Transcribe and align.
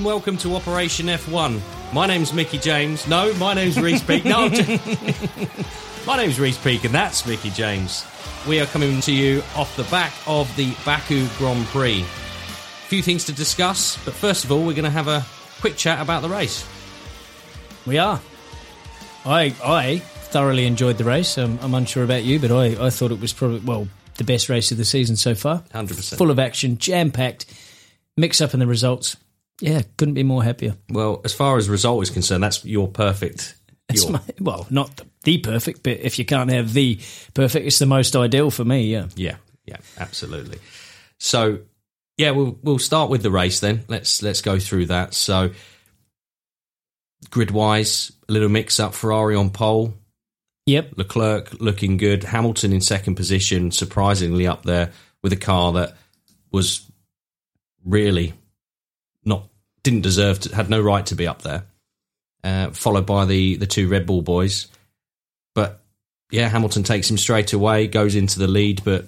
and 0.00 0.06
welcome 0.06 0.38
to 0.38 0.54
Operation 0.56 1.08
F1. 1.08 1.60
My 1.92 2.06
name's 2.06 2.32
Mickey 2.32 2.56
James. 2.56 3.06
No, 3.06 3.34
my 3.34 3.52
name's 3.52 3.78
Reese 3.78 4.02
Peak. 4.02 4.24
No, 4.24 4.46
I'm 4.46 4.50
my 6.06 6.16
name's 6.16 6.40
Reese 6.40 6.56
Peak, 6.56 6.84
and 6.84 6.94
that's 6.94 7.26
Mickey 7.26 7.50
James. 7.50 8.06
We 8.48 8.60
are 8.60 8.66
coming 8.66 9.02
to 9.02 9.12
you 9.12 9.42
off 9.54 9.76
the 9.76 9.84
back 9.84 10.14
of 10.26 10.54
the 10.56 10.74
Baku 10.86 11.26
Grand 11.36 11.66
Prix. 11.66 12.00
A 12.00 12.04
few 12.88 13.02
things 13.02 13.26
to 13.26 13.32
discuss, 13.32 14.02
but 14.06 14.14
first 14.14 14.46
of 14.46 14.50
all, 14.50 14.60
we're 14.60 14.72
going 14.72 14.84
to 14.84 14.90
have 14.90 15.06
a 15.06 15.22
quick 15.60 15.76
chat 15.76 16.00
about 16.00 16.22
the 16.22 16.30
race. 16.30 16.66
We 17.86 17.98
are. 17.98 18.22
I 19.26 19.54
I 19.62 19.98
thoroughly 19.98 20.64
enjoyed 20.64 20.96
the 20.96 21.04
race. 21.04 21.36
Um, 21.36 21.58
I'm 21.60 21.74
unsure 21.74 22.04
about 22.04 22.24
you, 22.24 22.38
but 22.38 22.50
I, 22.50 22.86
I 22.86 22.88
thought 22.88 23.10
it 23.10 23.20
was 23.20 23.34
probably 23.34 23.60
well 23.60 23.86
the 24.16 24.24
best 24.24 24.48
race 24.48 24.72
of 24.72 24.78
the 24.78 24.86
season 24.86 25.16
so 25.16 25.34
far. 25.34 25.58
100%. 25.74 26.16
Full 26.16 26.30
of 26.30 26.38
action, 26.38 26.78
jam 26.78 27.10
packed, 27.10 27.44
mix 28.16 28.40
up 28.40 28.54
in 28.54 28.60
the 28.60 28.66
results. 28.66 29.18
Yeah, 29.60 29.82
couldn't 29.96 30.14
be 30.14 30.22
more 30.22 30.42
happier. 30.42 30.76
Well, 30.88 31.20
as 31.24 31.34
far 31.34 31.56
as 31.58 31.68
result 31.68 32.02
is 32.02 32.10
concerned, 32.10 32.42
that's 32.42 32.64
your 32.64 32.88
perfect. 32.88 33.54
Your, 33.92 34.12
my, 34.12 34.20
well, 34.40 34.66
not 34.70 35.00
the, 35.24 35.38
perfect, 35.38 35.82
but 35.82 35.98
if 35.98 36.18
you 36.18 36.24
can't 36.24 36.50
have 36.50 36.72
the 36.72 37.00
perfect, 37.34 37.66
it's 37.66 37.78
the 37.78 37.86
most 37.86 38.14
ideal 38.14 38.50
for 38.50 38.64
me. 38.64 38.84
Yeah. 38.84 39.06
Yeah, 39.16 39.36
yeah, 39.66 39.78
absolutely. 39.98 40.58
So, 41.18 41.60
yeah, 42.16 42.30
we'll 42.30 42.58
we'll 42.62 42.78
start 42.78 43.10
with 43.10 43.22
the 43.22 43.30
race 43.30 43.60
then. 43.60 43.84
Let's 43.88 44.22
let's 44.22 44.42
go 44.42 44.58
through 44.58 44.86
that. 44.86 45.12
So, 45.14 45.50
grid 47.30 47.50
wise, 47.50 48.12
a 48.28 48.32
little 48.32 48.48
mix 48.48 48.78
up. 48.78 48.94
Ferrari 48.94 49.34
on 49.34 49.50
pole, 49.50 49.94
Yep. 50.66 50.92
Leclerc 50.96 51.60
looking 51.60 51.96
good, 51.96 52.22
Hamilton 52.22 52.72
in 52.72 52.80
second 52.80 53.16
position, 53.16 53.72
surprisingly 53.72 54.46
up 54.46 54.62
there 54.62 54.92
with 55.20 55.32
a 55.32 55.36
car 55.36 55.72
that 55.72 55.96
was 56.52 56.88
really 57.84 58.34
didn't 59.82 60.02
deserve 60.02 60.40
to 60.40 60.54
had 60.54 60.68
no 60.70 60.80
right 60.80 61.04
to 61.06 61.14
be 61.14 61.26
up 61.26 61.42
there. 61.42 61.64
Uh, 62.42 62.70
followed 62.70 63.06
by 63.06 63.24
the 63.26 63.56
the 63.56 63.66
two 63.66 63.88
Red 63.88 64.06
Bull 64.06 64.22
boys, 64.22 64.68
but 65.54 65.80
yeah, 66.30 66.48
Hamilton 66.48 66.82
takes 66.84 67.10
him 67.10 67.18
straight 67.18 67.52
away, 67.52 67.86
goes 67.86 68.14
into 68.14 68.38
the 68.38 68.46
lead, 68.48 68.82
but 68.84 69.06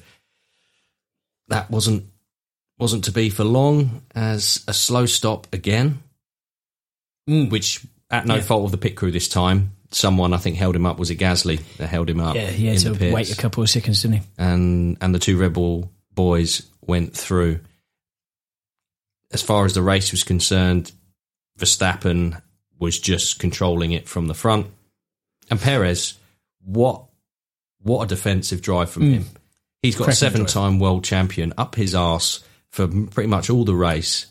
that 1.48 1.70
wasn't 1.70 2.04
wasn't 2.78 3.04
to 3.04 3.12
be 3.12 3.30
for 3.30 3.44
long 3.44 4.02
as 4.14 4.64
a 4.68 4.72
slow 4.74 5.06
stop 5.06 5.46
again, 5.52 6.02
which 7.26 7.80
at 8.10 8.26
no 8.26 8.36
Yeah. 8.36 8.40
fault 8.42 8.64
of 8.66 8.70
the 8.70 8.78
pit 8.78 8.96
crew 8.96 9.10
this 9.12 9.28
time. 9.28 9.72
Someone 9.90 10.32
I 10.32 10.38
think 10.38 10.56
held 10.56 10.74
him 10.74 10.86
up. 10.86 10.98
Was 10.98 11.10
it 11.10 11.16
Gasly 11.18 11.60
that 11.76 11.86
held 11.88 12.08
him 12.08 12.18
up? 12.20 12.34
Yeah, 12.34 12.50
he 12.50 12.66
had 12.66 12.78
to 12.80 13.12
wait 13.12 13.30
a 13.30 13.36
couple 13.36 13.62
of 13.62 13.68
seconds, 13.70 14.02
didn't 14.02 14.18
he? 14.18 14.22
and 14.38 14.96
and 15.00 15.14
the 15.14 15.18
two 15.18 15.38
Red 15.38 15.52
Bull 15.52 15.90
boys 16.14 16.62
went 16.82 17.14
through. 17.16 17.60
As 19.32 19.42
far 19.42 19.64
as 19.64 19.74
the 19.74 19.82
race 19.82 20.10
was 20.12 20.24
concerned, 20.24 20.92
Verstappen 21.58 22.40
was 22.78 22.98
just 22.98 23.38
controlling 23.38 23.92
it 23.92 24.08
from 24.08 24.26
the 24.26 24.34
front, 24.34 24.66
and 25.50 25.60
Perez, 25.60 26.14
what 26.64 27.04
what 27.82 28.04
a 28.04 28.06
defensive 28.06 28.62
drive 28.62 28.90
from 28.90 29.10
him! 29.10 29.24
He's 29.82 29.96
got 29.96 30.08
Mm. 30.08 30.14
Seven-time 30.14 30.78
world 30.78 31.02
champion 31.04 31.52
up 31.58 31.74
his 31.74 31.94
arse 31.94 32.44
for 32.70 32.86
pretty 32.86 33.28
much 33.28 33.50
all 33.50 33.64
the 33.64 33.74
race, 33.74 34.26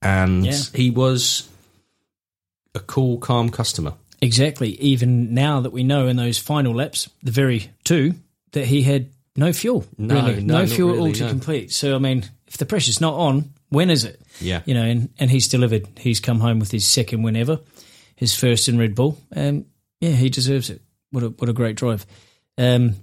and 0.00 0.44
Yeah. 0.46 0.60
he 0.74 0.90
was 0.90 1.48
a 2.74 2.80
cool, 2.80 3.18
calm 3.18 3.50
customer. 3.50 3.94
Exactly. 4.22 4.80
Even 4.80 5.34
now 5.34 5.60
that 5.60 5.70
we 5.72 5.82
know 5.84 6.06
in 6.08 6.16
those 6.16 6.38
final 6.38 6.74
laps, 6.74 7.10
the 7.22 7.30
very 7.30 7.70
two, 7.84 8.14
that 8.52 8.66
he 8.66 8.82
had 8.82 9.10
no 9.36 9.52
fuel. 9.52 9.84
No, 9.98 10.14
really. 10.14 10.42
no, 10.42 10.60
no, 10.60 10.66
fuel 10.66 10.94
at 10.94 10.98
all 10.98 11.12
to 11.12 11.24
no. 11.24 11.28
complete. 11.28 11.72
So 11.72 11.94
I 11.94 11.98
mean, 11.98 12.24
if 12.46 12.56
the 12.56 12.64
pressure's 12.66 13.00
not 13.00 13.14
on, 13.14 13.52
when 13.74 13.90
is 13.90 14.04
it? 14.04 14.20
Yeah, 14.40 14.62
You 14.64 14.74
know, 14.74 14.82
and, 14.82 15.10
and 15.18 15.30
he's 15.30 15.48
delivered. 15.48 15.86
He's 15.98 16.20
come 16.20 16.40
home 16.40 16.58
with 16.58 16.70
his 16.70 16.86
second 16.86 17.22
win 17.22 17.36
ever, 17.36 17.60
his 18.16 18.34
first 18.34 18.68
in 18.68 18.78
Red 18.78 18.94
Bull, 18.94 19.18
and 19.32 19.66
yeah, 20.00 20.10
he 20.10 20.30
deserves 20.30 20.70
it. 20.70 20.80
What 21.10 21.22
a 21.22 21.28
what 21.28 21.48
a 21.48 21.52
great 21.52 21.76
drive. 21.76 22.06
Um, 22.56 22.94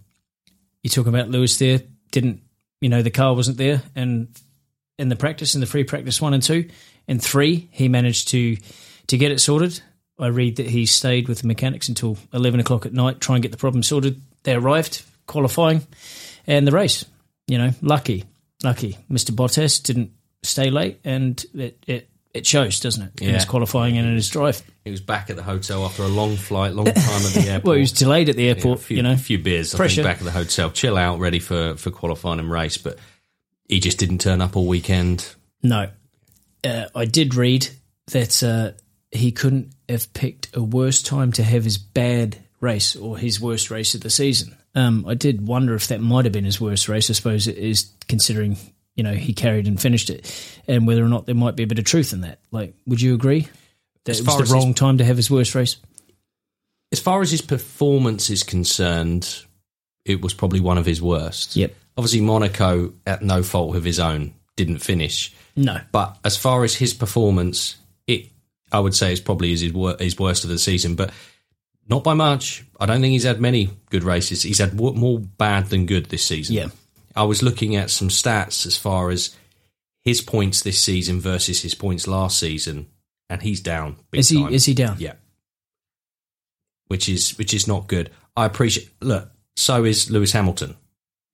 you 0.84 0.90
talk 0.90 1.08
about 1.08 1.30
Lewis 1.30 1.58
there. 1.58 1.82
Didn't 2.12 2.42
you 2.82 2.90
know 2.90 3.02
the 3.02 3.12
car 3.12 3.36
wasn't 3.36 3.58
there, 3.58 3.84
and 3.96 4.28
in 4.98 5.10
the 5.10 5.16
practice, 5.16 5.56
in 5.56 5.62
the 5.62 5.68
free 5.68 5.84
practice 5.84 6.22
one 6.22 6.34
and 6.34 6.44
two, 6.44 6.70
and 7.08 7.22
three, 7.22 7.70
he 7.72 7.88
managed 7.88 8.30
to 8.30 8.58
to 9.08 9.18
get 9.18 9.32
it 9.32 9.40
sorted. 9.40 9.82
I 10.20 10.28
read 10.28 10.58
that 10.58 10.68
he 10.68 10.86
stayed 10.86 11.28
with 11.28 11.42
the 11.42 11.48
mechanics 11.48 11.90
until 11.90 12.18
eleven 12.34 12.60
o'clock 12.60 12.86
at 12.86 12.94
night, 12.94 13.20
try 13.20 13.36
and 13.36 13.44
get 13.44 13.52
the 13.52 13.58
problem 13.58 13.84
sorted. 13.84 14.22
They 14.44 14.54
arrived 14.54 15.04
qualifying, 15.28 15.86
and 16.48 16.68
the 16.68 16.72
race. 16.72 17.06
You 17.48 17.58
know, 17.58 17.72
lucky, 17.82 18.26
lucky. 18.64 18.98
Mister 19.10 19.34
Bottas 19.34 19.82
didn't 19.82 20.12
stay 20.44 20.70
late, 20.70 21.00
and 21.04 21.44
it 21.54 21.84
it, 21.88 22.10
it 22.34 22.46
shows, 22.48 22.80
doesn't 22.80 23.04
it? 23.04 23.22
In 23.22 23.34
his 23.34 23.46
qualifying 23.46 23.98
and 23.98 24.08
in 24.08 24.16
his 24.16 24.30
drive. 24.30 24.62
he 24.86 24.92
was 24.92 25.02
back 25.02 25.30
at 25.30 25.36
the 25.36 25.44
hotel 25.44 25.86
after 25.86 26.04
a 26.04 26.08
long 26.08 26.38
flight, 26.38 26.74
long 26.74 26.86
time 26.86 26.96
at 26.96 27.34
the 27.34 27.46
airport. 27.48 27.64
Well, 27.66 27.76
he 27.76 27.82
was 27.82 27.92
delayed 27.92 28.30
at 28.30 28.36
the 28.36 28.44
Yeah, 28.44 28.50
airport. 28.52 28.80
a 28.80 28.82
few, 28.84 28.98
you 28.98 29.04
know, 29.04 29.12
a 29.14 29.18
few 29.18 29.38
beers. 29.40 29.74
I 29.76 29.78
Pressure. 29.78 29.96
think 30.04 30.06
back 30.08 30.18
at 30.20 30.24
the 30.24 30.32
hotel, 30.32 30.72
chill 30.72 30.98
out, 30.98 31.20
ready 31.20 31.40
for 31.40 31.76
for 31.76 31.92
qualifying 31.92 32.40
and 32.40 32.50
race. 32.52 32.78
But 32.78 32.98
he 33.68 33.80
just 33.80 33.98
didn't 34.00 34.20
turn 34.20 34.42
up 34.42 34.56
all 34.56 34.68
weekend. 34.68 35.36
No. 35.64 35.90
Uh, 36.64 36.86
I 36.96 37.06
did 37.06 37.36
read 37.36 37.68
that 38.08 38.44
uh, 38.44 38.72
he 39.12 39.32
couldn't 39.32 39.74
have 39.90 40.12
picked 40.14 40.56
a 40.56 40.62
worse 40.62 41.02
time 41.02 41.32
to 41.34 41.44
have 41.44 41.64
his 41.64 41.78
bad 41.78 42.38
race 42.60 42.96
or 42.96 43.18
his 43.18 43.42
worst 43.42 43.72
race 43.72 43.94
of 43.96 44.02
the 44.02 44.10
season. 44.10 44.56
Um, 44.76 45.06
I 45.08 45.16
did 45.16 45.46
wonder 45.46 45.74
if 45.76 45.88
that 45.88 46.00
might 46.02 46.26
have 46.26 46.32
been 46.32 46.46
his 46.46 46.62
worst 46.62 46.88
race. 46.88 47.10
I 47.10 47.14
suppose 47.14 47.48
it 47.48 47.58
is 47.58 47.92
considering, 48.08 48.58
you 49.02 49.04
know, 49.04 49.16
he 49.16 49.34
carried 49.34 49.68
and 49.68 49.82
finished 49.82 50.12
it 50.12 50.32
and 50.68 50.86
whether 50.86 51.04
or 51.04 51.08
not 51.08 51.26
there 51.26 51.34
might 51.34 51.56
be 51.56 51.64
a 51.64 51.68
bit 51.68 51.80
of 51.80 51.86
truth 51.86 52.14
in 52.14 52.22
that. 52.22 52.38
Like, 52.52 52.76
would 52.86 53.02
you 53.02 53.16
agree 53.16 53.48
that 54.04 54.20
it 54.20 54.24
was 54.24 54.28
as 54.28 54.38
the 54.38 54.44
his- 54.44 54.52
wrong 54.52 54.76
time 54.76 55.00
to 55.00 55.04
have 55.04 55.18
his 55.18 55.32
worst 55.32 55.56
race? 55.56 55.78
As 56.92 57.00
far 57.00 57.24
as 57.24 57.32
his 57.32 57.42
performance 57.42 58.30
is 58.30 58.44
concerned, 58.44 59.44
it 60.06 60.22
was 60.22 60.36
probably 60.36 60.60
one 60.60 60.78
of 60.78 60.86
his 60.86 61.02
worst. 61.02 61.56
Yep. 61.56 61.74
Obviously, 61.98 62.22
Monaco, 62.22 62.94
at 63.08 63.24
no 63.24 63.42
fault 63.42 63.76
of 63.76 63.84
his 63.84 64.00
own, 64.00 64.36
didn't 64.56 64.80
finish. 64.80 65.34
No. 65.56 65.82
But 65.92 66.20
as 66.24 66.38
far 66.38 66.64
as 66.64 66.76
his 66.76 66.94
performance, 66.94 67.78
it 68.06 68.30
I 68.72 68.80
would 68.80 68.94
say 68.94 69.12
is 69.14 69.20
probably 69.20 69.50
his 69.50 69.62
his 69.62 70.20
worst 70.20 70.44
of 70.44 70.52
the 70.52 70.60
season, 70.60 70.94
but 70.94 71.12
not 71.90 72.04
by 72.04 72.14
much. 72.14 72.64
I 72.80 72.86
don't 72.86 73.02
think 73.02 73.14
he's 73.14 73.24
had 73.24 73.42
many 73.42 73.72
good 73.90 74.04
races. 74.04 74.44
He's 74.44 74.60
had 74.60 74.76
more 74.76 75.20
bad 75.20 75.72
than 75.72 75.88
good 75.88 76.06
this 76.06 76.24
season. 76.24 76.56
Yeah. 76.56 76.68
I 77.16 77.24
was 77.24 77.44
looking 77.44 77.76
at 77.76 77.90
some 77.90 78.10
stats 78.10 78.66
as 78.66 78.78
far 78.78 79.10
as 79.10 79.36
his 80.04 80.22
points 80.22 80.62
this 80.62 80.80
season 80.80 81.20
versus 81.20 81.62
his 81.62 81.76
points 81.76 82.08
last 82.08 82.40
season, 82.40 82.88
and 83.30 83.42
he's 83.42 83.60
down. 83.62 83.98
Big 84.12 84.20
Is 84.20 84.30
he 84.30 84.42
time. 84.44 84.54
is 84.54 84.66
he 84.66 84.74
down? 84.74 84.96
Yeah. 85.00 85.14
Which 86.88 87.08
is 87.08 87.38
which 87.38 87.54
is 87.54 87.68
not 87.68 87.88
good. 87.88 88.10
I 88.36 88.46
appreciate 88.46 88.90
look, 89.02 89.30
so 89.56 89.84
is 89.86 90.10
Lewis 90.12 90.32
Hamilton. 90.34 90.76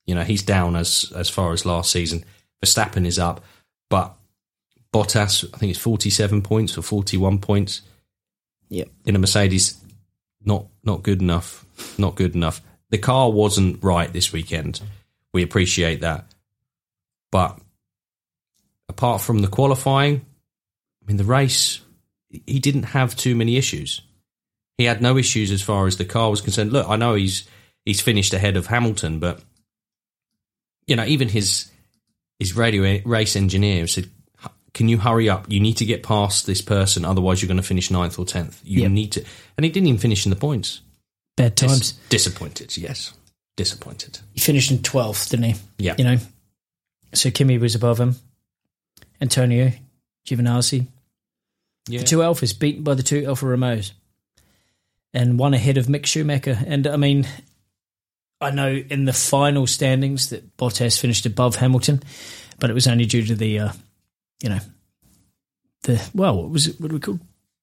You 0.05 0.15
know, 0.15 0.23
he's 0.23 0.43
down 0.43 0.75
as 0.75 1.11
as 1.15 1.29
far 1.29 1.51
as 1.53 1.65
last 1.65 1.91
season. 1.91 2.23
Verstappen 2.63 3.05
is 3.05 3.19
up, 3.19 3.43
but 3.89 4.15
Bottas, 4.93 5.45
I 5.53 5.57
think 5.57 5.71
it's 5.71 5.79
forty 5.79 6.09
seven 6.09 6.41
points 6.41 6.77
or 6.77 6.81
forty 6.81 7.17
one 7.17 7.39
points 7.39 7.81
Yeah. 8.69 8.85
in 9.05 9.15
a 9.15 9.19
Mercedes. 9.19 9.79
Not 10.43 10.67
not 10.83 11.03
good 11.03 11.21
enough. 11.21 11.65
Not 11.97 12.15
good 12.15 12.35
enough. 12.35 12.61
The 12.89 12.97
car 12.97 13.31
wasn't 13.31 13.83
right 13.83 14.11
this 14.13 14.31
weekend. 14.31 14.81
We 15.37 15.43
appreciate 15.43 16.01
that. 16.01 16.25
But 17.31 17.59
apart 18.89 19.21
from 19.21 19.37
the 19.43 19.47
qualifying, 19.47 20.25
I 21.03 21.05
mean 21.05 21.17
the 21.17 21.23
race 21.23 21.79
he 22.47 22.57
didn't 22.57 22.83
have 22.97 23.15
too 23.15 23.35
many 23.35 23.55
issues. 23.55 24.01
He 24.79 24.85
had 24.85 24.99
no 24.99 25.15
issues 25.15 25.51
as 25.51 25.61
far 25.61 25.85
as 25.85 25.97
the 25.97 26.05
car 26.05 26.31
was 26.31 26.41
concerned. 26.41 26.73
Look, 26.73 26.89
I 26.89 26.95
know 26.95 27.13
he's 27.13 27.47
he's 27.85 28.01
finished 28.01 28.33
ahead 28.33 28.57
of 28.57 28.65
Hamilton, 28.65 29.19
but 29.19 29.39
you 30.87 30.95
know, 30.95 31.05
even 31.05 31.29
his 31.29 31.69
his 32.39 32.55
radio 32.55 32.99
race 33.05 33.35
engineer 33.35 33.85
said, 33.85 34.09
"Can 34.73 34.89
you 34.89 34.97
hurry 34.97 35.29
up? 35.29 35.45
You 35.51 35.59
need 35.59 35.77
to 35.77 35.85
get 35.85 36.01
past 36.01 36.47
this 36.47 36.61
person, 36.63 37.05
otherwise 37.05 37.43
you're 37.43 37.47
going 37.47 37.57
to 37.61 37.63
finish 37.63 37.91
ninth 37.91 38.17
or 38.17 38.25
tenth. 38.25 38.59
You 38.63 38.81
Yep. 38.81 38.91
need 38.91 39.11
to." 39.11 39.23
And 39.55 39.65
he 39.65 39.69
didn't 39.69 39.85
even 39.87 39.99
finish 39.99 40.25
in 40.25 40.31
the 40.31 40.35
points. 40.35 40.81
Bad 41.35 41.53
Dis- 41.53 41.69
times. 41.69 41.93
disappointed, 42.09 42.75
yes, 42.75 43.13
disappointed. 43.57 44.19
He 44.33 44.39
finished 44.39 44.71
in 44.71 44.81
twelfth, 44.81 45.29
didn't 45.29 45.45
he? 45.45 45.55
Yeah, 45.77 45.95
you 45.97 46.05
know. 46.05 46.17
So 47.13 47.29
Kimi 47.31 47.57
was 47.57 47.75
above 47.75 47.99
him. 47.99 48.15
Antonio, 49.19 49.71
Giovinazzi, 50.25 50.87
yeah. 51.87 51.99
the 51.99 52.05
two 52.05 52.19
Alphas 52.19 52.57
beaten 52.57 52.83
by 52.83 52.93
the 52.93 53.03
two 53.03 53.25
Alfa 53.25 53.45
Romeos, 53.45 53.93
and 55.13 55.37
one 55.37 55.53
ahead 55.53 55.77
of 55.77 55.87
Mick 55.87 56.05
Schumacher. 56.05 56.57
And 56.65 56.87
I 56.87 56.95
mean, 56.95 57.27
I 58.39 58.51
know 58.51 58.69
in 58.69 59.05
the 59.05 59.13
final 59.13 59.67
standings 59.67 60.29
that 60.29 60.55
Bottas 60.57 60.99
finished 60.99 61.25
above 61.25 61.55
Hamilton, 61.55 62.03
but 62.59 62.69
it 62.69 62.73
was 62.73 62.87
only 62.87 63.05
due 63.05 63.23
to 63.23 63.35
the, 63.35 63.59
uh, 63.59 63.71
you 64.41 64.49
know, 64.49 64.59
the 65.83 66.09
well, 66.13 66.37
what 66.37 66.49
was 66.49 66.67
it? 66.67 66.79
What 66.79 66.89
do 66.89 66.95
we 66.95 66.99
call 66.99 67.19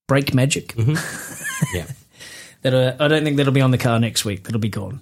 brake 0.09 0.35
magic? 0.35 0.75
yeah. 1.75 1.87
That 2.63 2.75
uh, 2.75 2.97
I 2.99 3.09
don't 3.09 3.25
think 3.25 3.37
that'll 3.37 3.53
be 3.53 3.61
on 3.61 3.71
the 3.71 3.79
car 3.79 4.01
next 4.01 4.25
week. 4.25 4.45
That'll 4.45 4.61
be 4.61 4.69
gone. 4.69 5.01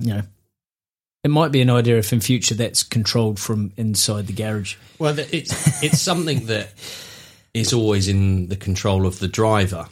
You 0.00 0.14
know, 0.14 0.22
it 1.22 1.30
might 1.30 1.52
be 1.52 1.60
an 1.60 1.70
idea 1.70 1.98
if 1.98 2.12
in 2.12 2.20
future 2.20 2.54
that's 2.54 2.82
controlled 2.82 3.38
from 3.38 3.72
inside 3.76 4.26
the 4.26 4.32
garage. 4.32 4.76
Well, 4.98 5.18
it's 5.18 5.82
it's 5.82 6.00
something 6.00 6.46
that 6.46 6.72
is 7.52 7.72
always 7.72 8.08
in 8.08 8.48
the 8.48 8.56
control 8.56 9.06
of 9.06 9.18
the 9.18 9.28
driver. 9.28 9.86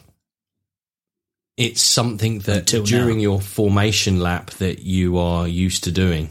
It's 1.57 1.81
something 1.81 2.39
that 2.39 2.59
Until 2.59 2.83
during 2.83 3.17
now. 3.17 3.23
your 3.23 3.41
formation 3.41 4.19
lap 4.19 4.51
that 4.51 4.79
you 4.79 5.17
are 5.17 5.47
used 5.47 5.83
to 5.83 5.91
doing. 5.91 6.29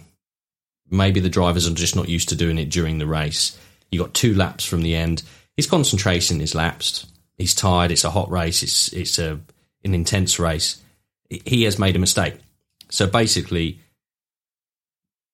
Maybe 0.91 1.21
the 1.21 1.29
drivers 1.29 1.69
are 1.69 1.75
just 1.75 1.95
not 1.95 2.09
used 2.09 2.31
to 2.31 2.35
doing 2.35 2.57
it 2.57 2.71
during 2.71 2.97
the 2.97 3.07
race. 3.07 3.59
You 3.91 4.01
got 4.01 4.15
two 4.15 4.35
laps 4.35 4.65
from 4.65 4.81
the 4.81 4.95
end. 4.95 5.23
His 5.57 5.67
concentration 5.67 6.41
is 6.41 6.55
lapsed. 6.55 7.07
He's 7.37 7.55
tired. 7.55 7.91
It's 7.91 8.05
a 8.05 8.11
hot 8.11 8.31
race. 8.31 8.63
It's 8.63 8.93
it's 8.93 9.19
a 9.19 9.39
an 9.85 9.95
intense 9.95 10.39
race. 10.39 10.83
He 11.29 11.65
has 11.65 11.79
made 11.79 11.95
a 11.95 11.99
mistake. 12.01 12.35
So 12.91 13.07
basically, 13.07 13.81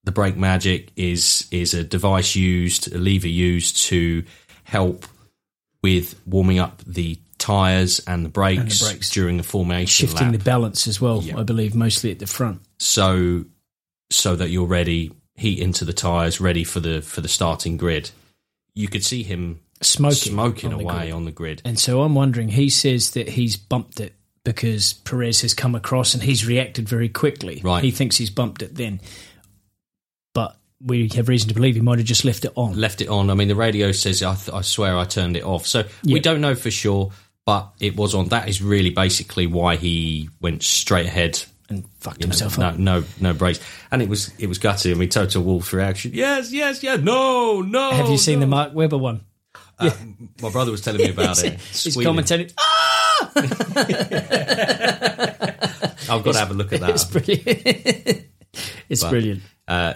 the 0.05 0.13
brake 0.13 0.37
magic 0.37 0.91
is 0.97 1.47
is 1.51 1.75
a 1.75 1.85
device 1.85 2.37
used, 2.37 2.93
a 2.95 2.99
lever 2.99 3.29
used 3.29 3.77
to 3.85 4.25
help 4.65 5.07
with 5.83 6.19
warming 6.27 6.59
up 6.59 6.83
the 6.87 7.19
tires 7.39 8.01
and 8.07 8.25
the 8.25 8.29
brakes, 8.31 8.83
brakes. 8.83 9.11
during 9.11 9.37
the 9.37 9.43
formation 9.43 10.07
Shifting 10.09 10.29
lap. 10.31 10.39
the 10.39 10.45
balance 10.45 10.87
as 10.87 11.01
well, 11.01 11.23
Yeah. 11.23 11.39
I 11.39 11.43
believe, 11.43 11.75
mostly 11.75 12.11
at 12.11 12.19
the 12.19 12.27
front. 12.27 12.61
so 12.79 13.45
so 14.11 14.37
that 14.37 14.51
you're 14.51 14.67
ready, 14.67 15.11
heat 15.35 15.59
into 15.59 15.85
the 15.85 15.93
tires, 15.93 16.41
ready 16.41 16.65
for 16.65 16.81
the 16.81 17.03
for 17.03 17.21
the 17.21 17.29
starting 17.29 17.77
grid. 17.77 18.11
You 18.75 18.89
could 18.89 19.05
see 19.05 19.23
him 19.23 19.61
Smoking. 19.83 20.17
smoking 20.33 20.73
on 20.73 20.81
away 20.81 20.99
grid. 21.07 21.13
on 21.13 21.25
the 21.25 21.33
grid. 21.33 21.63
And 21.65 21.79
so 21.79 22.03
I'm 22.03 22.15
wondering, 22.15 22.49
he 22.49 22.69
says 22.71 23.11
that 23.13 23.29
he's 23.31 23.57
bumped 23.57 24.01
it 24.01 24.15
because 24.45 24.93
Perez 24.93 25.41
has 25.41 25.55
come 25.55 25.75
across 25.75 26.15
and 26.15 26.23
he's 26.23 26.47
reacted 26.47 26.89
very 26.89 27.09
quickly. 27.09 27.61
Right. 27.65 27.83
He 27.83 27.91
thinks 27.91 28.17
he's 28.17 28.31
bumped 28.31 28.63
it 28.63 28.75
then. 28.75 29.01
But 30.35 30.57
we 30.85 31.09
have 31.09 31.29
reason 31.29 31.49
to 31.49 31.55
believe 31.55 31.75
he 31.75 31.81
might 31.81 31.99
have 31.99 32.07
just 32.07 32.25
left 32.25 32.45
it 32.45 32.53
on. 32.55 32.79
Left 32.79 33.01
it 33.01 33.09
on. 33.09 33.31
I 33.31 33.35
mean, 33.35 33.49
the 33.49 33.55
radio 33.55 33.91
says 33.93 34.23
I, 34.23 34.35
th- 34.35 34.55
I 34.55 34.61
swear 34.61 34.97
I 34.97 35.05
turned 35.05 35.37
it 35.37 35.45
off. 35.45 35.67
So 35.67 35.85
we 36.05 36.21
don't 36.21 36.41
know 36.41 36.55
for 36.55 36.71
sure, 36.71 37.11
but 37.47 37.73
it 37.81 37.97
was 37.97 38.15
on. 38.15 38.29
That 38.29 38.49
is 38.49 38.61
really 38.61 38.91
basically 38.91 39.47
why 39.47 39.77
he 39.77 40.29
went 40.41 40.63
straight 40.63 41.07
ahead 41.07 41.43
and 41.71 41.89
fucked 42.01 42.21
you 42.21 42.27
himself 42.27 42.59
no, 42.59 42.67
up. 42.67 42.79
no, 42.79 43.05
no 43.21 43.33
brakes, 43.33 43.61
and 43.91 44.03
it 44.03 44.09
was 44.09 44.31
it 44.39 44.49
was 44.49 44.59
gutty. 44.59 44.91
I 44.91 44.95
mean, 44.95 45.09
Toto 45.09 45.41
Wolff 45.41 45.73
reaction. 45.73 46.13
Yes, 46.15 46.53
yes, 46.53 46.83
yes. 46.83 47.01
No, 47.01 47.63
no. 47.63 47.93
Have 47.93 48.11
you 48.11 48.19
seen 48.19 48.41
no. 48.41 48.41
the 48.41 48.51
Mark 48.51 48.75
Webber 48.75 48.99
one? 48.99 49.25
Uh, 49.79 49.91
my 50.41 50.51
brother 50.51 50.71
was 50.71 50.81
telling 50.81 51.01
me 51.01 51.11
about 51.13 51.43
it. 51.43 51.61
He's 51.61 51.97
commentating. 51.97 52.53
I've 56.09 56.23
got 56.23 56.33
to 56.33 56.39
have 56.39 56.51
a 56.51 56.55
look 56.55 56.73
at 56.73 56.81
that. 56.81 56.91
It's 56.91 57.05
brilliant. 57.05 58.27
it's 58.89 59.05
brilliant. 59.05 59.43
Uh, 59.67 59.95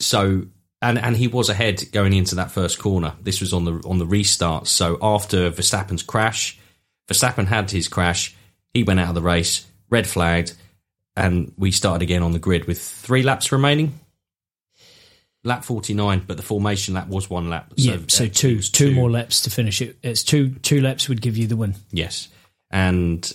so 0.00 0.46
and 0.80 0.98
and 0.98 1.16
he 1.16 1.28
was 1.28 1.48
ahead 1.48 1.82
going 1.92 2.12
into 2.12 2.36
that 2.36 2.50
first 2.50 2.78
corner. 2.78 3.14
This 3.20 3.40
was 3.40 3.52
on 3.52 3.64
the 3.64 3.82
on 3.86 3.98
the 3.98 4.06
restart. 4.06 4.66
So 4.66 4.98
after 5.02 5.50
Verstappen's 5.50 6.02
crash, 6.02 6.58
Verstappen 7.08 7.46
had 7.46 7.70
his 7.70 7.88
crash. 7.88 8.36
He 8.72 8.84
went 8.84 9.00
out 9.00 9.08
of 9.08 9.14
the 9.14 9.22
race, 9.22 9.66
red 9.90 10.06
flagged, 10.06 10.54
and 11.16 11.52
we 11.56 11.72
started 11.72 12.02
again 12.02 12.22
on 12.22 12.32
the 12.32 12.38
grid 12.38 12.66
with 12.66 12.80
three 12.80 13.22
laps 13.22 13.50
remaining. 13.50 13.98
Lap 15.44 15.64
forty 15.64 15.94
nine, 15.94 16.22
but 16.26 16.36
the 16.36 16.42
formation 16.42 16.94
lap 16.94 17.08
was 17.08 17.30
one 17.30 17.48
lap. 17.48 17.72
yeah, 17.76 17.96
so 18.08 18.24
uh, 18.24 18.28
two, 18.32 18.60
two 18.60 18.92
more 18.92 19.10
laps 19.10 19.42
to 19.42 19.50
finish 19.50 19.80
it. 19.80 19.96
It's 20.02 20.22
two 20.24 20.50
two 20.62 20.80
laps 20.80 21.08
would 21.08 21.22
give 21.22 21.36
you 21.36 21.46
the 21.46 21.56
win. 21.56 21.74
Yes, 21.92 22.28
and 22.70 23.30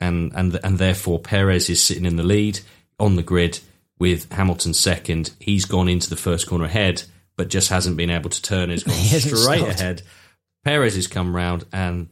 and 0.00 0.32
and 0.34 0.58
and 0.62 0.78
therefore 0.78 1.18
Perez 1.18 1.68
is 1.68 1.82
sitting 1.82 2.04
in 2.06 2.16
the 2.16 2.22
lead 2.22 2.60
on 3.00 3.16
the 3.16 3.22
grid 3.24 3.58
with 3.98 4.30
Hamilton 4.32 4.72
second. 4.72 5.32
He's 5.40 5.64
gone 5.64 5.88
into 5.88 6.08
the 6.08 6.16
first 6.16 6.46
corner 6.46 6.64
ahead, 6.66 7.02
but 7.36 7.48
just 7.48 7.70
hasn't 7.70 7.96
been 7.96 8.10
able 8.10 8.30
to 8.30 8.40
turn. 8.40 8.70
He's 8.70 8.84
gone 8.84 8.94
He 8.94 9.18
straight 9.18 9.58
stopped. 9.58 9.80
ahead. 9.80 10.02
Perez 10.64 10.94
has 10.94 11.08
come 11.08 11.34
round 11.34 11.64
and 11.72 12.08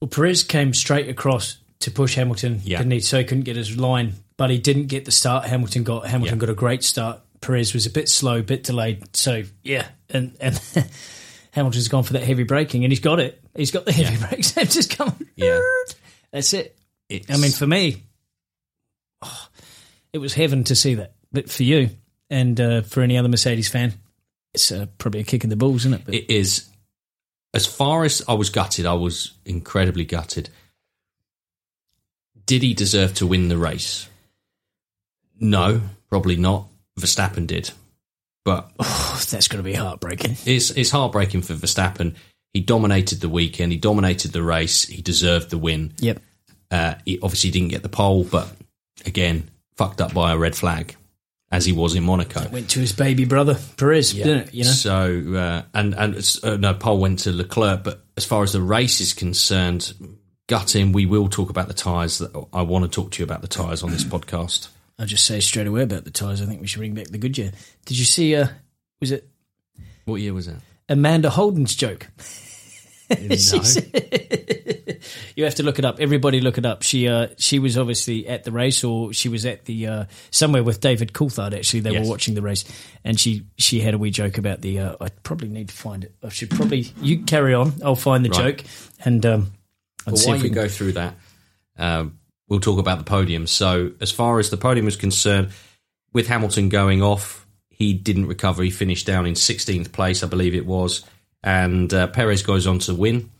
Well, 0.00 0.08
Perez 0.08 0.42
came 0.42 0.74
straight 0.74 1.08
across 1.08 1.58
to 1.80 1.92
push 1.92 2.16
Hamilton, 2.16 2.60
Yeah. 2.64 2.78
didn't 2.78 2.90
he? 2.92 3.00
So 3.00 3.18
he 3.18 3.24
couldn't 3.24 3.44
get 3.44 3.54
his 3.56 3.76
line, 3.76 4.14
but 4.36 4.50
he 4.50 4.58
didn't 4.58 4.86
get 4.86 5.04
the 5.04 5.12
start. 5.12 5.44
Hamilton 5.44 5.84
got 5.84 6.06
Hamilton 6.08 6.36
Yeah. 6.36 6.40
got 6.40 6.50
a 6.50 6.54
great 6.54 6.82
start. 6.82 7.20
Perez 7.40 7.74
was 7.74 7.86
a 7.86 7.90
bit 7.90 8.08
slow, 8.08 8.38
a 8.38 8.42
bit 8.42 8.64
delayed. 8.64 9.16
So 9.16 9.44
yeah, 9.62 9.86
and 10.10 10.36
and 10.40 10.60
Hamilton's 11.52 11.88
gone 11.88 12.04
for 12.04 12.14
that 12.14 12.22
heavy 12.22 12.44
braking, 12.44 12.84
and 12.84 12.92
he's 12.92 13.00
got 13.00 13.20
it. 13.20 13.42
He's 13.54 13.70
got 13.70 13.84
the 13.84 13.92
heavy 13.92 14.16
brakes. 14.16 14.50
They've 14.52 14.68
just 14.68 14.96
come. 14.96 15.14
Yeah. 15.36 15.60
that's 16.32 16.52
it. 16.52 16.78
it's, 17.08 17.30
I 17.30 17.36
mean, 17.36 17.52
for 17.52 17.66
me, 17.66 18.04
oh, 19.22 19.48
it 20.12 20.18
was 20.18 20.34
heaven 20.34 20.64
to 20.64 20.76
see 20.76 20.94
that. 20.94 21.14
But 21.32 21.50
for 21.50 21.62
you 21.62 21.90
and 22.30 22.60
uh, 22.60 22.82
for 22.82 23.02
any 23.02 23.18
other 23.18 23.28
Mercedes 23.28 23.68
fan, 23.68 23.94
it's 24.54 24.72
uh, 24.72 24.86
probably 24.98 25.20
a 25.20 25.24
kick 25.24 25.44
in 25.44 25.50
the 25.50 25.56
balls, 25.56 25.82
isn't 25.82 25.94
it? 25.94 26.04
But 26.04 26.14
it 26.14 26.30
is 26.30 26.68
as 27.54 27.66
far 27.66 28.04
as 28.04 28.22
I 28.28 28.34
was 28.34 28.50
gutted. 28.50 28.86
I 28.86 28.94
was 28.94 29.32
incredibly 29.44 30.04
gutted. 30.04 30.50
Did 32.46 32.62
he 32.62 32.72
deserve 32.72 33.14
to 33.14 33.26
win 33.26 33.48
the 33.48 33.58
race? 33.58 34.08
No, 35.38 35.82
probably 36.08 36.36
not. 36.36 36.67
Verstappen 36.98 37.46
did, 37.46 37.70
but 38.44 38.70
oh, 38.78 39.22
that's 39.30 39.48
going 39.48 39.62
to 39.62 39.68
be 39.68 39.74
heartbreaking. 39.74 40.36
It's 40.44 40.70
it's 40.70 40.90
heartbreaking 40.90 41.42
for 41.42 41.54
Verstappen. 41.54 42.14
He 42.52 42.60
dominated 42.60 43.20
the 43.20 43.28
weekend. 43.28 43.72
He 43.72 43.78
dominated 43.78 44.32
the 44.32 44.42
race. 44.42 44.84
He 44.84 45.02
deserved 45.02 45.50
the 45.50 45.58
win. 45.58 45.92
Yep. 45.98 46.20
Uh, 46.70 46.94
he 47.04 47.18
obviously 47.22 47.50
didn't 47.50 47.68
get 47.68 47.82
the 47.82 47.88
pole, 47.88 48.24
but 48.24 48.48
again, 49.06 49.50
fucked 49.76 50.00
up 50.00 50.12
by 50.12 50.32
a 50.32 50.38
red 50.38 50.56
flag, 50.56 50.96
as 51.50 51.64
he 51.64 51.72
was 51.72 51.94
in 51.94 52.02
Monaco. 52.02 52.48
Went 52.48 52.70
to 52.70 52.80
his 52.80 52.92
baby 52.92 53.24
brother 53.24 53.58
Perez, 53.76 54.12
didn't 54.12 54.48
it? 54.48 54.54
You 54.54 54.64
know, 54.64 54.70
So 54.70 55.34
uh, 55.34 55.62
and 55.74 55.94
and 55.94 56.38
uh, 56.42 56.56
no 56.56 56.74
pole 56.74 56.98
went 56.98 57.20
to 57.20 57.32
Leclerc, 57.32 57.84
but 57.84 58.04
as 58.16 58.24
far 58.24 58.42
as 58.42 58.52
the 58.52 58.60
race 58.62 59.00
is 59.00 59.12
concerned, 59.12 59.92
gutting. 60.48 60.92
We 60.92 61.06
will 61.06 61.28
talk 61.28 61.50
about 61.50 61.68
the 61.68 61.74
tyres. 61.74 62.18
That 62.18 62.46
I 62.52 62.62
want 62.62 62.84
to 62.84 62.90
talk 62.90 63.12
to 63.12 63.22
you 63.22 63.24
about 63.24 63.42
the 63.42 63.48
tyres 63.48 63.84
on 63.84 63.90
this 63.90 64.04
podcast. 64.04 64.68
I'll 64.98 65.06
just 65.06 65.24
say 65.26 65.40
straight 65.40 65.66
away 65.66 65.82
about 65.82 66.04
the 66.04 66.10
tyres. 66.10 66.42
I 66.42 66.46
think 66.46 66.60
we 66.60 66.66
should 66.66 66.80
bring 66.80 66.94
back 66.94 67.06
the 67.08 67.18
Goodyear. 67.18 67.52
Did 67.86 67.98
you 67.98 68.04
see? 68.04 68.34
Uh, 68.34 68.48
was 69.00 69.12
it 69.12 69.28
What 70.06 70.16
year 70.20 70.34
was 70.34 70.46
that? 70.46 70.56
Amanda 70.88 71.30
Holden's 71.30 71.74
joke? 71.74 72.08
No. 73.10 73.36
you 75.34 75.44
have 75.44 75.54
to 75.54 75.62
look 75.62 75.78
it 75.78 75.84
up. 75.86 75.98
Everybody 75.98 76.40
look 76.42 76.58
it 76.58 76.66
up. 76.66 76.82
She 76.82 77.08
uh, 77.08 77.28
she 77.38 77.58
was 77.58 77.78
obviously 77.78 78.26
at 78.28 78.44
the 78.44 78.52
race, 78.52 78.84
or 78.84 79.14
she 79.14 79.30
was 79.30 79.46
at 79.46 79.64
the 79.64 79.86
uh, 79.86 80.04
somewhere 80.30 80.62
with 80.62 80.80
David 80.80 81.14
Coulthard. 81.14 81.54
Actually, 81.56 81.80
they 81.80 81.92
Yes. 81.92 82.04
were 82.04 82.10
watching 82.10 82.34
the 82.34 82.42
race, 82.42 82.64
and 83.04 83.18
she 83.18 83.46
she 83.56 83.80
had 83.80 83.94
a 83.94 83.98
wee 83.98 84.10
joke 84.10 84.36
about 84.36 84.60
the. 84.60 84.78
Uh, 84.80 84.96
I 85.00 85.08
probably 85.22 85.48
need 85.48 85.68
to 85.68 85.74
find 85.74 86.04
it. 86.04 86.14
I 86.22 86.28
should 86.28 86.50
probably 86.50 86.80
you 87.00 87.20
carry 87.22 87.54
on. 87.54 87.72
I'll 87.82 87.94
find 87.96 88.24
the 88.26 88.28
Right. 88.30 88.58
joke 88.58 88.66
and 89.02 89.24
um, 89.24 89.40
and 90.04 90.12
But 90.14 90.18
see 90.18 90.30
if 90.30 90.42
we 90.42 90.48
can- 90.50 90.54
go 90.54 90.68
through 90.68 90.92
that, 90.92 91.14
um, 91.78 92.18
we'll 92.48 92.60
talk 92.60 92.78
about 92.78 92.98
the 92.98 93.04
podium. 93.04 93.46
So, 93.46 93.92
as 94.00 94.10
far 94.10 94.38
as 94.38 94.50
the 94.50 94.56
podium 94.56 94.88
is 94.88 94.96
concerned, 94.96 95.50
with 96.12 96.26
Hamilton 96.26 96.68
going 96.68 97.02
off, 97.02 97.46
he 97.68 97.92
didn't 97.92 98.26
recover. 98.26 98.62
He 98.62 98.70
finished 98.70 99.06
down 99.06 99.26
in 99.26 99.34
16th 99.34 99.92
place, 99.92 100.22
I 100.22 100.26
believe 100.26 100.54
it 100.54 100.66
was. 100.66 101.04
And 101.42 101.92
uh, 101.94 102.08
Perez 102.08 102.42
goes 102.42 102.66
on 102.66 102.80
to 102.80 102.94
win. 102.94 103.30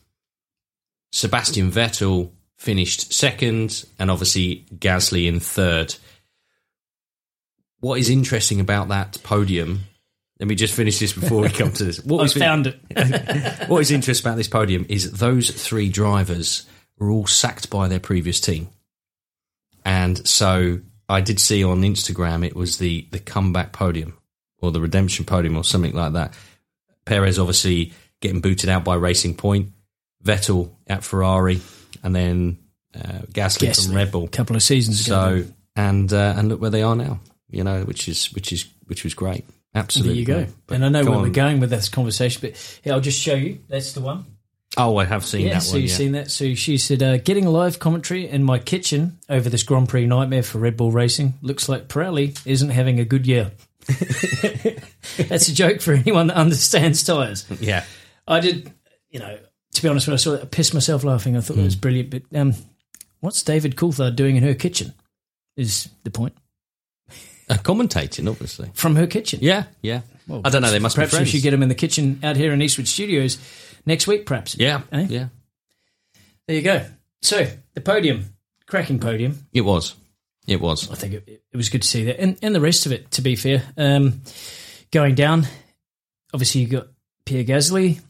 Sebastian 1.10 1.72
Vettel 1.72 2.30
finished 2.56 3.12
second, 3.12 3.84
and 3.98 4.10
obviously 4.10 4.66
Gasly 4.74 5.26
in 5.26 5.40
third. 5.40 5.94
What 7.80 7.98
is 7.98 8.10
interesting 8.10 8.60
about 8.60 8.88
that 8.88 9.18
podium? 9.22 9.84
Let 10.38 10.48
me 10.48 10.54
just 10.54 10.74
finish 10.74 10.98
this 10.98 11.12
before 11.12 11.42
we 11.42 11.48
come 11.48 11.72
to 11.72 11.84
this. 11.84 12.04
What 12.04 12.18
I 12.20 12.22
was 12.22 12.34
found 12.34 12.68
it. 12.68 13.68
what 13.68 13.80
is 13.80 13.90
interesting 13.90 14.28
about 14.28 14.36
this 14.36 14.48
podium 14.48 14.86
is 14.88 15.12
those 15.12 15.50
three 15.50 15.88
drivers 15.88 16.66
were 16.98 17.10
all 17.10 17.26
sacked 17.26 17.70
by 17.70 17.88
their 17.88 18.00
previous 18.00 18.40
team. 18.40 18.68
And 19.84 20.26
so 20.26 20.80
I 21.08 21.20
did 21.20 21.40
see 21.40 21.64
on 21.64 21.82
Instagram 21.82 22.44
it 22.44 22.54
was 22.54 22.78
the, 22.78 23.06
the 23.10 23.18
comeback 23.18 23.72
podium 23.72 24.18
or 24.60 24.70
the 24.70 24.80
redemption 24.80 25.24
podium 25.24 25.56
or 25.56 25.64
something 25.64 25.94
like 25.94 26.12
that. 26.12 26.34
Perez 27.04 27.38
obviously 27.38 27.92
getting 28.20 28.40
booted 28.40 28.68
out 28.68 28.84
by 28.84 28.94
Racing 28.94 29.34
Point, 29.34 29.70
Vettel 30.24 30.70
at 30.86 31.04
Ferrari, 31.04 31.60
and 32.02 32.14
then 32.14 32.58
uh, 32.94 33.22
Gasly, 33.32 33.68
Gasly. 33.68 33.86
from 33.86 33.96
Red 33.96 34.12
Bull. 34.12 34.24
A 34.24 34.28
couple 34.28 34.56
of 34.56 34.62
seasons 34.62 35.06
ago. 35.06 35.42
So 35.42 35.52
and 35.76 36.12
uh, 36.12 36.34
and 36.36 36.48
look 36.48 36.60
where 36.60 36.70
they 36.70 36.82
are 36.82 36.96
now. 36.96 37.20
You 37.48 37.64
know, 37.64 37.82
which 37.84 38.08
is 38.08 38.26
which 38.34 38.52
is 38.52 38.66
which 38.86 39.04
was 39.04 39.14
great. 39.14 39.44
Absolutely. 39.74 40.12
There 40.12 40.20
you 40.20 40.26
go. 40.26 40.34
great. 40.44 40.56
But 40.66 40.74
And 40.74 40.84
I 40.84 40.88
know 40.88 41.10
where 41.10 41.20
we're 41.20 41.30
going 41.30 41.60
with 41.60 41.70
this 41.70 41.88
conversation, 41.88 42.40
but 42.42 42.80
here, 42.82 42.92
I'll 42.92 43.00
just 43.00 43.20
show 43.20 43.34
you. 43.34 43.60
That's 43.68 43.92
the 43.92 44.00
one. 44.00 44.26
Oh, 44.76 44.96
I 44.98 45.04
have 45.06 45.24
seen 45.24 45.46
Yeah, 45.46 45.54
that 45.54 45.62
so 45.62 45.72
one. 45.72 45.80
you've 45.82 45.90
yeah. 45.90 45.96
seen 45.96 46.12
that. 46.12 46.30
So 46.30 46.54
she 46.54 46.76
said, 46.78 47.02
uh, 47.02 47.16
getting 47.18 47.46
live 47.46 47.78
commentary 47.78 48.28
in 48.28 48.44
my 48.44 48.58
kitchen 48.58 49.18
over 49.28 49.48
this 49.48 49.62
Grand 49.62 49.88
Prix 49.88 50.06
nightmare 50.06 50.42
for 50.42 50.58
Red 50.58 50.76
Bull 50.76 50.92
Racing. 50.92 51.34
Looks 51.42 51.68
like 51.68 51.88
Pirelli 51.88 52.38
isn't 52.46 52.68
having 52.70 53.00
a 53.00 53.04
good 53.04 53.26
year. 53.26 53.52
That's 55.16 55.48
a 55.48 55.54
joke 55.54 55.80
for 55.80 55.92
anyone 55.94 56.28
that 56.28 56.36
understands 56.36 57.02
tyres. 57.02 57.46
yeah. 57.60 57.84
I 58.26 58.40
did, 58.40 58.72
you 59.10 59.18
know, 59.20 59.38
to 59.74 59.82
be 59.82 59.88
honest, 59.88 60.06
when 60.06 60.14
I 60.14 60.18
saw 60.18 60.34
it, 60.34 60.42
I 60.42 60.44
pissed 60.44 60.74
myself 60.74 61.02
laughing. 61.04 61.36
I 61.36 61.40
thought 61.40 61.56
it 61.58 61.62
was 61.64 61.74
Hmm. 61.74 61.80
brilliant. 61.80 62.10
But 62.10 62.22
um, 62.38 62.54
what's 63.20 63.42
David 63.42 63.74
Coulthard 63.76 64.16
doing 64.16 64.36
in 64.36 64.42
her 64.42 64.54
kitchen? 64.54 64.92
Is 65.56 65.88
the 66.04 66.10
point. 66.10 66.34
Uh, 67.50 67.54
commentating, 67.54 68.28
obviously. 68.28 68.70
From 68.74 68.94
her 68.96 69.06
kitchen. 69.06 69.38
Yeah, 69.42 69.64
yeah. 69.80 70.02
Well, 70.28 70.42
I 70.44 70.50
don't 70.50 70.60
know. 70.62 70.70
They 70.70 70.78
must 70.78 70.94
perhaps 70.94 71.12
be 71.12 71.16
we 71.16 71.18
friends. 71.20 71.30
should 71.30 71.42
get 71.42 71.54
him 71.54 71.62
in 71.62 71.70
the 71.70 71.74
kitchen 71.74 72.20
out 72.22 72.36
here 72.36 72.52
in 72.52 72.60
Eastwood 72.60 72.86
Studios 72.86 73.38
next 73.88 74.06
week. 74.06 74.24
Perhaps. 74.26 74.56
yeah, 74.56 74.82
Eh? 74.92 75.06
yeah. 75.08 75.28
There 76.46 76.56
you 76.56 76.62
go. 76.62 76.84
So 77.22 77.46
the 77.74 77.80
podium, 77.80 78.26
cracking 78.66 79.00
podium. 79.00 79.46
It 79.52 79.62
was. 79.62 79.94
It 80.46 80.60
was. 80.60 80.90
I 80.90 80.94
think 80.94 81.14
it, 81.14 81.42
it 81.52 81.56
was 81.56 81.68
good 81.68 81.82
to 81.82 81.88
see 81.88 82.04
that, 82.04 82.20
and 82.20 82.38
and 82.40 82.54
the 82.54 82.60
rest 82.60 82.86
of 82.86 82.92
it. 82.92 83.10
To 83.12 83.22
be 83.22 83.34
fair, 83.36 83.62
um, 83.76 84.22
going 84.92 85.14
down, 85.16 85.46
obviously 86.32 86.60
you 86.62 86.66
have 86.68 86.84
got 86.84 86.88
Pierre 87.26 87.44
Gasly, 87.44 88.00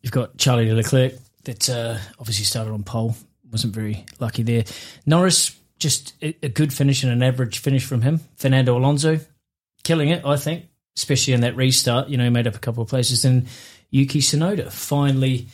you've 0.00 0.12
got 0.12 0.38
Charlie 0.38 0.72
Leclerc 0.72 1.12
that 1.44 1.68
uh, 1.68 1.98
obviously 2.18 2.44
started 2.44 2.72
on 2.72 2.82
pole, 2.82 3.14
wasn't 3.50 3.74
very 3.74 4.06
lucky 4.20 4.42
there. 4.42 4.64
Norris 5.04 5.54
just 5.78 6.14
a, 6.22 6.34
a 6.42 6.48
good 6.48 6.72
finish 6.72 7.02
and 7.02 7.12
an 7.12 7.22
average 7.22 7.58
finish 7.58 7.84
from 7.84 8.00
him. 8.00 8.20
Fernando 8.36 8.78
Alonso 8.78 9.20
killing 9.84 10.08
it, 10.08 10.24
I 10.24 10.36
think, 10.36 10.64
especially 10.96 11.34
in 11.34 11.40
that 11.42 11.56
restart. 11.56 12.08
You 12.08 12.16
know, 12.16 12.24
he 12.24 12.30
made 12.30 12.46
up 12.46 12.54
a 12.54 12.58
couple 12.60 12.82
of 12.82 12.88
places, 12.88 13.24
and 13.24 13.46
Yuki 13.90 14.20
Tsunoda 14.20 14.70
finally, 14.72 15.46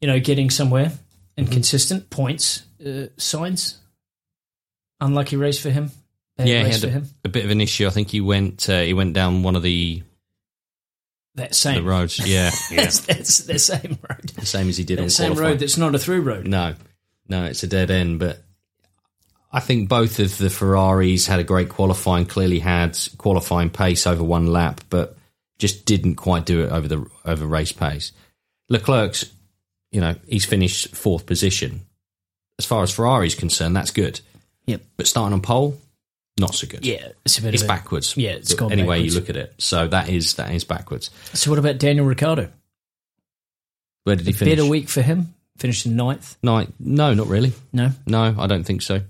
you 0.00 0.08
know, 0.08 0.18
getting 0.20 0.50
somewhere 0.50 0.92
and 1.36 1.50
consistent 1.50 2.10
points 2.10 2.64
uh, 2.84 3.06
signs. 3.16 3.78
Unlucky 5.00 5.36
race 5.36 5.60
for 5.60 5.70
him. 5.70 5.90
Bad 6.36 6.48
yeah, 6.48 6.64
he 6.64 6.70
had 6.70 6.80
for 6.80 6.86
a, 6.86 6.90
him. 6.90 7.08
a 7.24 7.28
bit 7.28 7.44
of 7.44 7.50
an 7.50 7.60
issue. 7.60 7.86
I 7.86 7.90
think 7.90 8.10
he 8.10 8.20
went. 8.20 8.68
Uh, 8.68 8.80
he 8.80 8.94
went 8.94 9.14
down 9.14 9.42
one 9.42 9.56
of 9.56 9.62
the 9.62 10.02
That 11.34 11.50
the 11.50 11.54
same 11.54 11.84
roads. 11.84 12.18
Yeah, 12.18 12.50
yeah. 12.70 12.82
That's, 12.82 13.00
that's 13.00 13.38
the 13.38 13.58
same 13.58 13.98
road. 14.08 14.28
the 14.36 14.46
same 14.46 14.68
as 14.68 14.76
he 14.76 14.84
did 14.84 14.98
on 15.00 15.06
That 15.06 15.10
same 15.10 15.26
qualifying. 15.32 15.50
road 15.52 15.58
that's 15.58 15.76
not 15.76 15.94
a 15.94 15.98
through 15.98 16.20
road. 16.22 16.46
No, 16.46 16.74
no, 17.28 17.44
it's 17.44 17.62
a 17.64 17.66
dead 17.66 17.90
end. 17.90 18.20
But 18.20 18.42
I 19.52 19.60
think 19.60 19.88
both 19.88 20.18
of 20.18 20.38
the 20.38 20.48
Ferraris 20.48 21.26
had 21.26 21.38
a 21.40 21.44
great 21.44 21.68
qualifying. 21.68 22.26
Clearly 22.26 22.58
had 22.58 22.98
qualifying 23.18 23.70
pace 23.70 24.06
over 24.06 24.24
one 24.24 24.46
lap, 24.46 24.80
but 24.88 25.16
just 25.58 25.84
didn't 25.84 26.14
quite 26.16 26.46
do 26.46 26.62
it 26.62 26.72
over 26.72 26.88
the 26.88 27.06
over 27.24 27.46
race 27.46 27.72
pace. 27.72 28.12
Leclerc's, 28.70 29.30
you 29.90 30.00
know, 30.00 30.14
he's 30.26 30.46
finished 30.46 30.96
fourth 30.96 31.26
position. 31.26 31.82
As 32.58 32.64
far 32.64 32.82
as 32.82 32.90
Ferrari's 32.94 33.34
concerned, 33.34 33.76
that's 33.76 33.90
good. 33.90 34.20
Yep. 34.66 34.82
But 34.96 35.06
starting 35.06 35.34
on 35.34 35.42
pole, 35.42 35.78
not 36.38 36.54
so 36.54 36.66
good. 36.66 36.86
Yeah, 36.86 37.08
it's 37.24 37.38
a 37.38 37.42
bit 37.42 37.52
It's 37.54 37.62
of 37.62 37.68
a, 37.68 37.72
backwards. 37.72 38.16
Yeah, 38.16 38.30
it's 38.30 38.54
gone 38.54 38.72
any 38.72 38.84
way 38.84 39.00
you 39.00 39.12
look 39.12 39.28
at 39.28 39.36
it. 39.36 39.54
So 39.58 39.86
that 39.88 40.08
is 40.08 40.34
that 40.34 40.50
is 40.54 40.64
backwards. 40.64 41.10
So 41.34 41.50
what 41.50 41.58
about 41.58 41.78
Daniel 41.78 42.06
Ricciardo? 42.06 42.48
Where 44.04 44.16
did 44.16 44.26
he 44.26 44.32
finish? 44.32 44.54
A 44.54 44.56
better 44.56 44.68
week 44.70 44.88
for 44.88 45.02
him. 45.02 45.34
Finished 45.58 45.84
in 45.86 45.94
ninth. 45.96 46.36
No, 46.42 46.66
no, 46.80 47.12
not 47.14 47.26
really. 47.26 47.52
No, 47.72 47.90
No, 48.06 48.34
I 48.38 48.46
don't 48.46 48.64
think 48.64 48.82
so. 48.82 49.02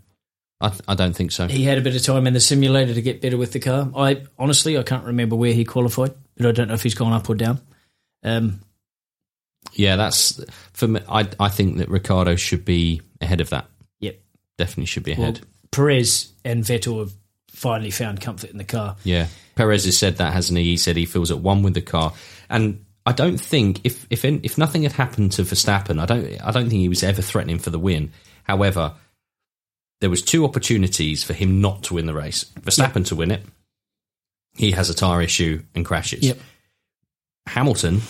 I, 0.63 0.73
I 0.89 0.95
don't 0.95 1.15
think 1.15 1.33
so. 1.33 1.49
he 1.49 1.65
had 1.65 1.77
a 1.77 1.81
bit 1.81 1.95
of 1.97 2.03
time 2.03 2.27
in 2.27 2.33
the 2.35 2.41
simulator 2.41 2.95
to 2.95 3.03
get 3.03 3.21
better 3.21 3.37
with 3.37 3.53
the 3.53 3.61
car. 3.61 3.91
I 3.97 4.23
honestly 4.39 4.79
I 4.79 4.83
can't 4.85 5.05
remember 5.05 5.37
where 5.37 5.53
he 5.53 5.65
qualified, 5.65 6.15
but 6.37 6.47
I 6.47 6.53
don't 6.53 6.69
know 6.69 6.75
if 6.75 6.83
he's 6.83 6.95
gone 6.95 7.13
up 7.13 7.29
or 7.29 7.35
down. 7.35 7.61
Um, 8.23 8.61
Yeah, 9.75 9.97
that's 9.97 10.41
for 10.73 10.89
me. 10.89 11.01
I 11.09 11.29
I 11.41 11.49
think 11.49 11.79
that 11.79 11.89
Ricciardo 11.89 12.37
should 12.37 12.65
be 12.65 13.03
ahead 13.21 13.41
of 13.41 13.51
that. 13.51 13.67
yep. 14.01 14.21
Definitely 14.59 14.87
should 14.87 15.03
be 15.05 15.15
Well, 15.15 15.23
ahead. 15.31 15.41
Perez 15.71 16.33
and 16.45 16.63
Vettel 16.65 16.99
have 17.01 17.13
finally 17.51 17.91
found 17.91 18.21
comfort 18.21 18.51
in 18.51 18.59
the 18.59 18.65
car. 18.65 18.97
yeah, 19.05 19.27
Perez 19.57 19.85
has 19.85 19.97
said 19.97 20.17
that, 20.19 20.33
hasn't 20.33 20.59
he? 20.59 20.65
He 20.65 20.77
said 20.77 20.97
he 20.97 21.07
feels 21.07 21.31
at 21.31 21.39
one 21.39 21.63
with 21.63 21.75
the 21.75 21.81
car, 21.83 22.13
and 22.51 22.85
I 23.07 23.13
don't 23.13 23.39
think 23.39 23.81
if 23.85 24.07
if 24.11 24.25
if 24.25 24.59
nothing 24.59 24.83
had 24.85 24.93
happened 24.93 25.33
to 25.33 25.43
Verstappen, 25.43 25.99
I 26.01 26.07
don't 26.07 26.41
I 26.47 26.51
don't 26.51 26.69
think 26.69 26.81
he 26.81 26.89
was 26.89 27.03
ever 27.03 27.23
threatening 27.23 27.59
for 27.59 27.71
the 27.71 27.79
win. 27.79 28.13
However, 28.45 28.95
there 30.03 30.11
was 30.11 30.21
two 30.21 30.45
opportunities 30.45 31.23
for 31.25 31.33
him 31.33 31.61
not 31.63 31.85
to 31.85 31.95
win 31.95 32.05
the 32.07 32.13
race. 32.15 32.45
Verstappen 32.61 33.07
to 33.07 33.17
win 33.17 33.31
it, 33.31 33.43
he 34.55 34.73
has 34.73 34.91
a 34.91 34.95
tire 34.95 35.23
issue 35.23 35.63
and 35.75 35.87
crashes. 35.87 36.23
Yep. 36.25 36.39
Hamilton 37.47 38.03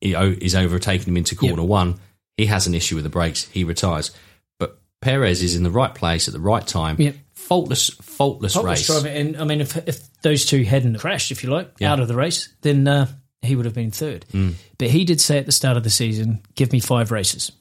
he 0.00 0.14
o- 0.14 0.36
is 0.38 0.54
overtaking 0.54 1.08
him 1.08 1.16
into 1.16 1.34
corner 1.34 1.62
one. 1.62 1.98
He 2.36 2.46
has 2.46 2.66
an 2.66 2.74
issue 2.74 2.96
with 2.96 3.04
the 3.04 3.10
brakes. 3.10 3.44
He 3.48 3.64
retires. 3.64 4.10
But 4.58 4.78
Perez 5.00 5.42
is 5.42 5.56
in 5.56 5.62
the 5.62 5.70
right 5.70 5.94
place 5.94 6.28
at 6.28 6.34
the 6.34 6.40
right 6.40 6.66
time. 6.66 6.96
Yep. 6.98 7.16
Faultless, 7.32 7.90
faultless, 7.90 8.54
Faultless 8.54 8.80
race. 8.80 8.86
driver, 8.86 9.08
and 9.08 9.36
I 9.36 9.44
mean, 9.44 9.60
if, 9.60 9.76
if 9.88 10.12
those 10.22 10.44
two 10.46 10.64
hadn't 10.64 10.98
crashed, 10.98 11.30
if 11.30 11.42
you 11.44 11.50
like, 11.50 11.70
Yeah. 11.78 11.92
out 11.92 12.00
of 12.00 12.08
the 12.08 12.14
race, 12.16 12.48
then 12.62 12.86
uh, 12.88 13.06
he 13.42 13.54
would 13.56 13.64
have 13.66 13.74
been 13.74 13.90
third. 13.90 14.24
Mm. 14.32 14.54
But 14.78 14.88
he 14.90 15.04
did 15.04 15.20
say 15.20 15.38
at 15.38 15.46
the 15.46 15.52
start 15.52 15.76
of 15.76 15.84
the 15.84 15.90
season, 15.90 16.40
"Give 16.54 16.72
me 16.72 16.80
five 16.80 17.10
races, 17.10 17.52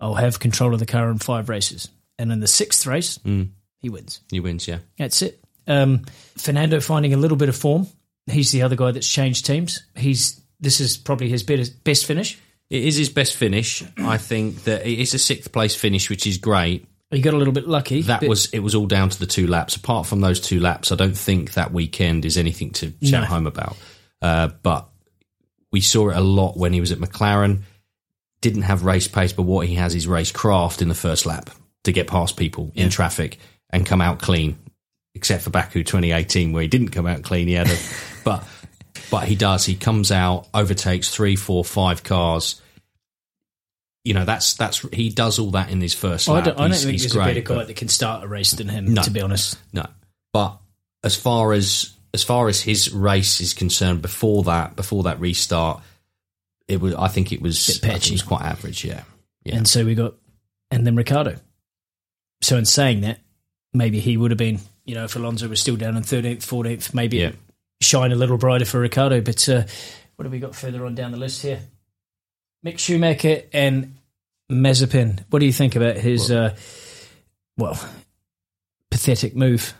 I'll 0.00 0.14
have 0.14 0.38
control 0.40 0.72
of 0.74 0.80
the 0.80 0.86
car 0.86 1.10
in 1.10 1.18
five 1.18 1.48
races." 1.48 1.88
And 2.18 2.30
in 2.32 2.40
the 2.40 2.46
sixth 2.46 2.86
race, 2.86 3.18
Mm. 3.18 3.50
he 3.80 3.88
wins. 3.88 4.20
He 4.30 4.40
wins, 4.40 4.68
yeah. 4.68 4.78
That's 4.98 5.20
it. 5.22 5.40
Um, 5.66 6.04
Fernando 6.36 6.80
finding 6.80 7.12
a 7.14 7.16
little 7.16 7.36
bit 7.36 7.48
of 7.48 7.56
form. 7.56 7.86
He's 8.30 8.52
the 8.52 8.62
other 8.62 8.76
guy 8.76 8.90
that's 8.92 9.08
changed 9.08 9.46
teams. 9.46 9.82
He's 9.96 10.40
this 10.60 10.80
is 10.80 10.96
probably 10.96 11.28
his 11.28 11.42
best 11.42 12.06
finish. 12.06 12.38
It 12.70 12.84
is 12.84 12.96
his 12.96 13.08
best 13.10 13.34
finish. 13.36 13.82
I 13.98 14.16
think 14.18 14.64
that 14.64 14.86
it 14.86 14.98
is 14.98 15.12
a 15.14 15.18
sixth 15.18 15.52
place 15.52 15.74
finish, 15.74 16.08
which 16.08 16.26
is 16.26 16.38
great. 16.38 16.86
He 17.10 17.20
got 17.20 17.34
a 17.34 17.36
little 17.36 17.52
bit 17.52 17.68
lucky. 17.68 18.02
That 18.02 18.20
but- 18.20 18.28
was 18.28 18.46
it 18.46 18.60
was 18.60 18.74
all 18.74 18.86
down 18.86 19.10
to 19.10 19.18
the 19.18 19.26
two 19.26 19.46
laps. 19.46 19.76
Apart 19.76 20.06
from 20.06 20.20
those 20.20 20.40
two 20.40 20.60
laps, 20.60 20.90
I 20.92 20.94
don't 20.96 21.16
think 21.16 21.52
that 21.54 21.72
weekend 21.72 22.24
is 22.24 22.38
anything 22.38 22.70
to 22.72 22.92
shout 23.02 23.22
No. 23.22 23.26
home 23.26 23.46
about. 23.46 23.76
Uh, 24.22 24.48
but 24.62 24.88
we 25.72 25.80
saw 25.80 26.08
it 26.10 26.16
a 26.16 26.20
lot 26.20 26.56
when 26.56 26.72
he 26.72 26.80
was 26.80 26.92
at 26.92 26.98
McLaren. 26.98 27.62
Didn't 28.40 28.62
have 28.62 28.84
race 28.84 29.08
pace, 29.08 29.32
but 29.32 29.42
what 29.42 29.66
he 29.66 29.74
has 29.74 29.94
is 29.94 30.06
race 30.06 30.32
craft 30.32 30.80
in 30.82 30.88
the 30.88 30.94
first 30.94 31.26
lap 31.26 31.50
to 31.84 31.92
get 31.92 32.06
past 32.08 32.36
people 32.36 32.72
in 32.74 32.90
traffic 32.90 33.38
and 33.70 33.86
come 33.86 34.00
out 34.00 34.20
clean. 34.20 34.58
Except 35.16 35.44
for 35.44 35.50
Baku 35.50 35.84
2018, 35.84 36.52
where 36.52 36.62
he 36.62 36.68
didn't 36.68 36.88
come 36.88 37.06
out 37.06 37.22
clean. 37.22 37.46
He 37.46 37.54
had 37.54 37.70
a, 37.70 37.76
but 38.24 38.44
but 39.12 39.28
he 39.28 39.36
does. 39.36 39.64
He 39.64 39.76
comes 39.76 40.10
out, 40.10 40.48
overtakes 40.52 41.08
three, 41.08 41.36
four, 41.36 41.64
five 41.64 42.02
cars. 42.02 42.60
You 44.04 44.12
know, 44.12 44.24
that's 44.24 44.54
that's 44.54 44.80
he 44.92 45.10
does 45.10 45.38
all 45.38 45.52
that 45.52 45.70
in 45.70 45.80
his 45.80 45.94
first 45.94 46.28
I 46.28 46.32
lap. 46.32 46.44
don't, 46.44 46.54
I 46.54 46.62
don't 46.62 46.70
He's- 46.72 46.82
think 46.82 46.92
he's 46.92 47.02
there's 47.02 47.12
great, 47.12 47.36
a 47.38 47.40
better 47.42 47.60
guy 47.60 47.64
that 47.64 47.76
can 47.76 47.88
start 47.88 48.24
a 48.24 48.26
race 48.28 48.50
than 48.50 48.68
him. 48.68 48.92
No. 48.92 49.02
To 49.02 49.10
be 49.10 49.20
honest, 49.22 49.56
no, 49.72 49.86
but 50.32 50.58
as 51.04 51.14
far 51.16 51.52
as 51.52 51.92
as 52.12 52.22
far 52.24 52.48
as 52.48 52.60
his 52.60 52.92
race 52.92 53.40
is 53.40 53.54
concerned, 53.54 54.02
before 54.02 54.42
that, 54.44 54.74
before 54.76 55.04
that 55.04 55.20
restart, 55.20 55.80
it 56.68 56.80
was. 56.80 56.94
I 56.94 57.06
think 57.08 57.30
it 57.32 57.40
was. 57.40 57.66
Bit 57.66 57.76
I 57.76 57.78
think 57.80 57.92
patchy. 57.94 58.10
it 58.10 58.14
was 58.14 58.22
quite 58.22 58.42
average. 58.42 58.84
Yeah, 58.84 59.04
yeah. 59.44 59.56
and 59.56 59.66
so 59.68 59.84
we 59.84 59.94
got, 59.94 60.14
and 60.72 60.84
then 60.86 60.96
Ricciardo. 60.96 61.36
So 62.44 62.58
in 62.58 62.64
saying 62.66 63.00
that, 63.00 63.20
maybe 63.72 64.00
he 64.00 64.16
would 64.16 64.30
have 64.30 64.38
been, 64.38 64.60
you 64.84 64.94
know, 64.94 65.04
if 65.04 65.16
Alonso 65.16 65.48
was 65.48 65.60
still 65.60 65.76
down 65.76 65.96
in 65.96 66.02
thirteenth, 66.02 66.44
fourteenth, 66.44 66.92
maybe 66.92 67.16
Yeah. 67.16 67.32
shine 67.80 68.12
a 68.12 68.16
little 68.16 68.36
brighter 68.36 68.66
for 68.66 68.80
Ricciardo. 68.80 69.20
But 69.22 69.48
uh, 69.48 69.64
what 70.16 70.24
have 70.26 70.32
we 70.32 70.38
got 70.40 70.54
further 70.54 70.84
on 70.84 70.94
down 70.94 71.12
the 71.12 71.16
list 71.16 71.42
here? 71.42 71.60
Mick 72.64 72.78
Schumacher 72.78 73.42
and 73.52 73.96
Mazepin. 74.52 75.24
What 75.30 75.38
do 75.38 75.46
you 75.46 75.52
think 75.52 75.74
about 75.74 75.96
his, 75.96 76.30
uh, 76.30 76.54
well, 77.56 77.78
pathetic 78.90 79.34
move 79.34 79.74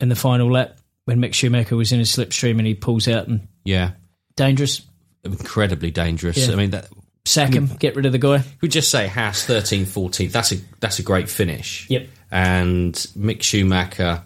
in 0.00 0.08
the 0.08 0.16
final 0.16 0.50
lap 0.50 0.78
when 1.04 1.18
Mick 1.18 1.34
Schumacher 1.34 1.76
was 1.76 1.92
in 1.92 1.98
his 1.98 2.10
slipstream 2.10 2.58
and 2.58 2.66
he 2.66 2.74
pulls 2.74 3.08
out 3.08 3.28
and 3.28 3.46
yeah, 3.64 3.92
dangerous? 4.36 4.82
incredibly 5.22 5.90
dangerous. 5.90 6.46
Yeah. 6.46 6.52
I 6.54 6.56
mean, 6.56 6.70
that 6.70 6.88
Sack 7.24 7.52
him, 7.52 7.68
mm. 7.68 7.78
get 7.78 7.96
rid 7.96 8.06
of 8.06 8.12
the 8.12 8.18
guy. 8.18 8.42
we 8.60 8.68
just 8.68 8.90
say 8.90 9.06
Haas 9.06 9.46
13th, 9.46 9.86
14th. 9.86 10.32
That's 10.32 10.52
a 10.52 10.56
that's 10.80 10.98
a 10.98 11.02
great 11.02 11.28
finish. 11.28 11.88
Yep. 11.90 12.08
And 12.30 12.94
Mick 12.94 13.42
Schumacher, 13.42 14.22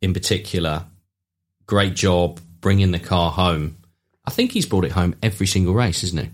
in 0.00 0.14
particular, 0.14 0.86
great 1.66 1.94
job 1.94 2.40
bringing 2.60 2.92
the 2.92 2.98
car 2.98 3.30
home. 3.30 3.76
I 4.24 4.30
think 4.30 4.52
he's 4.52 4.66
brought 4.66 4.84
it 4.84 4.92
home 4.92 5.16
every 5.22 5.46
single 5.46 5.74
race, 5.74 6.02
isn't 6.04 6.18
he? 6.18 6.30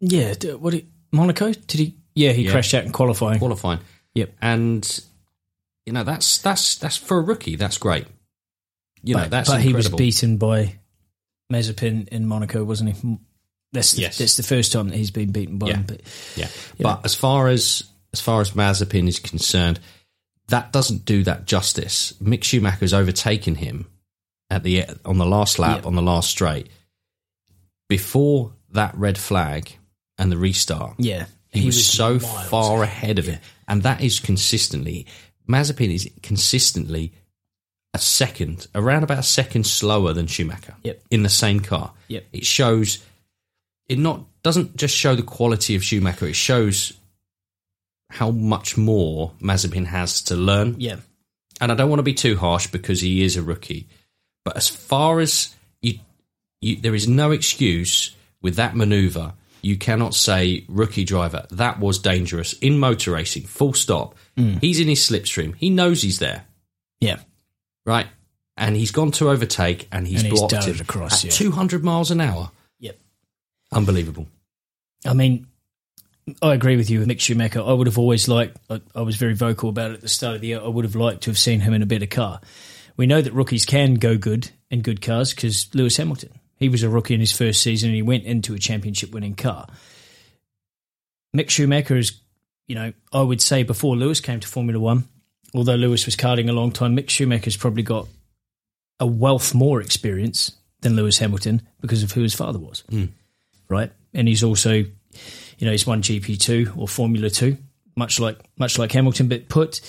Yeah, 0.00 0.34
what? 0.56 0.74
He, 0.74 0.86
Monaco? 1.12 1.52
Did 1.52 1.80
he? 1.80 1.96
Yeah, 2.14 2.32
he 2.32 2.42
Yeah. 2.42 2.50
crashed 2.52 2.74
out 2.74 2.84
in 2.84 2.92
qualifying. 2.92 3.38
qualifying. 3.38 3.80
Yep. 4.14 4.34
And 4.42 5.00
you 5.86 5.92
know 5.92 6.04
that's 6.04 6.38
that's 6.38 6.76
that's 6.76 6.96
for 6.96 7.18
a 7.18 7.22
rookie. 7.22 7.56
That's 7.56 7.78
great. 7.78 8.06
You 9.02 9.14
know 9.14 9.22
but 9.22 9.30
that's 9.30 9.48
but 9.48 9.62
he 9.62 9.72
was 9.72 9.88
beaten 9.88 10.36
by 10.36 10.78
Mazepin 11.52 12.08
in 12.08 12.26
Monaco, 12.26 12.64
wasn't 12.64 12.94
he? 12.96 13.18
That's 13.72 13.92
the, 13.92 14.02
Yes. 14.02 14.18
that's 14.18 14.36
the 14.36 14.42
first 14.42 14.72
time 14.72 14.88
that 14.88 14.96
he's 14.96 15.10
been 15.10 15.32
beaten 15.32 15.58
by 15.58 15.68
Yeah. 15.68 15.76
him. 15.76 15.84
But 15.86 16.02
Yeah. 16.36 16.48
Yeah. 16.78 16.82
But 16.82 17.04
as 17.04 17.14
far 17.14 17.48
as 17.48 17.84
as 18.12 18.20
far 18.20 18.42
as 18.42 18.50
Mazepin 18.50 19.08
is 19.08 19.18
concerned, 19.18 19.80
that 20.48 20.70
doesn't 20.72 21.06
do 21.06 21.24
that 21.24 21.46
justice. 21.46 22.12
Mick 22.22 22.44
Schumacher's 22.44 22.92
overtaken 22.92 23.54
him 23.54 23.86
at 24.50 24.62
the 24.64 24.84
on 25.06 25.16
the 25.18 25.24
last 25.26 25.58
lap 25.58 25.80
Yeah. 25.82 25.86
on 25.86 25.94
the 25.94 26.02
last 26.02 26.28
straight. 26.30 26.68
Before 27.88 28.52
that 28.72 28.94
red 28.96 29.18
flag 29.18 29.76
and 30.18 30.30
the 30.32 30.36
restart, 30.38 30.94
yeah, 30.98 31.26
he, 31.50 31.66
was, 31.66 31.86
so 31.86 32.18
miles 32.18 32.48
far 32.48 32.82
ahead. 32.82 33.18
of 33.18 33.28
it, 33.28 33.38
and 33.68 33.82
that 33.82 34.00
is 34.00 34.18
consistently. 34.20 35.06
Mazepin 35.48 35.92
is 35.92 36.08
consistently 36.22 37.12
a 37.94 37.98
second, 37.98 38.66
around 38.74 39.02
about 39.02 39.18
a 39.18 39.22
second 39.22 39.66
slower 39.66 40.12
than 40.14 40.26
Schumacher. 40.26 40.74
Yep. 40.84 41.02
in 41.10 41.22
the 41.22 41.28
same 41.28 41.60
car. 41.60 41.92
Yep. 42.08 42.26
it 42.32 42.46
shows. 42.46 42.98
It 43.92 43.98
not 43.98 44.24
doesn't 44.42 44.76
just 44.76 44.96
show 44.96 45.14
the 45.14 45.22
quality 45.22 45.74
of 45.76 45.84
Schumacher. 45.84 46.26
It 46.26 46.34
shows 46.36 46.92
how 48.10 48.30
much 48.30 48.76
more 48.76 49.32
Mazepin 49.40 49.86
has 49.86 50.22
to 50.22 50.36
learn. 50.36 50.76
Yeah, 50.78 50.96
And 51.60 51.70
I 51.70 51.74
don't 51.74 51.88
want 51.90 51.98
to 52.00 52.04
be 52.04 52.14
too 52.14 52.36
harsh 52.36 52.66
because 52.68 53.00
he 53.00 53.22
is 53.22 53.36
a 53.36 53.42
rookie, 53.42 53.86
But 54.44 54.56
as 54.56 54.68
far 54.68 55.20
as 55.20 55.54
you, 55.82 55.98
you 56.60 56.76
there 56.76 56.94
is 56.94 57.06
no 57.06 57.30
excuse 57.30 58.14
with 58.40 58.56
that 58.56 58.74
maneuver. 58.76 59.34
You 59.62 59.76
cannot 59.76 60.14
say 60.14 60.64
rookie 60.68 61.04
driver 61.04 61.46
that 61.50 61.78
was 61.78 61.98
dangerous 62.00 62.52
in 62.54 62.78
motor 62.78 63.12
racing. 63.12 63.44
Full 63.44 63.74
stop. 63.74 64.16
Mm. 64.36 64.60
He's 64.60 64.80
in 64.80 64.88
his 64.88 65.00
slipstream. 65.00 65.54
He 65.56 65.70
knows 65.70 66.02
he's 66.02 66.18
there, 66.18 66.44
Yeah. 67.00 67.20
right? 67.86 68.08
And 68.56 68.76
he's 68.76 68.90
gone 68.90 69.12
to 69.12 69.30
overtake, 69.30 69.86
and 69.92 70.06
he's 70.06 70.22
And 70.24 70.32
blocked 70.34 70.52
darted 70.52 70.74
it 70.76 70.80
across, 70.80 71.24
at 71.24 71.24
yeah. 71.24 71.30
200 71.30 71.82
miles 71.84 72.10
an 72.10 72.20
hour. 72.20 72.50
Unbelievable. 73.72 74.26
I 75.04 75.14
mean, 75.14 75.46
I 76.40 76.54
agree 76.54 76.76
with 76.76 76.90
you 76.90 77.00
with 77.00 77.08
Mick 77.08 77.20
Schumacher. 77.20 77.62
I 77.62 77.72
would 77.72 77.86
have 77.86 77.98
always 77.98 78.28
liked, 78.28 78.56
I, 78.70 78.80
I 78.94 79.02
was 79.02 79.16
very 79.16 79.34
vocal 79.34 79.68
about 79.68 79.90
it 79.90 79.94
at 79.94 80.00
the 80.02 80.08
start 80.08 80.36
of 80.36 80.40
the 80.40 80.48
year. 80.48 80.60
I 80.60 80.68
would 80.68 80.84
have 80.84 80.94
liked 80.94 81.22
to 81.22 81.30
have 81.30 81.38
seen 81.38 81.60
him 81.60 81.72
in 81.72 81.82
a 81.82 81.86
better 81.86 82.06
car. 82.06 82.40
We 82.96 83.06
know 83.06 83.20
that 83.20 83.32
rookies 83.32 83.64
can 83.64 83.94
go 83.94 84.16
good 84.16 84.50
in 84.70 84.82
good 84.82 85.00
cars 85.00 85.34
because 85.34 85.74
Lewis 85.74 85.96
Hamilton, 85.96 86.30
he 86.56 86.68
was 86.68 86.82
a 86.82 86.88
rookie 86.88 87.14
in 87.14 87.20
his 87.20 87.32
first 87.32 87.62
season 87.62 87.88
and 87.88 87.96
he 87.96 88.02
went 88.02 88.24
into 88.24 88.54
a 88.54 88.58
championship 88.58 89.12
winning 89.12 89.34
car. 89.34 89.66
Mick 91.34 91.48
Schumacher 91.48 91.96
is, 91.96 92.20
you 92.68 92.74
know, 92.74 92.92
I 93.12 93.22
would 93.22 93.40
say 93.40 93.62
before 93.62 93.96
Lewis 93.96 94.20
came 94.20 94.40
to 94.40 94.46
Formula 94.46 94.78
One, 94.78 95.08
although 95.54 95.74
Lewis 95.74 96.06
was 96.06 96.14
karting 96.14 96.48
a 96.48 96.52
long 96.52 96.70
time, 96.70 96.96
Mick 96.96 97.08
Schumacher's 97.08 97.56
probably 97.56 97.82
got 97.82 98.06
a 99.00 99.06
wealth 99.06 99.54
more 99.54 99.80
experience 99.80 100.52
than 100.82 100.94
Lewis 100.94 101.18
Hamilton 101.18 101.62
because 101.80 102.02
of 102.02 102.12
who 102.12 102.22
his 102.22 102.34
father 102.34 102.58
was. 102.58 102.84
Hmm. 102.90 103.06
Right? 103.72 103.90
And 104.12 104.28
he's 104.28 104.44
also, 104.44 104.72
you 104.72 104.92
know, 105.62 105.70
he's 105.70 105.86
won 105.86 106.02
GP2 106.02 106.76
or 106.76 106.86
Formula 106.86 107.30
2, 107.30 107.56
much 107.96 108.20
like 108.20 108.38
much 108.58 108.78
like 108.78 108.92
Hamilton, 108.92 109.28
but 109.28 109.48
put 109.48 109.80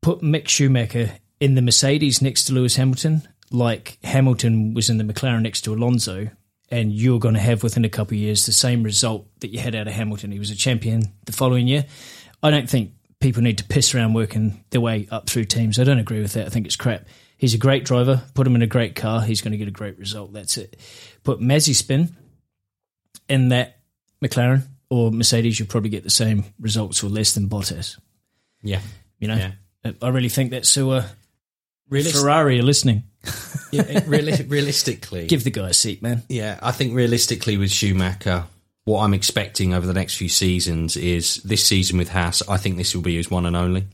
put 0.00 0.22
Mick 0.22 0.48
Schumacher 0.48 1.12
in 1.38 1.54
the 1.54 1.62
Mercedes 1.62 2.22
next 2.22 2.44
to 2.44 2.54
Lewis 2.54 2.76
Hamilton, 2.76 3.22
like 3.50 3.98
Hamilton 4.02 4.74
was 4.74 4.88
in 4.88 4.98
the 4.98 5.04
McLaren 5.04 5.42
next 5.42 5.62
to 5.62 5.74
Alonso, 5.74 6.30
and 6.70 6.92
you're 6.92 7.18
going 7.18 7.34
to 7.34 7.40
have 7.40 7.62
within 7.62 7.84
a 7.84 7.88
couple 7.88 8.14
of 8.14 8.20
years 8.20 8.46
the 8.46 8.52
same 8.52 8.82
result 8.82 9.26
that 9.40 9.48
you 9.48 9.58
had 9.58 9.74
out 9.74 9.86
of 9.86 9.92
Hamilton. 9.92 10.32
He 10.32 10.38
was 10.38 10.50
a 10.50 10.56
champion 10.56 11.02
the 11.26 11.32
following 11.32 11.66
year. 11.66 11.84
I 12.42 12.50
don't 12.50 12.68
think 12.68 12.92
people 13.20 13.42
need 13.42 13.58
to 13.58 13.64
piss 13.64 13.94
around 13.94 14.14
working 14.14 14.64
their 14.70 14.80
way 14.80 15.06
up 15.10 15.28
through 15.28 15.44
teams. 15.44 15.78
I 15.78 15.84
don't 15.84 15.98
agree 15.98 16.22
with 16.22 16.32
that. 16.34 16.46
I 16.46 16.48
think 16.48 16.66
it's 16.66 16.76
crap. 16.76 17.06
He's 17.36 17.54
a 17.54 17.58
great 17.58 17.84
driver. 17.84 18.22
Put 18.34 18.46
him 18.46 18.54
in 18.54 18.62
a 18.62 18.66
great 18.66 18.94
car. 18.94 19.22
He's 19.22 19.40
going 19.40 19.52
to 19.52 19.58
get 19.58 19.68
a 19.68 19.72
great 19.72 19.98
result. 19.98 20.32
That's 20.32 20.56
it. 20.58 20.76
Put 21.24 21.40
Mazepin 21.40 22.12
in 23.30 23.48
that 23.48 23.78
McLaren 24.22 24.62
or 24.90 25.10
Mercedes, 25.10 25.58
you'll 25.58 25.68
probably 25.68 25.90
get 25.90 26.02
the 26.04 26.10
same 26.10 26.44
results 26.58 27.02
or 27.04 27.08
less 27.08 27.32
than 27.32 27.48
Bottas. 27.48 27.98
Yeah. 28.62 28.80
You 29.18 29.28
know, 29.28 29.36
Yeah. 29.36 29.92
I 30.02 30.08
really 30.08 30.28
think 30.28 30.50
that's 30.50 30.68
so. 30.68 30.90
Uh, 30.90 31.06
Realis- 31.90 32.12
Ferrari 32.20 32.58
are 32.60 32.62
listening. 32.62 33.04
yeah, 33.72 33.82
reali- 34.00 34.48
realistically, 34.50 35.26
Give 35.26 35.42
the 35.44 35.50
guy 35.50 35.70
a 35.70 35.74
seat, 35.74 36.02
man. 36.02 36.22
yeah, 36.28 36.58
I 36.62 36.70
think 36.72 36.94
realistically 36.94 37.56
with 37.56 37.70
Schumacher, 37.70 38.44
what 38.84 39.02
I'm 39.02 39.12
expecting 39.14 39.74
over 39.74 39.86
the 39.86 39.92
next 39.92 40.16
few 40.16 40.28
seasons 40.28 40.96
is 40.96 41.36
this 41.42 41.64
season 41.64 41.98
with 41.98 42.08
Haas. 42.10 42.42
I 42.48 42.56
think 42.58 42.76
this 42.76 42.94
will 42.94 43.02
be 43.02 43.16
his 43.16 43.30
one 43.30 43.44
and 43.46 43.56
only. 43.56 43.84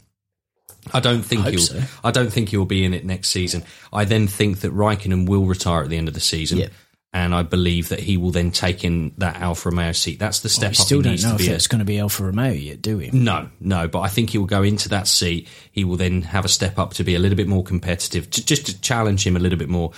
I 0.92 1.00
don't 1.00 1.22
think 1.22 1.42
hope 1.42 1.52
he'll. 1.52 1.60
so. 1.60 1.82
I 2.04 2.10
don't 2.12 2.32
think 2.32 2.50
he'll 2.50 2.64
be 2.66 2.84
in 2.84 2.94
it 2.94 3.04
next 3.04 3.30
season. 3.30 3.64
I 3.92 4.04
then 4.04 4.26
think 4.28 4.60
that 4.60 4.72
Raikkonen 4.72 5.28
will 5.28 5.44
retire 5.44 5.82
at 5.82 5.88
the 5.88 5.96
end 5.96 6.06
of 6.08 6.14
the 6.14 6.20
season, 6.20 6.58
Yep. 6.58 6.72
And 7.18 7.34
I 7.34 7.44
believe 7.44 7.88
that 7.88 7.98
he 8.00 8.18
will 8.18 8.30
then 8.30 8.50
take 8.50 8.84
in 8.84 9.12
that 9.16 9.36
Alfa 9.36 9.70
Romeo 9.70 9.92
seat. 9.92 10.18
That's 10.18 10.40
the 10.40 10.50
step 10.50 10.72
We 10.72 10.76
up. 10.76 10.84
still 10.86 11.00
don't 11.00 11.22
know 11.22 11.38
to 11.38 11.42
if 11.44 11.50
at. 11.50 11.68
going 11.70 11.78
to 11.78 11.86
be 11.86 11.98
Alfa 11.98 12.24
Romeo 12.24 12.52
yet, 12.52 12.82
do 12.82 12.98
we? 12.98 13.08
No, 13.10 13.48
no, 13.58 13.88
but 13.88 14.00
I 14.00 14.08
think 14.08 14.28
he 14.30 14.36
will 14.38 14.44
go 14.44 14.62
into 14.62 14.90
that 14.90 15.08
seat. 15.08 15.48
He 15.72 15.82
will 15.84 15.96
then 15.96 16.20
have 16.20 16.44
a 16.44 16.48
step 16.48 16.78
up 16.78 16.92
to 16.94 17.04
be 17.04 17.14
a 17.14 17.18
little 17.18 17.36
bit 17.36 17.48
more 17.48 17.64
competitive, 17.64 18.28
to, 18.32 18.44
just 18.44 18.66
to 18.66 18.78
challenge 18.82 19.26
him 19.26 19.34
a 19.34 19.38
little 19.38 19.58
bit 19.58 19.70
more. 19.70 19.92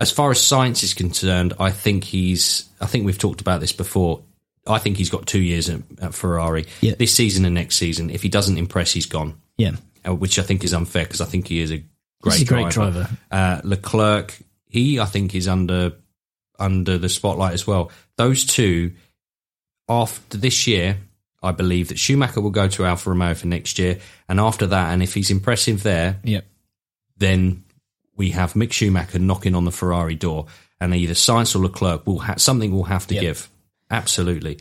As 0.00 0.10
far 0.10 0.30
as 0.30 0.38
Sainz 0.38 0.82
is 0.82 0.94
concerned, 0.94 1.52
I 1.60 1.70
think 1.72 2.04
he's. 2.04 2.66
I 2.80 2.86
think 2.86 3.04
we've 3.04 3.18
talked 3.18 3.42
about 3.42 3.60
this 3.60 3.72
before. 3.72 4.22
I 4.66 4.78
think 4.78 4.96
he's 4.96 5.10
got 5.10 5.26
two 5.26 5.42
years 5.42 5.68
at, 5.68 5.82
at 6.00 6.14
Ferrari 6.14 6.64
Yeah. 6.80 6.94
this 6.98 7.12
season 7.12 7.44
and 7.44 7.54
next 7.54 7.76
season. 7.76 8.08
If 8.08 8.22
he 8.22 8.30
doesn't 8.30 8.56
impress, 8.56 8.92
he's 8.92 9.06
gone, 9.06 9.34
Yeah, 9.58 9.72
uh, 10.08 10.14
which 10.14 10.38
I 10.38 10.42
think 10.42 10.64
is 10.64 10.72
unfair 10.72 11.04
because 11.04 11.20
I 11.20 11.26
think 11.26 11.48
he 11.48 11.60
is 11.60 11.70
a 11.70 11.84
great 12.22 12.38
he's 12.38 12.42
a 12.42 12.44
great 12.46 12.70
driver. 12.70 13.02
driver. 13.02 13.16
Uh, 13.30 13.60
Leclerc, 13.62 14.36
he 14.68 14.98
I 15.00 15.04
think 15.04 15.34
is 15.34 15.48
under 15.48 15.92
under 16.58 16.98
the 16.98 17.08
spotlight 17.08 17.52
as 17.54 17.66
well. 17.66 17.90
Those 18.16 18.44
two, 18.44 18.92
after 19.88 20.36
this 20.36 20.66
year, 20.66 20.98
I 21.42 21.52
believe 21.52 21.88
that 21.88 21.98
Schumacher 21.98 22.40
will 22.40 22.50
go 22.50 22.68
to 22.68 22.84
Alfa 22.84 23.10
Romeo 23.10 23.34
for 23.34 23.46
next 23.46 23.78
year, 23.78 23.98
and 24.28 24.40
after 24.40 24.66
that, 24.66 24.92
and 24.92 25.02
if 25.02 25.14
he's 25.14 25.30
impressive 25.30 25.82
there, 25.82 26.18
Yep. 26.24 26.44
then 27.18 27.64
we 28.16 28.30
have 28.30 28.54
Mick 28.54 28.72
Schumacher 28.72 29.18
knocking 29.18 29.54
on 29.54 29.64
the 29.64 29.70
Ferrari 29.72 30.14
door, 30.16 30.46
and 30.80 30.94
either 30.94 31.14
Sainz 31.14 31.54
or 31.54 31.60
Leclerc 31.60 32.06
will 32.06 32.18
ha- 32.20 32.36
something 32.36 32.72
will 32.72 32.84
have 32.84 33.06
to 33.08 33.14
Yep. 33.14 33.20
give, 33.22 33.50
absolutely. 33.90 34.58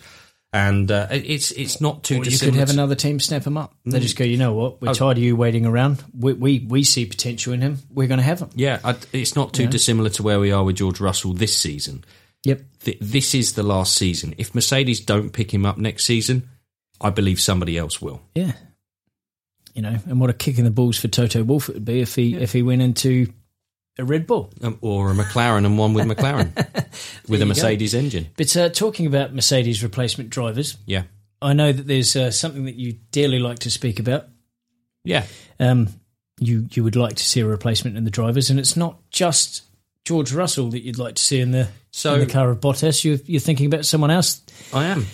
And 0.56 0.90
uh, 0.90 1.08
it's 1.12 1.52
it's 1.52 1.82
not 1.82 2.04
too. 2.06 2.22
Or 2.22 2.24
you 2.24 2.38
could 2.40 2.56
have 2.56 2.70
another 2.70 2.96
team 2.96 3.20
snap 3.20 3.46
him 3.46 3.58
up. 3.58 3.74
Mm. 3.86 3.92
They 3.92 4.00
just 4.00 4.16
go, 4.16 4.24
you 4.24 4.38
know 4.38 4.54
what? 4.54 4.82
We're 4.82 4.92
Oh. 4.92 4.94
tired 4.94 5.18
of 5.18 5.24
you 5.24 5.36
waiting 5.36 5.66
around. 5.66 6.02
We 6.18 6.32
we, 6.32 6.60
we 6.60 6.84
see 6.86 7.06
potential 7.06 7.52
in 7.52 7.60
him. 7.60 7.80
We're 7.94 8.08
going 8.08 8.20
to 8.20 8.24
have 8.24 8.40
him. 8.40 8.50
Yeah, 8.56 8.80
I, 8.82 8.96
it's 9.12 9.36
not 9.36 9.54
too 9.54 9.68
dissimilar 9.68 10.10
to 10.12 10.24
where 10.24 10.40
we 10.40 10.54
are 10.54 10.64
with 10.64 10.78
George 10.78 11.02
Russell 11.02 11.34
this 11.34 11.58
season. 11.58 12.06
Yep. 12.46 12.62
th- 12.86 12.98
this 13.02 13.36
is 13.36 13.54
the 13.54 13.64
last 13.64 13.96
season. 13.96 14.34
If 14.38 14.56
Mercedes 14.56 15.02
don't 15.02 15.32
pick 15.32 15.54
him 15.54 15.66
up 15.66 15.78
next 15.78 16.06
season, 16.06 16.48
I 17.02 17.10
believe 17.10 17.42
somebody 17.42 17.78
else 17.78 18.02
will. 18.02 18.22
Yeah. 18.34 18.54
You 19.74 19.82
know, 19.82 19.98
and 20.08 20.22
what 20.22 20.30
a 20.30 20.34
kick 20.34 20.58
in 20.58 20.64
the 20.64 20.72
balls 20.72 20.98
for 20.98 21.10
Toto 21.10 21.44
Wolff 21.44 21.68
it 21.68 21.74
would 21.74 21.86
be 21.86 22.00
if 22.00 22.16
he 22.16 22.34
if 22.36 22.54
he 22.54 22.62
went 22.62 22.82
into 22.82 23.28
a 23.98 24.04
Red 24.06 24.28
Bull. 24.28 24.52
Um, 24.62 24.78
or 24.82 25.12
a 25.12 25.14
McLaren 25.14 25.66
and 25.66 25.78
one 25.78 25.94
with 25.94 26.06
McLaren 26.06 26.54
with 27.28 27.30
a 27.30 27.32
you 27.34 27.40
go. 27.40 27.46
Mercedes 27.46 27.94
engine. 27.94 28.28
But 28.38 28.56
uh, 28.58 28.70
talking 28.70 29.06
about 29.06 29.34
Mercedes 29.34 29.82
replacement 29.84 30.30
drivers, 30.30 30.78
Yeah. 30.86 31.04
I 31.42 31.54
know 31.54 31.72
that 31.72 31.86
there's 31.86 32.16
uh, 32.16 32.32
something 32.32 32.66
that 32.66 32.76
you 32.76 32.94
dearly 33.12 33.40
like 33.40 33.60
to 33.60 33.70
speak 33.72 34.00
about. 34.00 34.26
Yeah. 35.04 35.26
Um, 35.60 35.90
you 36.40 36.68
you 36.72 36.84
would 36.84 36.96
like 36.96 37.16
to 37.18 37.24
see 37.24 37.40
a 37.42 37.46
replacement 37.46 37.98
in 37.98 38.04
the 38.04 38.10
drivers, 38.10 38.50
and 38.50 38.60
it's 38.60 38.76
not 38.76 38.98
just 39.12 39.64
George 40.06 40.32
Russell 40.34 40.70
that 40.72 40.82
you'd 40.84 40.98
like 40.98 41.16
to 41.16 41.24
see 41.24 41.40
in 41.40 41.52
the 41.52 41.68
So- 41.92 42.16
in 42.16 42.22
the 42.22 42.26
car 42.26 42.50
of 42.50 42.60
Bottas. 42.62 43.04
You're, 43.04 43.20
you're 43.26 43.40
thinking 43.42 43.68
about 43.68 43.86
someone 43.86 44.12
else. 44.12 44.42
I 44.74 44.86
am. 44.86 45.06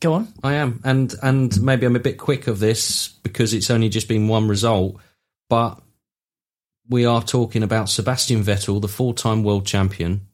Go 0.00 0.12
on. 0.14 0.28
I 0.42 0.54
am. 0.54 0.80
And 0.84 1.14
and 1.22 1.60
maybe 1.62 1.86
I'm 1.86 1.96
a 1.96 2.00
bit 2.00 2.18
quick 2.18 2.46
of 2.46 2.58
this 2.60 3.08
because 3.22 3.52
it's 3.54 3.70
only 3.70 3.88
just 3.88 4.08
been 4.08 4.28
one 4.28 4.48
result, 4.48 5.00
but 5.48 5.80
we 6.92 7.06
are 7.06 7.22
talking 7.22 7.62
about 7.62 7.88
Sebastian 7.88 8.42
Vettel, 8.44 8.80
the 8.80 8.86
four-time 8.86 9.42
world 9.42 9.66
champion, 9.66 10.28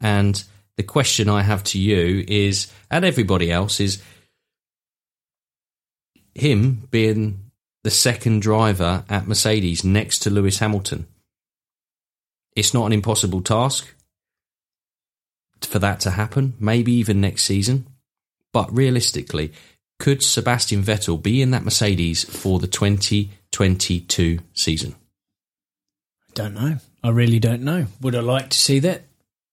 and 0.00 0.44
the 0.76 0.84
question 0.84 1.28
I 1.28 1.42
have 1.42 1.64
to 1.64 1.78
you 1.78 2.24
is 2.28 2.72
and 2.88 3.04
everybody 3.04 3.50
else 3.50 3.80
is 3.80 4.00
him 6.34 6.86
being 6.92 7.50
the 7.82 7.90
second 7.90 8.42
driver 8.42 9.04
at 9.08 9.26
Mercedes 9.26 9.82
next 9.82 10.20
to 10.20 10.30
Lewis 10.30 10.60
Hamilton. 10.60 11.08
It's 12.54 12.72
not 12.72 12.86
an 12.86 12.92
impossible 12.92 13.42
task 13.42 13.92
for 15.60 15.80
that 15.80 15.98
to 16.00 16.12
happen, 16.12 16.54
maybe 16.60 16.92
even 16.92 17.20
next 17.20 17.42
season. 17.42 17.88
But 18.52 18.72
realistically, 18.72 19.52
could 19.98 20.22
Sebastian 20.22 20.84
Vettel 20.84 21.20
be 21.20 21.42
in 21.42 21.50
that 21.50 21.64
Mercedes 21.64 22.22
for 22.22 22.60
the 22.60 22.68
2022 22.68 24.38
season? 24.54 24.94
Don't 26.38 26.54
know. 26.54 26.76
I 27.02 27.08
really 27.08 27.40
don't 27.40 27.62
know. 27.62 27.86
Would 28.00 28.14
I 28.14 28.20
like 28.20 28.50
to 28.50 28.56
see 28.56 28.78
that? 28.78 29.02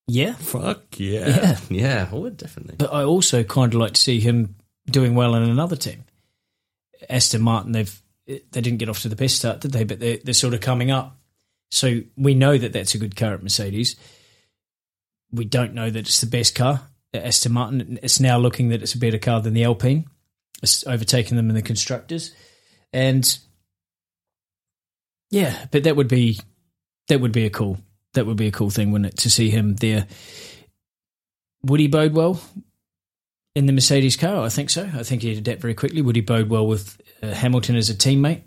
Yeah. 0.06 0.34
Fuck 0.34 1.00
yeah. 1.00 1.26
Yeah. 1.28 1.58
Yeah, 1.68 2.08
I 2.12 2.14
would 2.14 2.36
definitely. 2.36 2.76
But 2.78 2.94
I 2.94 3.02
also 3.02 3.42
kind 3.42 3.74
of 3.74 3.80
like 3.80 3.94
to 3.94 4.00
see 4.00 4.20
him 4.20 4.54
doing 4.88 5.16
well 5.16 5.34
in 5.34 5.42
another 5.42 5.74
team. 5.74 6.04
Aston 7.10 7.42
Martin, 7.42 7.72
they've 7.72 8.00
they 8.26 8.40
didn't 8.52 8.76
get 8.76 8.88
off 8.88 9.02
to 9.02 9.08
the 9.08 9.16
best 9.16 9.34
start, 9.34 9.62
did 9.62 9.72
they? 9.72 9.82
But 9.82 9.98
they're, 9.98 10.18
they're 10.18 10.32
sort 10.32 10.54
of 10.54 10.60
coming 10.60 10.92
up. 10.92 11.18
So 11.72 12.02
we 12.16 12.34
know 12.34 12.56
that 12.56 12.72
that's 12.72 12.94
a 12.94 12.98
good 12.98 13.16
car 13.16 13.34
at 13.34 13.42
Mercedes. 13.42 13.96
We 15.32 15.44
don't 15.44 15.74
know 15.74 15.90
that 15.90 15.98
it's 15.98 16.20
the 16.20 16.28
best 16.28 16.54
car 16.54 16.82
at 17.12 17.24
Aston 17.24 17.52
Martin. 17.52 17.98
It's 18.00 18.20
now 18.20 18.38
looking 18.38 18.68
that 18.68 18.80
it's 18.80 18.94
a 18.94 18.98
better 18.98 19.18
car 19.18 19.40
than 19.40 19.54
the 19.54 19.64
Alpine. 19.64 20.06
It's 20.62 20.86
overtaking 20.86 21.36
them 21.36 21.48
in 21.48 21.56
the 21.56 21.62
constructors, 21.62 22.32
and 22.92 23.38
yeah, 25.32 25.66
but 25.72 25.82
that 25.82 25.96
would 25.96 26.06
be 26.06 26.38
that 27.08 27.20
would 27.20 27.32
be 27.32 27.46
a 27.46 27.50
cool 27.50 27.78
that 28.16 28.26
would 28.26 28.36
be 28.36 28.48
a 28.48 28.52
cool 28.52 28.70
thing, 28.70 28.90
wouldn't 28.90 29.12
it, 29.12 29.18
to 29.18 29.30
see 29.30 29.50
him 29.50 29.76
there? 29.76 30.06
Would 31.62 31.80
he 31.80 31.86
bode 31.86 32.14
well 32.14 32.40
in 33.54 33.66
the 33.66 33.72
Mercedes 33.72 34.16
car? 34.16 34.44
I 34.44 34.48
think 34.48 34.70
so. 34.70 34.90
I 34.94 35.02
think 35.02 35.22
he'd 35.22 35.38
adapt 35.38 35.60
very 35.60 35.74
quickly. 35.74 36.02
Would 36.02 36.16
he 36.16 36.22
bode 36.22 36.48
well 36.48 36.66
with 36.66 37.00
uh, 37.22 37.28
Hamilton 37.28 37.76
as 37.76 37.88
a 37.88 37.94
teammate? 37.94 38.42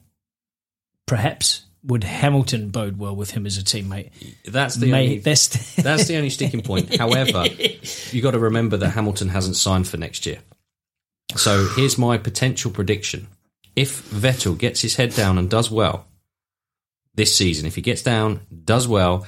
Perhaps. 1.05 1.65
Would 1.83 2.03
Hamilton 2.03 2.69
bode 2.69 2.97
well 2.97 3.15
with 3.15 3.31
him 3.31 3.45
as 3.45 3.57
a 3.57 3.63
teammate? 3.63 4.11
That's 4.43 4.75
the 4.75 4.91
May, 4.91 5.03
only, 5.03 5.19
that's 5.19 5.47
the, 5.75 5.81
that's 5.81 6.07
the 6.07 6.17
only 6.17 6.29
sticking 6.29 6.61
point. 6.61 6.95
However, 6.97 7.45
you 8.11 8.21
got 8.21 8.31
to 8.31 8.39
remember 8.39 8.75
that 8.77 8.89
Hamilton 8.89 9.29
hasn't 9.29 9.55
signed 9.55 9.87
for 9.87 9.97
next 9.97 10.25
year. 10.25 10.39
So 11.35 11.67
here's 11.75 11.97
my 11.97 12.17
potential 12.17 12.71
prediction: 12.71 13.27
if 13.75 14.09
Vettel 14.09 14.57
gets 14.57 14.81
his 14.81 14.97
head 14.97 15.15
down 15.15 15.37
and 15.37 15.49
does 15.49 15.71
well, 15.71 16.08
this 17.15 17.35
season. 17.35 17.65
If 17.65 17.75
he 17.75 17.81
gets 17.81 18.01
down, 18.03 18.41
does 18.65 18.87
well. 18.87 19.25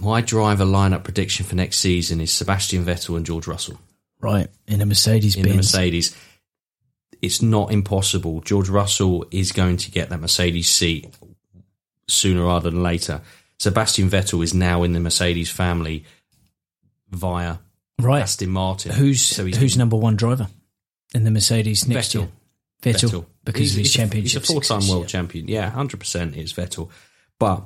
My 0.00 0.20
driver 0.20 0.64
lineup 0.64 1.04
prediction 1.04 1.46
for 1.46 1.54
next 1.54 1.78
season 1.78 2.20
is 2.20 2.32
Sebastian 2.32 2.84
Vettel 2.84 3.16
and 3.16 3.24
George 3.26 3.46
Russell 3.46 3.78
Right. 4.20 4.48
In 4.66 4.80
a 4.80 4.86
Mercedes 4.86 5.36
in 5.36 5.42
Benz. 5.42 5.52
the 5.54 5.56
Mercedes. 5.78 6.16
It's 7.20 7.42
not 7.42 7.70
impossible. 7.70 8.40
George 8.40 8.68
Russell 8.70 9.26
is 9.30 9.52
going 9.52 9.76
to 9.78 9.90
get 9.90 10.08
that 10.08 10.20
Mercedes 10.20 10.68
seat 10.68 11.14
sooner 12.08 12.44
rather 12.44 12.70
than 12.70 12.82
later. 12.82 13.20
Sebastian 13.58 14.08
Vettel 14.10 14.42
is 14.42 14.54
now 14.54 14.82
in 14.82 14.92
the 14.94 15.00
Mercedes 15.00 15.50
family 15.50 16.04
via 17.10 17.58
Right. 18.00 18.22
Aston 18.22 18.50
Martin. 18.50 18.92
Who's 18.92 19.20
So 19.20 19.44
who's 19.46 19.76
number 19.76 19.96
one 19.96 20.16
driver 20.16 20.48
in 21.14 21.24
the 21.24 21.30
Mercedes 21.30 21.86
next 21.86 22.08
Vettel. 22.08 22.14
year? 22.20 22.28
Vettel, 22.82 23.10
Vettel 23.10 23.26
because 23.44 23.60
He's- 23.60 23.72
of 23.72 23.78
his 23.78 23.86
he's 23.88 23.94
a- 23.94 23.98
championship. 23.98 24.42
He's 24.42 24.50
a 24.50 24.52
four-time 24.52 24.80
success, 24.80 24.90
world 24.90 25.04
yeah. 25.04 25.08
champion. 25.08 25.48
Yeah, 25.48 25.70
hundred 25.70 26.00
percent 26.00 26.36
is 26.36 26.52
Vettel, 26.52 26.90
but 27.38 27.64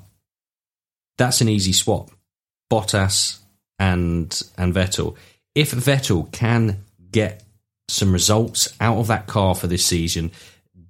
that's 1.17 1.41
an 1.41 1.49
easy 1.49 1.73
swap. 1.73 2.11
Bottas 2.71 3.39
and 3.79 4.43
and 4.57 4.75
Vettel. 4.75 5.17
If 5.55 5.73
Vettel 5.73 6.31
can 6.33 6.85
get 7.11 7.43
some 7.89 8.13
results 8.13 8.75
out 8.81 8.99
of 8.99 9.07
that 9.07 9.27
car 9.27 9.55
for 9.55 9.67
this 9.67 9.85
season, 9.87 10.31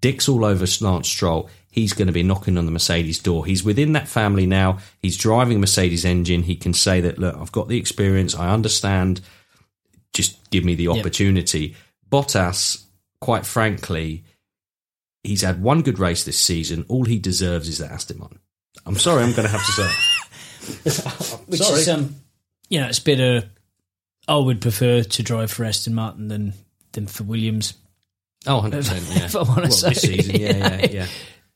Dick's 0.01 0.29
all 0.29 0.45
over 0.45 0.67
Lance 0.81 1.09
Stroll. 1.09 1.49
He's 1.71 1.93
going 1.93 2.09
to 2.09 2.13
be 2.13 2.25
knocking 2.25 2.59
on 2.59 2.65
the 2.67 2.73
Mercedes 2.73 3.21
door. 3.21 3.47
He's 3.47 3.63
within 3.63 3.93
that 3.93 4.09
family 4.09 4.47
now. 4.47 4.79
He's 5.01 5.17
driving 5.17 5.59
a 5.59 5.61
Mercedes 5.61 6.05
engine. 6.05 6.43
He 6.43 6.57
can 6.57 6.73
say 6.75 7.01
that, 7.03 7.19
look, 7.19 7.37
I've 7.37 7.53
got 7.53 7.69
the 7.69 7.79
experience. 7.79 8.35
I 8.35 8.51
understand. 8.53 9.21
Just 10.13 10.51
give 10.51 10.65
me 10.65 10.75
the 10.75 10.89
opportunity. 10.89 11.77
Bottas, 12.11 12.83
quite 13.21 13.47
frankly, 13.47 14.25
he's 15.23 15.43
had 15.43 15.63
one 15.63 15.83
good 15.83 15.99
race 15.99 16.25
this 16.25 16.39
season. 16.39 16.85
All 16.89 17.05
he 17.05 17.19
deserves 17.19 17.69
is 17.69 17.79
that 17.79 17.91
Aston 17.91 18.19
Martin. 18.19 18.39
I'm 18.87 18.97
sorry, 18.97 19.23
I'm 19.23 19.33
going 19.33 19.49
to 19.49 19.57
have 19.57 19.65
to 19.67 19.73
say. 19.73 19.89
Which 21.47 21.61
Sorry. 21.61 21.81
is, 21.81 21.89
um, 21.89 22.17
you 22.69 22.81
know, 22.81 22.89
it's 22.89 22.99
better. 22.99 23.49
I 24.27 24.37
would 24.37 24.61
prefer 24.61 25.03
to 25.03 25.23
drive 25.23 25.51
for 25.51 25.65
Aston 25.65 25.95
Martin 25.95 26.29
than 26.29 26.53
than 26.93 27.07
for 27.07 27.25
Williams. 27.25 27.75
Oh, 28.47 28.61
100%. 28.63 29.17
Yeah. 29.19 29.25
If 29.25 29.37
I 29.37 29.43
wanna 29.43 29.63
well, 29.63 29.71
say. 29.71 29.89
this 29.91 30.03
season, 30.03 30.37
yeah, 30.37 30.57
yeah, 30.57 30.87
yeah. 30.91 31.07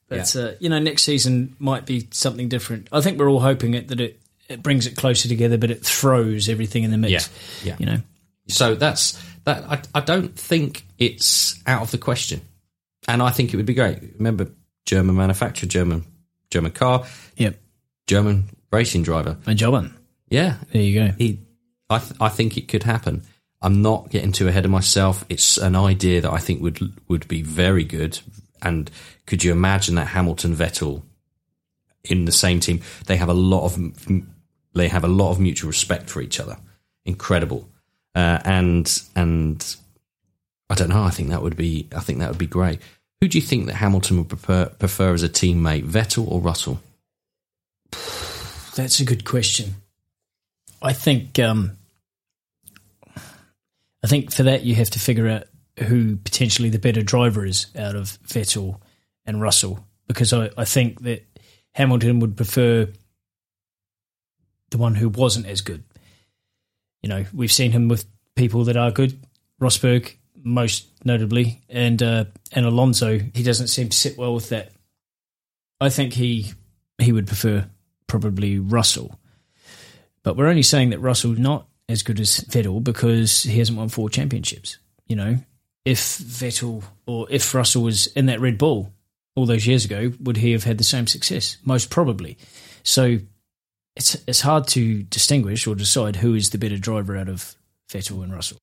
But 0.07 0.35
uh, 0.35 0.51
you 0.59 0.69
know, 0.69 0.79
next 0.79 1.03
season 1.03 1.55
might 1.59 1.85
be 1.85 2.07
something 2.11 2.49
different. 2.49 2.87
I 2.91 3.01
think 3.01 3.19
we're 3.19 3.29
all 3.29 3.39
hoping 3.39 3.73
it 3.73 3.87
that 3.89 4.01
it, 4.01 4.19
it 4.49 4.61
brings 4.61 4.85
it 4.85 4.95
closer 4.95 5.27
together, 5.27 5.57
but 5.57 5.71
it 5.71 5.83
throws 5.83 6.49
everything 6.49 6.83
in 6.83 6.91
the 6.91 6.97
mix. 6.97 7.29
Yeah, 7.63 7.71
yeah. 7.71 7.75
You 7.79 7.85
know, 7.85 8.01
So 8.47 8.75
that's 8.75 9.21
that. 9.45 9.63
I, 9.63 9.81
I 9.95 10.01
don't 10.01 10.35
think 10.35 10.83
it's 10.97 11.59
out 11.65 11.81
of 11.83 11.91
the 11.91 11.97
question, 11.97 12.41
and 13.07 13.21
I 13.21 13.29
think 13.31 13.53
it 13.53 13.57
would 13.57 13.65
be 13.65 13.73
great. 13.73 13.99
Remember, 14.17 14.49
German 14.85 15.15
manufacturer, 15.15 15.67
German 15.69 16.05
German 16.49 16.71
car, 16.71 17.05
yep. 17.37 17.59
German 18.07 18.49
racing 18.71 19.03
driver. 19.03 19.37
And 19.45 19.57
job 19.57 19.73
on. 19.73 19.93
Yeah, 20.29 20.55
There 20.71 20.81
you 20.81 20.99
go. 20.99 21.13
he. 21.17 21.39
I 21.89 21.99
th- 21.99 22.13
I 22.19 22.29
think 22.29 22.57
it 22.57 22.67
could 22.67 22.83
happen. 22.83 23.23
I'm 23.61 23.81
not 23.81 24.09
getting 24.09 24.31
too 24.31 24.47
ahead 24.47 24.65
of 24.65 24.71
myself. 24.71 25.23
It's 25.29 25.57
an 25.57 25.75
idea 25.75 26.21
that 26.21 26.31
I 26.31 26.37
think 26.39 26.61
would 26.61 26.79
would 27.07 27.27
be 27.27 27.41
very 27.43 27.83
good. 27.83 28.19
And 28.61 28.89
could 29.25 29.43
you 29.43 29.51
imagine 29.51 29.95
that 29.95 30.07
Hamilton 30.07 30.55
Vettel 30.55 31.03
in 32.03 32.25
the 32.25 32.31
same 32.31 32.59
team? 32.59 32.81
They 33.05 33.17
have 33.17 33.29
a 33.29 33.33
lot 33.33 33.65
of 33.65 33.77
they 34.73 34.87
have 34.87 35.03
a 35.03 35.07
lot 35.07 35.31
of 35.31 35.39
mutual 35.39 35.69
respect 35.69 36.09
for 36.09 36.21
each 36.21 36.39
other. 36.39 36.57
Incredible. 37.05 37.69
Uh, 38.15 38.39
and 38.43 39.01
and 39.15 39.75
I 40.69 40.75
don't 40.75 40.89
know. 40.89 41.03
I 41.03 41.09
think 41.09 41.29
that 41.29 41.41
would 41.41 41.57
be 41.57 41.87
I 41.95 41.99
think 41.99 42.19
that 42.19 42.29
would 42.29 42.37
be 42.37 42.47
great. 42.47 42.79
Who 43.21 43.27
do 43.27 43.37
you 43.37 43.41
think 43.41 43.67
that 43.67 43.75
Hamilton 43.75 44.17
would 44.17 44.29
prefer 44.29 44.65
prefer 44.65 45.13
as 45.13 45.23
a 45.23 45.29
teammate, 45.29 45.85
Vettel 45.85 46.29
or 46.29 46.41
Russell? 46.41 46.81
That's 48.75 48.99
a 48.99 49.05
good 49.05 49.23
question. 49.23 49.75
I 50.81 50.93
think 50.93 51.39
um, 51.39 51.77
I 53.15 54.07
think 54.07 54.33
for 54.33 54.43
that 54.43 54.63
you 54.63 54.75
have 54.75 54.89
to 54.91 54.99
figure 54.99 55.29
out 55.29 55.43
who 55.87 56.17
potentially 56.17 56.69
the 56.69 56.79
better 56.79 57.01
driver 57.01 57.45
is 57.45 57.67
out 57.77 57.95
of 57.95 58.19
Vettel 58.23 58.79
and 59.25 59.41
Russell, 59.41 59.87
because 60.07 60.33
I, 60.33 60.49
I 60.57 60.65
think 60.65 61.01
that 61.03 61.25
Hamilton 61.75 62.19
would 62.19 62.35
prefer 62.35 62.89
the 64.71 64.77
one 64.77 64.95
who 64.95 65.07
wasn't 65.07 65.45
as 65.45 65.61
good. 65.61 65.83
You 67.01 67.09
know, 67.09 67.25
we've 67.33 67.51
seen 67.51 67.71
him 67.71 67.87
with 67.87 68.05
people 68.35 68.65
that 68.65 68.77
are 68.77 68.91
good, 68.91 69.25
Rosberg 69.61 70.15
most 70.43 70.87
notably, 71.05 71.61
and 71.69 72.01
uh, 72.01 72.25
and 72.51 72.65
Alonso. 72.65 73.19
He 73.33 73.43
doesn't 73.43 73.67
seem 73.67 73.89
to 73.89 73.97
sit 73.97 74.17
well 74.17 74.33
with 74.33 74.49
that. 74.49 74.71
I 75.79 75.89
think 75.89 76.13
he 76.13 76.53
he 77.01 77.11
would 77.11 77.27
prefer 77.27 77.67
probably 78.07 78.59
Russell. 78.59 79.19
But 80.23 80.37
we're 80.37 80.47
only 80.47 80.63
saying 80.63 80.91
that 80.91 80.99
Russell's 80.99 81.39
not 81.39 81.67
as 81.89 82.03
good 82.03 82.19
as 82.19 82.39
Vettel 82.41 82.83
because 82.83 83.43
he 83.43 83.59
hasn't 83.59 83.77
won 83.77 83.89
four 83.89 84.09
championships. 84.09 84.77
You 85.07 85.15
know, 85.15 85.37
if 85.85 85.99
Vettel 85.99 86.83
or 87.05 87.27
if 87.29 87.53
Russell 87.53 87.83
was 87.83 88.07
in 88.07 88.27
that 88.27 88.39
Red 88.39 88.57
Bull 88.57 88.93
all 89.35 89.45
those 89.45 89.67
years 89.67 89.85
ago, 89.85 90.13
would 90.19 90.37
he 90.37 90.51
have 90.51 90.63
had 90.63 90.77
the 90.77 90.83
same 90.83 91.07
success? 91.07 91.57
Most 91.65 91.89
probably. 91.89 92.37
So 92.83 93.19
it's 93.95 94.15
it's 94.27 94.41
hard 94.41 94.67
to 94.69 95.03
distinguish 95.03 95.67
or 95.67 95.75
decide 95.75 96.17
who 96.17 96.35
is 96.35 96.49
the 96.49 96.57
better 96.57 96.77
driver 96.77 97.17
out 97.17 97.29
of 97.29 97.55
Vettel 97.89 98.23
and 98.23 98.33
Russell. 98.33 98.57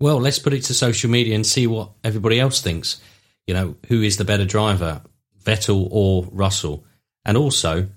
Well, 0.00 0.18
let's 0.18 0.38
put 0.38 0.54
it 0.54 0.62
to 0.64 0.74
social 0.74 1.10
media 1.10 1.34
and 1.34 1.46
see 1.46 1.66
what 1.66 1.90
everybody 2.02 2.40
else 2.40 2.62
thinks. 2.62 3.00
You 3.46 3.54
know, 3.54 3.76
who 3.88 4.00
is 4.00 4.16
the 4.16 4.24
better 4.24 4.46
driver, 4.46 5.02
Vettel 5.44 5.88
or 5.90 6.26
Russell? 6.32 6.84
And 7.24 7.36
also, 7.36 7.88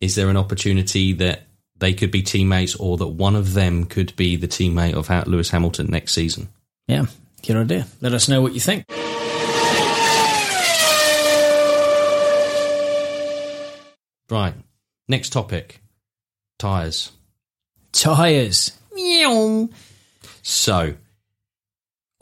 is 0.00 0.16
there 0.16 0.28
an 0.28 0.36
opportunity 0.36 1.12
that 1.14 1.42
they 1.78 1.94
could 1.94 2.10
be 2.10 2.22
teammates 2.22 2.74
or 2.74 2.96
that 2.96 3.06
one 3.06 3.36
of 3.36 3.54
them 3.54 3.84
could 3.84 4.16
be 4.16 4.34
the 4.34 4.48
teammate 4.48 4.94
of 4.94 5.28
Lewis 5.28 5.50
Hamilton 5.50 5.86
next 5.86 6.14
season? 6.14 6.48
Yeah, 6.88 7.06
good 7.46 7.56
idea. 7.56 7.86
Let 8.00 8.14
us 8.14 8.28
know 8.28 8.42
what 8.42 8.54
you 8.54 8.60
think. 8.60 8.84
Right. 14.30 14.54
Next 15.06 15.32
topic 15.32 15.80
tyres. 16.58 17.12
Tires. 17.92 18.72
So, 20.48 20.94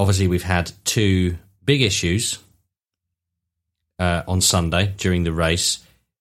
obviously, 0.01 0.27
we've 0.27 0.43
had 0.43 0.73
two 0.85 1.39
big 1.65 1.81
issues 1.81 2.41
uh, 4.01 4.25
on 4.27 4.41
Sunday 4.41 4.95
during 4.99 5.23
the 5.23 5.33
race. 5.33 5.79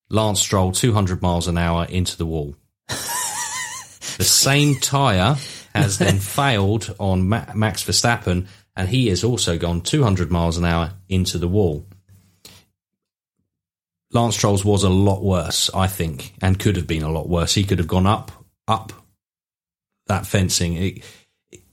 Lance 0.08 0.40
Stroll, 0.40 0.70
200 0.70 1.20
miles 1.20 1.48
an 1.48 1.58
hour 1.58 1.84
into 1.84 2.16
the 2.16 2.24
wall. 2.24 2.54
the 2.86 4.24
same 4.24 4.76
tyre 4.76 5.36
has 5.74 5.98
then 5.98 6.18
failed 6.20 6.94
on 7.00 7.28
Ma- 7.28 7.52
Max 7.56 7.82
Verstappen, 7.82 8.46
and 8.76 8.88
he 8.88 9.08
has 9.08 9.24
also 9.24 9.58
gone 9.58 9.80
200 9.80 10.30
miles 10.30 10.58
an 10.58 10.64
hour 10.64 10.92
into 11.08 11.38
the 11.38 11.48
wall. 11.48 11.84
Lance 14.12 14.36
Stroll's 14.36 14.64
was 14.64 14.84
a 14.84 14.88
lot 14.88 15.24
worse, 15.24 15.70
I 15.74 15.88
think, 15.88 16.34
and 16.40 16.56
could 16.56 16.76
have 16.76 16.86
been 16.86 17.02
a 17.02 17.10
lot 17.10 17.28
worse. 17.28 17.52
He 17.52 17.64
could 17.64 17.78
have 17.78 17.88
gone 17.88 18.06
up, 18.06 18.30
up 18.68 18.92
that 20.06 20.24
fencing. 20.24 20.76
It, 20.76 21.04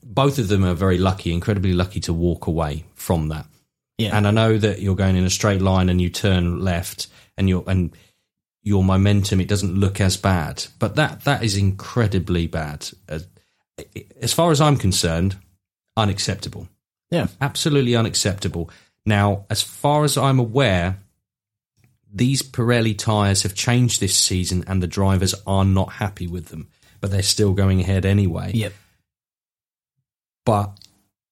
both 0.04 0.38
of 0.38 0.48
them 0.48 0.63
are 0.66 0.74
very 0.74 0.98
lucky, 0.98 1.34
incredibly 1.34 1.74
lucky 1.74 2.00
to 2.02 2.13
walk 2.13 2.48
away 2.48 2.86
from 2.96 3.30
that. 3.30 3.46
Yeah. 3.98 4.16
And 4.18 4.28
I 4.28 4.32
know 4.32 4.58
that 4.58 4.82
you're 4.82 4.96
going 4.96 5.16
in 5.16 5.24
a 5.24 5.30
straight 5.30 5.62
line 5.62 5.89
and 5.89 6.02
you 6.02 6.10
turn 6.10 6.60
left 6.60 7.08
and 7.38 7.48
your 7.48 7.63
and 7.68 7.92
your 8.62 8.84
momentum 8.84 9.42
it 9.42 9.48
doesn't 9.48 9.76
look 9.76 10.02
as 10.02 10.18
bad, 10.18 10.66
but 10.80 10.96
that 10.96 11.24
that 11.26 11.44
is 11.44 11.58
incredibly 11.58 12.48
bad. 12.48 12.89
As, 13.08 13.28
as 14.20 14.34
far 14.34 14.52
as 14.52 14.62
I'm 14.62 14.78
concerned, 14.78 15.38
unacceptable. 15.96 16.68
Yeah. 17.12 17.28
Absolutely 17.42 17.96
unacceptable. 17.96 18.70
Now, 19.06 19.46
as 19.50 19.62
far 19.62 20.04
as 20.04 20.18
I'm 20.18 20.39
aware, 20.39 20.98
these 22.12 22.42
Pirelli 22.42 22.98
tyres 22.98 23.44
have 23.44 23.54
changed 23.54 24.00
this 24.00 24.16
season 24.16 24.63
and 24.68 24.82
the 24.82 24.88
drivers 24.88 25.36
are 25.46 25.66
not 25.66 25.94
happy 25.94 26.28
with 26.28 26.48
them, 26.48 26.70
but 27.02 27.12
they're 27.12 27.22
still 27.22 27.54
going 27.54 27.82
ahead 27.82 28.06
anyway 28.06 28.52
Yep. 28.54 28.74
But 30.45 30.77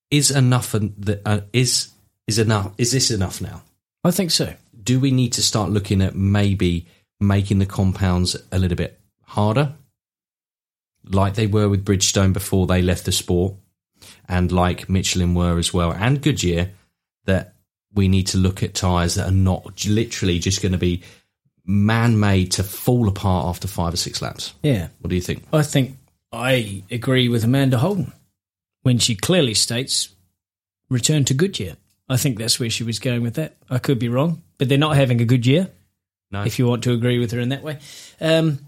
is 0.09 0.31
enough 0.31 0.73
and 0.73 0.93
the, 0.97 1.21
uh, 1.25 1.41
is 1.53 1.89
is 2.27 2.39
enough 2.39 2.73
is 2.77 2.91
this 2.91 3.11
enough 3.11 3.41
now? 3.41 3.63
I 4.03 4.11
think 4.11 4.31
so. 4.31 4.53
do 4.83 4.99
we 4.99 5.11
need 5.11 5.33
to 5.33 5.41
start 5.43 5.69
looking 5.69 6.01
at 6.01 6.15
maybe 6.15 6.87
making 7.19 7.59
the 7.59 7.65
compounds 7.65 8.35
a 8.51 8.59
little 8.59 8.77
bit 8.77 8.99
harder? 9.23 9.73
Like 11.05 11.35
they 11.35 11.47
were 11.47 11.69
with 11.69 11.85
bridgestone 11.85 12.33
before 12.33 12.67
they 12.67 12.81
left 12.81 13.05
the 13.05 13.11
sport 13.11 13.53
and 14.27 14.51
like 14.51 14.89
michelin 14.89 15.33
were 15.35 15.57
as 15.57 15.73
well 15.73 15.93
and 15.93 16.21
goodyear 16.21 16.71
that 17.25 17.55
we 17.93 18.07
need 18.07 18.27
to 18.27 18.37
look 18.37 18.63
at 18.63 18.73
tires 18.73 19.15
that 19.15 19.27
are 19.27 19.33
not 19.33 19.85
literally 19.85 20.39
just 20.39 20.61
going 20.61 20.71
to 20.71 20.77
be 20.77 21.03
man-made 21.65 22.51
to 22.53 22.63
fall 22.63 23.07
apart 23.07 23.47
after 23.47 23.67
five 23.67 23.93
or 23.93 23.97
six 23.97 24.21
laps. 24.21 24.53
Yeah. 24.63 24.87
what 24.99 25.09
do 25.09 25.15
you 25.15 25.21
think? 25.21 25.43
I 25.53 25.61
think 25.61 25.97
I 26.31 26.83
agree 26.89 27.29
with 27.29 27.43
Amanda 27.43 27.77
Holden 27.77 28.13
when 28.83 28.97
she 28.97 29.15
clearly 29.15 29.53
states 29.53 30.09
return 30.89 31.25
to 31.25 31.33
Goodyear. 31.33 31.77
I 32.09 32.17
think 32.17 32.37
that's 32.37 32.59
where 32.59 32.69
she 32.69 32.83
was 32.83 32.99
going 32.99 33.21
with 33.21 33.35
that. 33.35 33.55
I 33.69 33.79
could 33.79 33.99
be 33.99 34.09
wrong, 34.09 34.43
but 34.57 34.67
they're 34.67 34.77
not 34.77 34.95
having 34.95 35.21
a 35.21 35.25
good 35.25 35.45
year. 35.45 35.69
No. 36.31 36.43
If 36.43 36.59
you 36.59 36.67
want 36.67 36.83
to 36.83 36.93
agree 36.93 37.19
with 37.19 37.31
her 37.31 37.39
in 37.39 37.49
that 37.49 37.63
way, 37.63 37.79
um, 38.19 38.59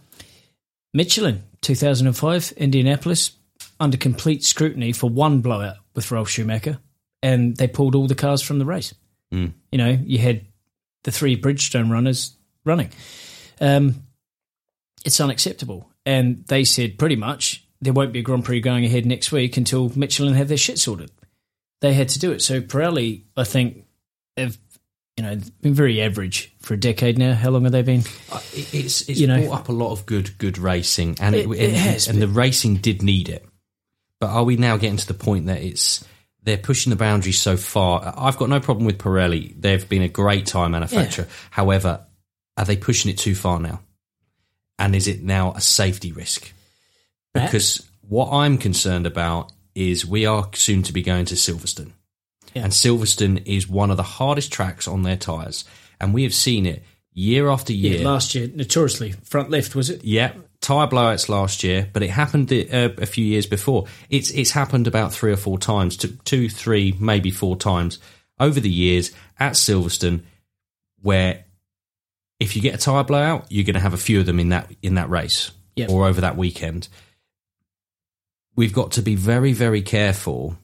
Michelin, 0.93 1.43
2005, 1.61 2.53
Indianapolis, 2.57 3.31
under 3.79 3.97
complete 3.97 4.43
scrutiny 4.43 4.91
for 4.91 5.09
one 5.09 5.41
blowout 5.41 5.77
with 5.95 6.11
Ralf 6.11 6.29
Schumacher, 6.29 6.79
and 7.21 7.55
they 7.55 7.67
pulled 7.67 7.95
all 7.95 8.07
the 8.07 8.15
cars 8.15 8.41
from 8.41 8.59
the 8.59 8.65
race. 8.65 8.93
Mm. 9.33 9.53
You 9.71 9.77
know, 9.77 9.97
you 10.03 10.19
had 10.19 10.45
the 11.03 11.11
three 11.11 11.39
Bridgestone 11.39 11.91
runners 11.91 12.35
running. 12.65 12.91
Um, 13.59 14.03
it's 15.05 15.19
unacceptable. 15.19 15.89
And 16.05 16.45
they 16.47 16.63
said 16.63 16.97
pretty 16.97 17.15
much 17.15 17.62
there 17.83 17.93
won't 17.93 18.13
be 18.13 18.19
a 18.19 18.23
Grand 18.23 18.45
Prix 18.45 18.61
going 18.61 18.85
ahead 18.85 19.05
next 19.05 19.31
week 19.31 19.57
until 19.57 19.91
Michelin 19.95 20.33
have 20.35 20.47
their 20.47 20.57
shit 20.57 20.79
sorted. 20.79 21.11
They 21.81 21.93
had 21.93 22.09
to 22.09 22.19
do 22.19 22.31
it. 22.31 22.41
So 22.41 22.61
Pirelli, 22.61 23.23
I 23.35 23.43
think, 23.43 23.85
have 24.37 24.57
you 25.17 25.23
know 25.23 25.37
been 25.61 25.73
very 25.73 26.01
average 26.01 26.53
for 26.59 26.73
a 26.73 26.77
decade 26.79 27.17
now. 27.17 27.33
How 27.33 27.49
long 27.49 27.63
have 27.63 27.71
they 27.71 27.81
been? 27.81 28.03
Uh, 28.31 28.39
It's 28.53 29.07
it's 29.09 29.19
You 29.19 29.27
know- 29.27 29.45
brought 29.45 29.59
up 29.61 29.69
a 29.69 29.73
lot 29.73 29.91
of 29.91 30.05
good 30.05 30.37
good 30.37 30.57
racing, 30.57 31.17
and 31.19 31.35
it, 31.35 31.45
It- 31.45 31.51
it 31.51 31.67
and, 31.69 31.75
has, 31.75 32.07
and 32.07 32.21
the 32.21 32.27
racing 32.27 32.77
did 32.77 33.03
need 33.03 33.29
it. 33.29 33.45
But 34.19 34.29
are 34.29 34.43
we 34.45 34.55
now 34.55 34.77
getting 34.77 34.97
to 34.97 35.07
the 35.07 35.13
point 35.13 35.47
that 35.47 35.61
it's 35.61 36.03
they're 36.43 36.57
pushing 36.57 36.89
the 36.89 36.95
boundaries 36.95 37.39
so 37.41 37.57
far? 37.57 38.13
I've 38.17 38.37
got 38.37 38.49
no 38.49 38.59
problem 38.61 38.85
with 38.85 38.97
Pirelli; 38.97 39.53
they've 39.59 39.87
been 39.87 40.01
a 40.01 40.07
great 40.09 40.45
tire 40.45 40.69
manufacturer. 40.69 41.27
However, 41.51 42.05
are 42.57 42.65
they 42.65 42.77
pushing 42.77 43.11
it 43.11 43.17
too 43.17 43.35
far 43.35 43.59
now? 43.59 43.81
And 44.79 44.95
is 44.95 45.07
it 45.07 45.21
now 45.21 45.51
a 45.53 45.61
safety 45.61 46.11
risk? 46.13 46.51
Because 47.33 47.87
what 48.07 48.31
I'm 48.31 48.57
concerned 48.57 49.07
about 49.07 49.51
is 49.75 50.05
we 50.05 50.25
are 50.25 50.49
soon 50.53 50.83
to 50.83 50.93
be 50.93 51.01
going 51.01 51.25
to 51.25 51.35
Silverstone. 51.35 51.91
Yeah. 52.53 52.63
And 52.63 52.71
Silverstone 52.71 53.41
is 53.45 53.67
one 53.67 53.89
of 53.91 53.97
the 53.97 54.03
hardest 54.03 54.51
tracks 54.51 54.87
on 54.87 55.03
their 55.03 55.17
tyres. 55.17 55.65
And 55.99 56.13
we 56.13 56.23
have 56.23 56.33
seen 56.33 56.65
it 56.65 56.83
year 57.13 57.49
after 57.49 57.73
year. 57.73 57.99
Yeah, 58.01 58.07
last 58.09 58.35
year, 58.35 58.49
notoriously 58.53 59.13
front 59.23 59.49
left 59.49 59.73
was 59.75 59.89
it? 59.89 60.03
Yeah, 60.03 60.33
tire 60.61 60.87
blowouts 60.87 61.29
last 61.29 61.63
year, 61.63 61.89
but 61.91 62.03
it 62.03 62.09
happened 62.11 62.51
uh, 62.53 62.89
a 62.97 63.05
few 63.05 63.25
years 63.25 63.45
before. 63.47 63.85
It's 64.09 64.29
it's 64.31 64.51
happened 64.51 64.85
about 64.87 65.13
three 65.13 65.31
or 65.31 65.37
four 65.37 65.57
times, 65.57 65.97
two, 65.97 66.49
three, 66.49 66.95
maybe 66.99 67.31
four 67.31 67.55
times 67.55 67.99
over 68.39 68.59
the 68.59 68.69
years 68.69 69.11
at 69.39 69.53
Silverstone, 69.53 70.21
where 71.01 71.45
if 72.39 72.55
you 72.55 72.61
get 72.61 72.75
a 72.75 72.77
tire 72.77 73.03
blowout, 73.03 73.45
you're 73.49 73.65
going 73.65 73.75
to 73.75 73.79
have 73.79 73.93
a 73.93 73.97
few 73.97 74.19
of 74.19 74.25
them 74.25 74.39
in 74.39 74.49
that 74.49 74.71
in 74.81 74.95
that 74.95 75.09
race 75.09 75.51
Yep. 75.75 75.89
or 75.89 76.05
over 76.07 76.21
that 76.21 76.37
weekend. 76.37 76.87
We've 78.55 78.73
got 78.73 78.91
to 78.93 79.01
be 79.01 79.15
very, 79.15 79.53
very 79.53 79.81
careful 79.81 80.57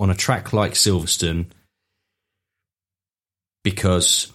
on 0.00 0.10
a 0.10 0.14
track 0.14 0.52
like 0.52 0.72
Silverstone 0.72 1.46
because 3.64 4.32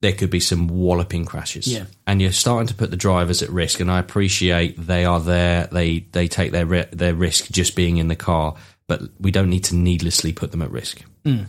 there 0.00 0.12
could 0.12 0.30
be 0.30 0.40
some 0.40 0.68
walloping 0.68 1.24
crashes. 1.24 1.66
Yeah. 1.66 1.84
And 2.06 2.22
you're 2.22 2.32
starting 2.32 2.68
to 2.68 2.74
put 2.74 2.90
the 2.90 2.96
drivers 2.96 3.42
at 3.42 3.50
risk. 3.50 3.80
And 3.80 3.90
I 3.90 3.98
appreciate 3.98 4.76
they 4.78 5.04
are 5.04 5.20
there. 5.20 5.68
They 5.70 6.00
they 6.12 6.28
take 6.28 6.52
their 6.52 6.66
ri- 6.66 6.86
their 6.92 7.14
risk 7.14 7.50
just 7.50 7.74
being 7.74 7.96
in 7.96 8.08
the 8.08 8.16
car, 8.16 8.54
but 8.86 9.02
we 9.18 9.30
don't 9.30 9.50
need 9.50 9.64
to 9.64 9.74
needlessly 9.74 10.32
put 10.32 10.52
them 10.52 10.62
at 10.62 10.70
risk. 10.70 11.02
Mm. 11.24 11.46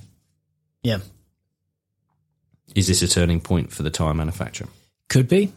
Yeah, 0.82 1.00
Is 2.74 2.88
this 2.88 3.02
a 3.02 3.08
turning 3.08 3.42
point 3.42 3.72
for 3.72 3.84
the 3.84 3.90
tire 3.90 4.14
manufacturer? 4.14 4.68
could 5.10 5.28
be. 5.28 5.52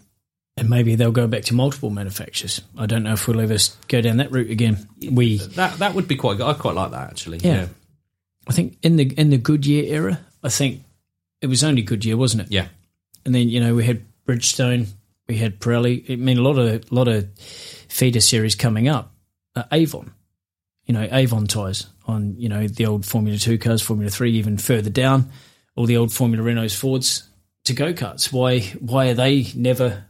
And 0.57 0.69
maybe 0.69 0.97
they'll 0.97 1.13
go 1.13 1.27
back 1.27 1.45
to 1.45 1.55
multiple 1.55 1.89
manufacturers. 1.89 2.61
I 2.77 2.87
don't 2.87 3.05
know 3.05 3.15
if 3.15 3.27
we'll 3.27 3.41
ever 3.41 3.57
go 3.89 4.03
down 4.03 4.19
that 4.19 4.31
route 4.31 4.51
again. 4.51 4.87
We 5.11 5.39
That 5.39 5.79
that 5.79 5.95
would 5.95 6.07
be 6.07 6.17
quite 6.17 6.37
good. 6.37 6.47
I 6.47 6.53
quite 6.53 6.75
like 6.75 6.91
that 6.91 7.11
actually. 7.11 7.39
Yeah. 7.39 7.69
I 8.47 8.53
think 8.53 8.77
in 8.83 8.97
the 8.97 9.05
in 9.19 9.31
the 9.31 9.39
Goodyear 9.39 9.85
era, 9.85 10.21
I 10.43 10.51
think 10.51 10.83
it 11.41 11.47
was 11.47 11.65
only 11.65 11.83
Goodyear, 11.83 12.17
wasn't 12.17 12.43
it? 12.43 12.53
Yeah. 12.53 12.67
And 13.25 13.35
then 13.35 13.49
you 13.49 13.61
know 13.61 13.75
we 13.75 13.85
had 13.85 14.05
Bridgestone, 14.27 14.89
we 15.29 15.37
had 15.37 15.59
Pirelli. 15.59 16.11
I 16.11 16.17
mean, 16.17 16.39
a 16.39 16.43
lot 16.43 16.59
of 16.59 16.93
lot 16.93 17.09
of 17.09 17.29
feeder 17.39 18.21
series 18.21 18.55
coming 18.55 18.89
up. 18.89 19.15
Uh, 19.55 19.65
Avon, 19.73 20.13
you 20.87 20.95
know, 20.95 21.07
Avon 21.11 21.47
tires 21.47 21.87
on 22.07 22.35
you 22.39 22.49
know 22.49 22.67
the 22.67 22.87
old 22.87 23.07
Formula 23.07 23.39
Two 23.39 23.59
cars, 23.59 23.81
Formula 23.81 24.11
Three, 24.11 24.33
even 24.33 24.59
further 24.59 24.91
down, 24.91 25.31
all 25.77 25.87
the 25.87 25.97
old 25.97 26.13
Formula 26.13 26.45
Renaults, 26.45 26.77
Fords 26.77 27.29
to 27.65 27.75
go 27.75 27.93
karts. 27.93 28.33
Why 28.33 28.61
why 28.81 29.09
are 29.09 29.15
they 29.15 29.47
never 29.55 30.05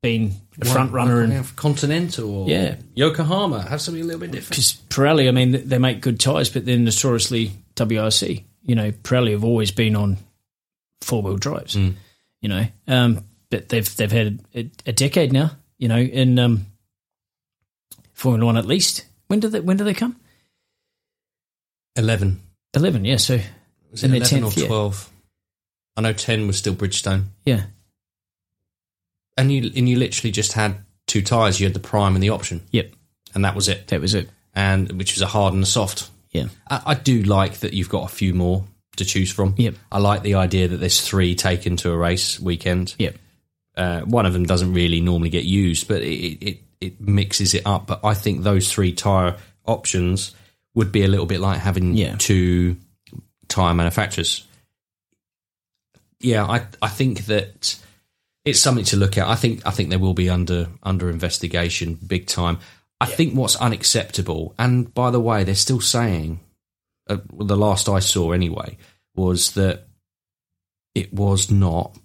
been 0.00 0.32
a 0.60 0.64
front 0.64 0.92
runner 0.92 1.20
and 1.22 1.56
Continental 1.56 2.30
or 2.34 2.48
Yeah. 2.48 2.76
Yokohama 2.94 3.62
have 3.68 3.80
something 3.80 4.02
a 4.02 4.06
little 4.06 4.20
bit 4.20 4.30
different. 4.30 4.50
because 4.50 4.74
Pirelli, 4.88 5.28
I 5.28 5.30
mean, 5.32 5.68
they 5.68 5.78
make 5.78 6.00
good 6.00 6.20
tyres, 6.20 6.50
but 6.50 6.64
they're 6.64 6.78
notoriously 6.78 7.52
WRC. 7.76 8.44
You 8.62 8.74
know, 8.74 8.92
Pirelli 8.92 9.32
have 9.32 9.44
always 9.44 9.70
been 9.70 9.96
on 9.96 10.18
four 11.00 11.22
wheel 11.22 11.36
drives. 11.36 11.74
Mm. 11.76 11.94
You 12.42 12.48
know, 12.48 12.66
um, 12.86 13.24
but 13.50 13.68
they've 13.68 13.96
they've 13.96 14.12
had 14.12 14.40
a, 14.54 14.70
a 14.86 14.92
decade 14.92 15.32
now. 15.32 15.52
You 15.78 15.88
know, 15.88 15.98
in 15.98 16.38
um, 16.38 16.66
Formula 18.12 18.44
One 18.46 18.56
at 18.56 18.66
least. 18.66 19.04
When 19.28 19.40
do 19.40 19.48
they 19.48 19.60
when 19.60 19.76
do 19.76 19.84
they 19.84 19.94
come? 19.94 20.16
Eleven. 21.96 22.40
Eleven, 22.74 23.04
yeah. 23.04 23.16
So 23.16 23.40
Was 23.90 24.04
In 24.04 24.14
it 24.14 24.18
eleven 24.18 24.44
or 24.44 24.50
10th 24.50 24.56
year. 24.58 24.66
twelve? 24.66 25.10
I 25.96 26.00
know 26.02 26.12
ten 26.12 26.46
was 26.46 26.56
still 26.58 26.74
Bridgestone. 26.74 27.24
yeah, 27.44 27.64
And 29.38 29.50
you 29.50 29.70
and 29.74 29.88
you 29.88 29.96
literally 29.96 30.32
just 30.32 30.52
had 30.52 30.76
two 31.06 31.22
tyres. 31.22 31.58
You 31.60 31.66
had 31.66 31.74
the 31.74 31.80
prime 31.80 32.14
and 32.14 32.22
the 32.22 32.30
option, 32.30 32.60
yep, 32.72 32.92
and 33.34 33.44
that 33.44 33.54
was 33.54 33.68
it. 33.68 33.86
that 33.88 34.00
was 34.00 34.14
it. 34.14 34.28
And 34.54 34.92
which 34.92 35.14
was 35.14 35.22
a 35.22 35.26
hard 35.26 35.54
and 35.54 35.62
a 35.62 35.66
soft. 35.66 36.10
Yeah, 36.32 36.48
I, 36.68 36.82
I 36.86 36.94
do 36.94 37.22
like 37.22 37.60
that 37.60 37.72
you've 37.72 37.88
got 37.88 38.04
a 38.04 38.14
few 38.14 38.34
more 38.34 38.64
to 38.96 39.04
choose 39.04 39.30
from. 39.32 39.54
Yep. 39.56 39.74
I 39.92 39.98
like 40.00 40.22
the 40.22 40.34
idea 40.34 40.68
that 40.68 40.78
there's 40.78 41.00
three 41.00 41.34
taken 41.36 41.76
to 41.78 41.90
a 41.92 41.96
race 41.96 42.38
weekend. 42.40 42.94
yep, 42.98 43.16
Uh, 43.76 44.00
one 44.00 44.26
of 44.26 44.32
them 44.32 44.44
doesn't 44.44 44.74
really 44.74 45.00
normally 45.00 45.30
get 45.30 45.44
used, 45.44 45.86
but 45.88 46.02
it, 46.02 46.44
it 46.44 46.58
it 46.80 47.00
mixes 47.00 47.54
it 47.54 47.62
up. 47.64 47.86
But 47.86 48.04
I 48.04 48.14
think 48.14 48.42
those 48.42 48.72
three 48.72 48.92
tire 48.92 49.36
options 49.64 50.34
would 50.74 50.90
be 50.92 51.04
a 51.04 51.08
little 51.08 51.26
bit 51.26 51.40
like 51.40 51.60
having 51.60 51.94
Yeah. 51.94 52.16
two 52.18 52.76
tire 53.48 53.74
manufacturers. 53.74 54.44
Yeah, 56.20 56.44
I 56.44 56.66
I 56.82 56.88
think 56.88 57.26
that 57.26 57.76
it's 58.48 58.60
something 58.60 58.84
to 58.86 58.96
look 58.96 59.18
at. 59.18 59.28
I 59.28 59.34
think 59.34 59.66
I 59.66 59.70
think 59.70 59.90
they 59.90 59.96
will 59.96 60.14
be 60.14 60.28
under 60.30 60.68
under 60.82 61.10
investigation 61.10 61.98
big 62.06 62.26
time. 62.26 62.58
I 63.00 63.06
think 63.06 63.34
what's 63.34 63.56
unacceptable, 63.56 64.54
and 64.58 64.92
by 64.92 65.10
the 65.10 65.20
way, 65.20 65.44
they're 65.44 65.54
still 65.54 65.80
saying, 65.80 66.40
uh, 67.08 67.18
well, 67.30 67.46
the 67.46 67.56
last 67.56 67.88
I 67.88 68.00
saw 68.00 68.32
anyway, 68.32 68.76
was 69.14 69.52
that 69.52 69.86
it 70.94 71.12
was 71.12 71.50
not 71.50 71.96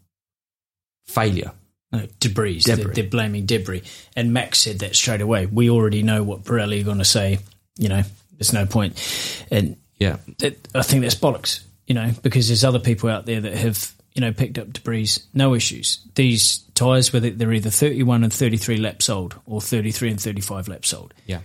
failure. 1.06 1.52
no 1.92 2.08
debris. 2.20 2.62
They're, 2.66 2.76
they're 2.76 3.04
blaming 3.04 3.46
debris, 3.46 3.84
and 4.16 4.34
Max 4.34 4.60
said 4.60 4.80
that 4.80 4.96
straight 4.96 5.22
away. 5.22 5.48
We 5.48 5.70
already 5.70 6.04
know 6.04 6.24
what 6.24 6.44
Pirelli 6.44 6.82
are 6.82 6.86
going 6.86 7.00
to 7.00 7.06
say. 7.06 7.40
You 7.78 7.90
know, 7.90 8.04
there's 8.38 8.54
no 8.54 8.66
point. 8.66 9.02
and 9.50 9.78
Yeah, 9.98 10.18
that, 10.40 10.68
I 10.76 10.84
think 10.84 11.02
that's 11.02 11.16
bollocks, 11.16 11.64
you 11.88 11.96
know, 11.96 12.12
because 12.22 12.48
there's 12.48 12.64
other 12.64 12.80
people 12.80 13.10
out 13.10 13.26
there 13.26 13.42
that 13.42 13.54
have, 13.54 13.94
you 14.14 14.22
know, 14.22 14.32
picked 14.32 14.58
up 14.58 14.72
debris, 14.72 15.10
no 15.34 15.56
issues. 15.56 16.00
These 16.16 16.60
tyres, 16.76 17.12
whether 17.12 17.30
they're 17.32 17.54
either 17.54 17.70
31 17.70 18.24
and 18.24 18.32
33 18.32 18.78
laps 18.78 19.10
old 19.10 19.40
or 19.46 19.60
33 19.60 20.12
and 20.12 20.22
35 20.22 20.68
laps 20.68 20.94
old, 20.94 21.14
yeah. 21.26 21.40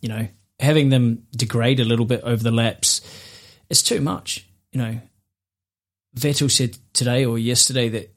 you 0.00 0.08
know, 0.08 0.28
having 0.58 0.88
them 0.88 1.26
degrade 1.36 1.80
a 1.80 1.84
little 1.84 2.06
bit 2.06 2.22
over 2.22 2.42
the 2.42 2.50
laps, 2.50 3.00
it's 3.68 3.82
too 3.82 4.00
much, 4.00 4.46
you 4.72 4.80
know. 4.80 5.00
Vettel 6.16 6.50
said 6.50 6.78
today 6.94 7.24
or 7.24 7.38
yesterday 7.38 7.88
that, 7.90 8.14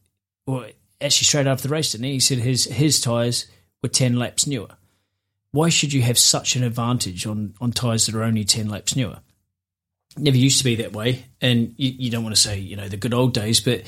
or 0.47 0.67
actually 1.01 1.25
straight 1.25 1.47
after 1.47 1.67
the 1.67 1.73
race, 1.73 1.91
didn't 1.91 2.06
he? 2.06 2.13
He 2.13 2.19
said 2.19 2.39
his, 2.39 2.65
his 2.65 3.01
tyres 3.01 3.45
were 3.84 3.89
10 3.89 4.17
laps 4.17 4.47
newer. 4.47 4.69
Why 5.51 5.67
should 5.67 5.91
you 5.91 6.01
have 6.04 6.17
such 6.17 6.56
an 6.56 6.63
advantage 6.63 7.27
on, 7.27 7.56
on 7.60 7.73
tyres 7.73 8.06
that 8.06 8.15
are 8.15 8.23
only 8.23 8.45
10 8.45 8.69
laps 8.69 8.95
newer? 8.95 9.19
Never 10.17 10.38
used 10.38 10.58
to 10.60 10.63
be 10.63 10.76
that 10.78 10.93
way. 10.93 11.26
And 11.41 11.74
you, 11.78 11.91
you 11.97 12.12
don't 12.12 12.24
want 12.24 12.36
to 12.36 12.41
say, 12.41 12.60
you 12.60 12.76
know, 12.76 12.88
the 12.88 12.97
good 12.97 13.13
old 13.13 13.34
days, 13.34 13.60
but 13.60 13.84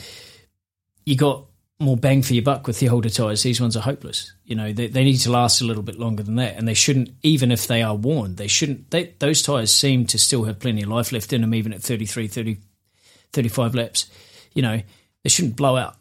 you 1.05 1.15
got 1.17 1.45
more 1.79 1.97
bang 1.97 2.21
for 2.21 2.33
your 2.33 2.43
buck 2.43 2.65
with 2.67 2.79
the 2.79 2.89
older 2.89 3.09
tyres. 3.09 3.43
These 3.43 3.59
ones 3.59 3.75
are 3.75 3.81
hopeless. 3.81 4.33
You 4.45 4.55
know, 4.55 4.71
they, 4.71 4.87
they 4.87 5.03
need 5.03 5.17
to 5.17 5.31
last 5.31 5.61
a 5.61 5.65
little 5.65 5.83
bit 5.83 5.99
longer 5.99 6.23
than 6.23 6.35
that. 6.35 6.55
And 6.55 6.67
they 6.67 6.73
shouldn't, 6.73 7.09
even 7.23 7.51
if 7.51 7.67
they 7.67 7.81
are 7.81 7.95
worn, 7.95 8.35
they 8.35 8.47
shouldn't, 8.47 8.91
they, 8.91 9.13
those 9.19 9.41
tyres 9.41 9.73
seem 9.73 10.05
to 10.07 10.17
still 10.17 10.45
have 10.45 10.59
plenty 10.59 10.83
of 10.83 10.89
life 10.89 11.11
left 11.11 11.33
in 11.33 11.41
them, 11.41 11.53
even 11.53 11.73
at 11.73 11.81
33, 11.81 12.27
30, 12.27 12.57
35 13.33 13.75
laps. 13.75 14.09
You 14.53 14.61
know, 14.61 14.81
they 15.23 15.29
shouldn't 15.29 15.55
blow 15.55 15.75
out. 15.75 15.95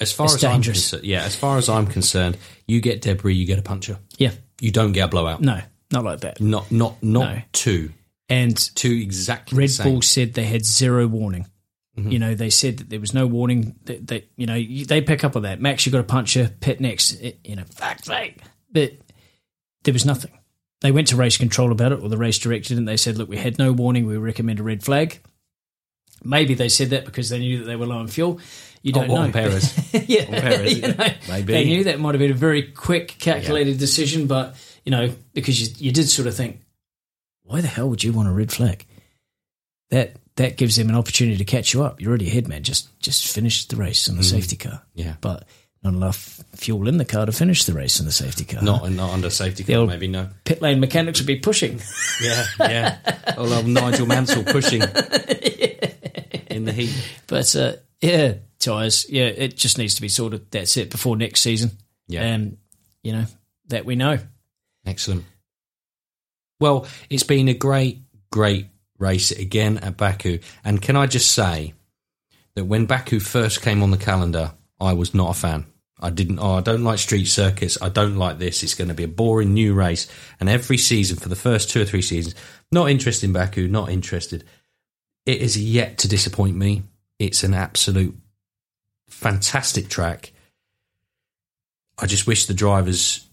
As 0.00 0.12
far 0.12 0.26
It's 0.26 0.34
as 0.34 0.40
dangerous. 0.40 0.92
I'm 0.92 0.98
concerned, 0.98 1.04
yeah, 1.04 1.22
as 1.22 1.36
far 1.36 1.58
as 1.58 1.68
I'm 1.68 1.86
concerned, 1.86 2.36
you 2.66 2.80
get 2.80 3.02
debris, 3.02 3.34
you 3.34 3.46
get 3.46 3.60
a 3.60 3.62
puncture. 3.62 3.98
Yeah. 4.18 4.32
You 4.60 4.72
don't 4.72 4.92
get 4.92 5.02
a 5.04 5.08
blowout. 5.08 5.40
No, 5.40 5.60
not 5.92 6.02
like 6.04 6.20
that. 6.20 6.40
Not 6.40 6.72
not 6.72 7.00
not 7.02 7.34
No. 7.34 7.42
two. 7.52 7.92
And 8.32 8.56
Two 8.74 8.90
exactly 8.92 9.58
Red. 9.58 9.70
Bull 9.82 10.02
said 10.02 10.34
they 10.34 10.44
had 10.44 10.64
zero 10.64 11.06
warning. 11.06 11.46
Mm-hmm. 11.98 12.10
You 12.10 12.18
know, 12.18 12.34
they 12.34 12.48
said 12.50 12.78
that 12.78 12.88
there 12.88 13.00
was 13.00 13.12
no 13.12 13.26
warning. 13.26 13.76
That, 13.84 14.06
that 14.06 14.30
you 14.36 14.46
know, 14.46 14.54
you- 14.54 14.86
they 14.86 15.00
pick 15.02 15.24
up 15.24 15.36
on 15.36 15.42
that. 15.42 15.60
Max, 15.60 15.84
you 15.84 15.92
got 15.92 16.00
a 16.00 16.04
puncher. 16.04 16.50
Pit 16.60 16.80
next. 16.80 17.12
It, 17.12 17.38
you 17.44 17.56
know, 17.56 17.64
fuck's 17.70 18.06
sake. 18.06 18.38
But 18.70 18.92
there 19.84 19.92
was 19.92 20.06
nothing. 20.06 20.30
They 20.80 20.90
went 20.92 21.08
to 21.08 21.16
race 21.16 21.36
control 21.36 21.70
about 21.70 21.92
it, 21.92 22.00
or 22.02 22.08
the 22.08 22.16
race 22.16 22.38
director, 22.38 22.74
and 22.74 22.88
they 22.88 22.96
said, 22.96 23.18
"Look, 23.18 23.28
we 23.28 23.36
had 23.36 23.58
no 23.58 23.72
warning. 23.72 24.06
We 24.06 24.16
recommend 24.16 24.58
a 24.58 24.62
red 24.62 24.82
flag." 24.82 25.20
Maybe 26.24 26.54
they 26.54 26.68
said 26.68 26.90
that 26.90 27.04
because 27.04 27.28
they 27.28 27.38
knew 27.40 27.58
that 27.58 27.64
they 27.64 27.76
were 27.76 27.86
low 27.86 27.98
on 27.98 28.08
fuel. 28.08 28.40
You 28.82 28.92
oh, 28.94 29.00
don't 29.00 29.10
Oh, 29.10 29.26
know. 29.26 29.32
Paris. 29.32 29.78
Yeah, 30.08 30.24
Perez, 30.24 30.76
you 30.80 30.88
know, 30.94 31.06
maybe. 31.28 31.52
they 31.52 31.64
knew 31.64 31.84
that 31.84 32.00
might 32.00 32.14
have 32.14 32.20
been 32.20 32.30
a 32.30 32.34
very 32.34 32.62
quick, 32.62 33.16
calculated 33.18 33.78
decision, 33.78 34.26
but 34.26 34.56
you 34.84 34.90
know, 34.90 35.12
because 35.34 35.60
you, 35.60 35.86
you 35.86 35.92
did 35.92 36.08
sort 36.08 36.26
of 36.26 36.34
think, 36.34 36.60
why 37.52 37.60
the 37.60 37.68
hell 37.68 37.88
would 37.90 38.02
you 38.02 38.12
want 38.14 38.28
a 38.28 38.32
red 38.32 38.50
flag? 38.50 38.86
That 39.90 40.16
that 40.36 40.56
gives 40.56 40.76
them 40.76 40.88
an 40.88 40.94
opportunity 40.96 41.36
to 41.36 41.44
catch 41.44 41.74
you 41.74 41.82
up. 41.82 42.00
You're 42.00 42.08
already 42.08 42.28
ahead, 42.28 42.48
man. 42.48 42.62
Just 42.62 42.98
just 42.98 43.30
finish 43.32 43.66
the 43.66 43.76
race 43.76 44.08
in 44.08 44.16
the 44.16 44.22
safety 44.22 44.56
car. 44.56 44.72
Mm. 44.72 45.04
Yeah. 45.04 45.14
but 45.20 45.46
not 45.82 45.94
enough 45.94 46.40
fuel 46.54 46.88
in 46.88 46.96
the 46.96 47.04
car 47.04 47.26
to 47.26 47.32
finish 47.32 47.64
the 47.64 47.72
race 47.74 47.98
in 48.00 48.06
the 48.06 48.12
safety 48.12 48.44
car. 48.44 48.62
Not 48.62 48.90
not 48.90 49.10
under 49.10 49.28
safety 49.28 49.64
car, 49.64 49.86
maybe 49.86 50.08
no. 50.08 50.28
pit 50.44 50.62
lane 50.62 50.80
mechanics 50.80 51.20
would 51.20 51.26
be 51.26 51.36
pushing. 51.36 51.80
Yeah, 52.22 52.44
yeah. 52.60 53.34
Old 53.36 53.52
old 53.52 53.66
Nigel 53.66 54.06
Mansell 54.06 54.44
pushing 54.44 54.80
in 56.46 56.64
the 56.64 56.72
heat. 56.72 56.94
But 57.26 57.54
uh, 57.56 57.72
yeah, 58.00 58.34
tyres. 58.60 59.10
Yeah, 59.10 59.24
it 59.24 59.56
just 59.56 59.76
needs 59.76 59.96
to 59.96 60.02
be 60.02 60.08
sorted. 60.08 60.50
That's 60.52 60.76
it 60.76 60.88
before 60.88 61.16
next 61.16 61.40
season. 61.40 61.72
Yeah. 62.06 62.22
and 62.22 62.58
you 63.02 63.12
know 63.12 63.24
that 63.68 63.84
we 63.84 63.96
know. 63.96 64.18
Excellent. 64.86 65.24
Well, 66.62 66.86
it's 67.10 67.24
been 67.24 67.48
a 67.48 67.54
great, 67.54 68.02
great 68.30 68.68
race 68.96 69.32
again 69.32 69.78
at 69.78 69.96
Baku. 69.96 70.38
And 70.64 70.80
can 70.80 70.94
I 70.94 71.06
just 71.06 71.32
say 71.32 71.74
that 72.54 72.66
when 72.66 72.86
Baku 72.86 73.18
first 73.18 73.62
came 73.62 73.82
on 73.82 73.90
the 73.90 73.96
calendar, 73.96 74.52
I 74.80 74.92
was 74.92 75.12
not 75.12 75.30
a 75.30 75.34
fan. 75.34 75.66
I 75.98 76.10
didn't. 76.10 76.38
Oh, 76.38 76.54
I 76.54 76.60
don't 76.60 76.84
like 76.84 77.00
street 77.00 77.24
circuits. 77.24 77.78
I 77.82 77.88
don't 77.88 78.16
like 78.16 78.38
this. 78.38 78.62
It's 78.62 78.74
going 78.74 78.86
to 78.86 78.94
be 78.94 79.02
a 79.02 79.08
boring 79.08 79.54
new 79.54 79.74
race. 79.74 80.06
And 80.38 80.48
every 80.48 80.78
season 80.78 81.16
for 81.16 81.28
the 81.28 81.34
first 81.34 81.68
two 81.68 81.82
or 81.82 81.84
three 81.84 82.00
seasons, 82.00 82.36
not 82.70 82.88
interested 82.90 83.26
in 83.26 83.32
Baku. 83.32 83.66
Not 83.66 83.88
interested. 83.90 84.44
It 85.26 85.42
is 85.42 85.60
yet 85.60 85.98
to 85.98 86.08
disappoint 86.08 86.56
me. 86.56 86.84
It's 87.18 87.42
an 87.42 87.54
absolute 87.54 88.16
fantastic 89.08 89.88
track. 89.88 90.32
I 91.98 92.06
just 92.06 92.28
wish 92.28 92.46
the 92.46 92.54
drivers 92.54 93.26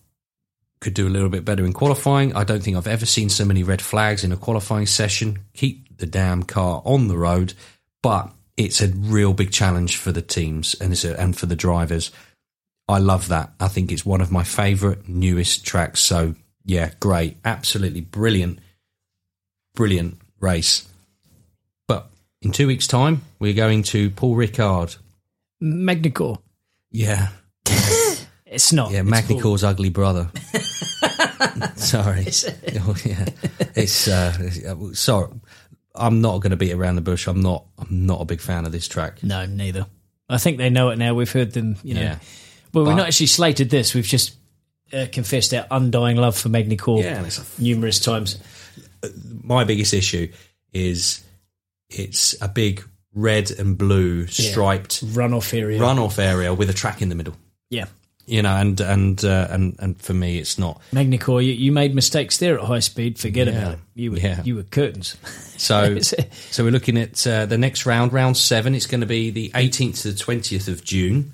could 0.82 0.94
do 0.94 1.08
a 1.08 1.10
little 1.10 1.30
bit 1.30 1.46
better 1.46 1.66
in 1.66 1.74
qualifying. 1.74 2.36
I 2.36 2.44
don't 2.44 2.64
think 2.64 2.78
I've 2.78 2.88
ever 2.88 3.06
seen 3.06 3.30
so 3.30 3.46
many 3.46 3.64
red 3.64 3.82
flags 3.82 4.24
in 4.24 4.32
a 4.32 4.38
qualifying 4.38 4.86
session. 4.86 5.40
Keep 5.54 5.98
the 5.98 6.06
damn 6.06 6.44
car 6.44 6.82
on 6.86 7.08
the 7.08 7.18
road, 7.18 7.54
but 8.02 8.32
it's 8.56 8.82
a 8.82 8.88
real 8.88 9.34
big 9.34 9.52
challenge 9.52 9.98
for 9.98 10.12
the 10.12 10.22
teams 10.22 10.76
and 10.76 10.92
it's 10.94 11.06
a, 11.06 11.20
and 11.20 11.38
for 11.38 11.46
the 11.46 11.56
drivers. 11.56 12.12
I 12.88 12.98
love 12.98 13.28
that. 13.28 13.52
I 13.60 13.68
think 13.68 13.92
it's 13.92 14.06
one 14.06 14.22
of 14.22 14.32
my 14.32 14.44
favourite 14.44 15.08
newest 15.08 15.66
tracks. 15.66 16.00
So 16.00 16.36
yeah, 16.66 16.92
great, 17.00 17.38
absolutely 17.44 18.02
brilliant, 18.02 18.60
brilliant 19.76 20.20
race. 20.40 20.88
But 21.88 22.10
in 22.42 22.52
two 22.52 22.68
weeks' 22.68 22.88
time, 22.88 23.22
we're 23.38 23.54
going 23.54 23.84
to 23.84 24.10
Paul 24.12 24.36
Ricard. 24.36 24.98
Magny-Cours. 25.62 26.38
Yeah, 26.92 27.30
It's 28.52 28.74
not. 28.74 28.92
Yeah, 28.92 29.02
It's 29.02 29.10
Magny-Cours's 29.10 29.64
ugly 29.64 29.90
brother. 29.90 30.30
sorry. 31.76 32.26
Oh, 32.82 32.96
yeah. 33.06 33.26
It's 33.76 34.08
uh, 34.08 34.34
it's- 34.40 34.64
uh, 34.66 34.94
sorry. 34.94 35.32
I'm 35.96 36.22
not 36.22 36.40
going 36.42 36.52
to 36.52 36.58
beat 36.58 36.72
around 36.74 36.96
the 36.96 37.02
bush. 37.02 37.28
I'm 37.28 37.42
not. 37.42 37.66
I'm 37.78 38.06
not 38.06 38.22
a 38.22 38.26
big 38.26 38.40
fan 38.42 38.66
of 38.66 38.72
this 38.72 38.88
track. 38.88 39.22
No, 39.24 39.46
neither. 39.46 39.86
I 40.30 40.38
think 40.38 40.58
they 40.58 40.70
know 40.70 40.90
it 40.90 40.98
now. 40.98 41.14
We've 41.14 41.32
heard 41.32 41.52
them. 41.52 41.76
You 41.84 41.96
know. 41.96 42.02
Yeah. 42.02 42.20
Well, 42.74 42.86
we've 42.86 42.96
not 42.96 43.08
actually 43.08 43.26
slated 43.28 43.70
this. 43.70 43.94
We've 43.96 44.06
just 44.06 44.36
uh, 44.94 45.08
confessed 45.12 45.54
our 45.54 45.66
undying 45.72 46.18
love 46.18 46.38
for 46.38 46.50
Magnicor 46.50 47.04
Yeah, 47.04 47.24
and 47.24 47.60
numerous 47.60 48.00
times. 48.00 48.38
My 49.44 49.64
biggest 49.64 49.94
issue 49.94 50.32
is 50.72 51.24
it's 51.90 52.40
a 52.42 52.48
big 52.48 52.84
red 53.14 53.50
and 53.52 53.78
blue 53.78 54.28
striped 54.28 55.04
Runoff 55.04 55.58
area. 55.60 55.80
runoff 55.80 56.20
area 56.20 56.54
with 56.54 56.70
a 56.70 56.74
track 56.74 57.02
in 57.02 57.10
the 57.10 57.16
middle. 57.16 57.36
Yeah. 57.72 57.86
You 58.30 58.42
know, 58.44 58.56
and 58.56 58.80
and 58.80 59.24
uh, 59.26 59.48
and 59.50 59.76
and 59.80 60.00
for 60.02 60.14
me, 60.14 60.38
it's 60.38 60.58
not. 60.60 60.82
Magny-Cours, 60.94 61.44
you, 61.46 61.54
you 61.54 61.72
made 61.72 61.96
mistakes 61.96 62.38
there 62.38 62.60
at 62.60 62.66
high 62.66 62.80
speed. 62.80 63.18
Forget 63.18 63.48
Yeah. 63.48 63.54
about 63.54 63.74
it. 63.74 63.80
You 63.96 64.12
were 64.12 64.20
Yeah. 64.20 64.44
you 64.44 64.56
were 64.56 64.64
curtains. 64.64 65.16
So, 65.60 66.00
so 66.00 66.64
we're 66.64 66.72
looking 66.72 66.98
at 66.98 67.28
uh, 67.28 67.46
the 67.46 67.58
next 67.58 67.86
round, 67.86 68.14
round 68.14 68.38
seven. 68.38 68.74
It's 68.76 68.86
going 68.86 69.02
to 69.02 69.08
be 69.08 69.30
the 69.30 69.50
18th 69.54 70.04
to 70.04 70.12
the 70.14 70.18
20th 70.18 70.70
of 70.70 70.86
June. 70.86 71.34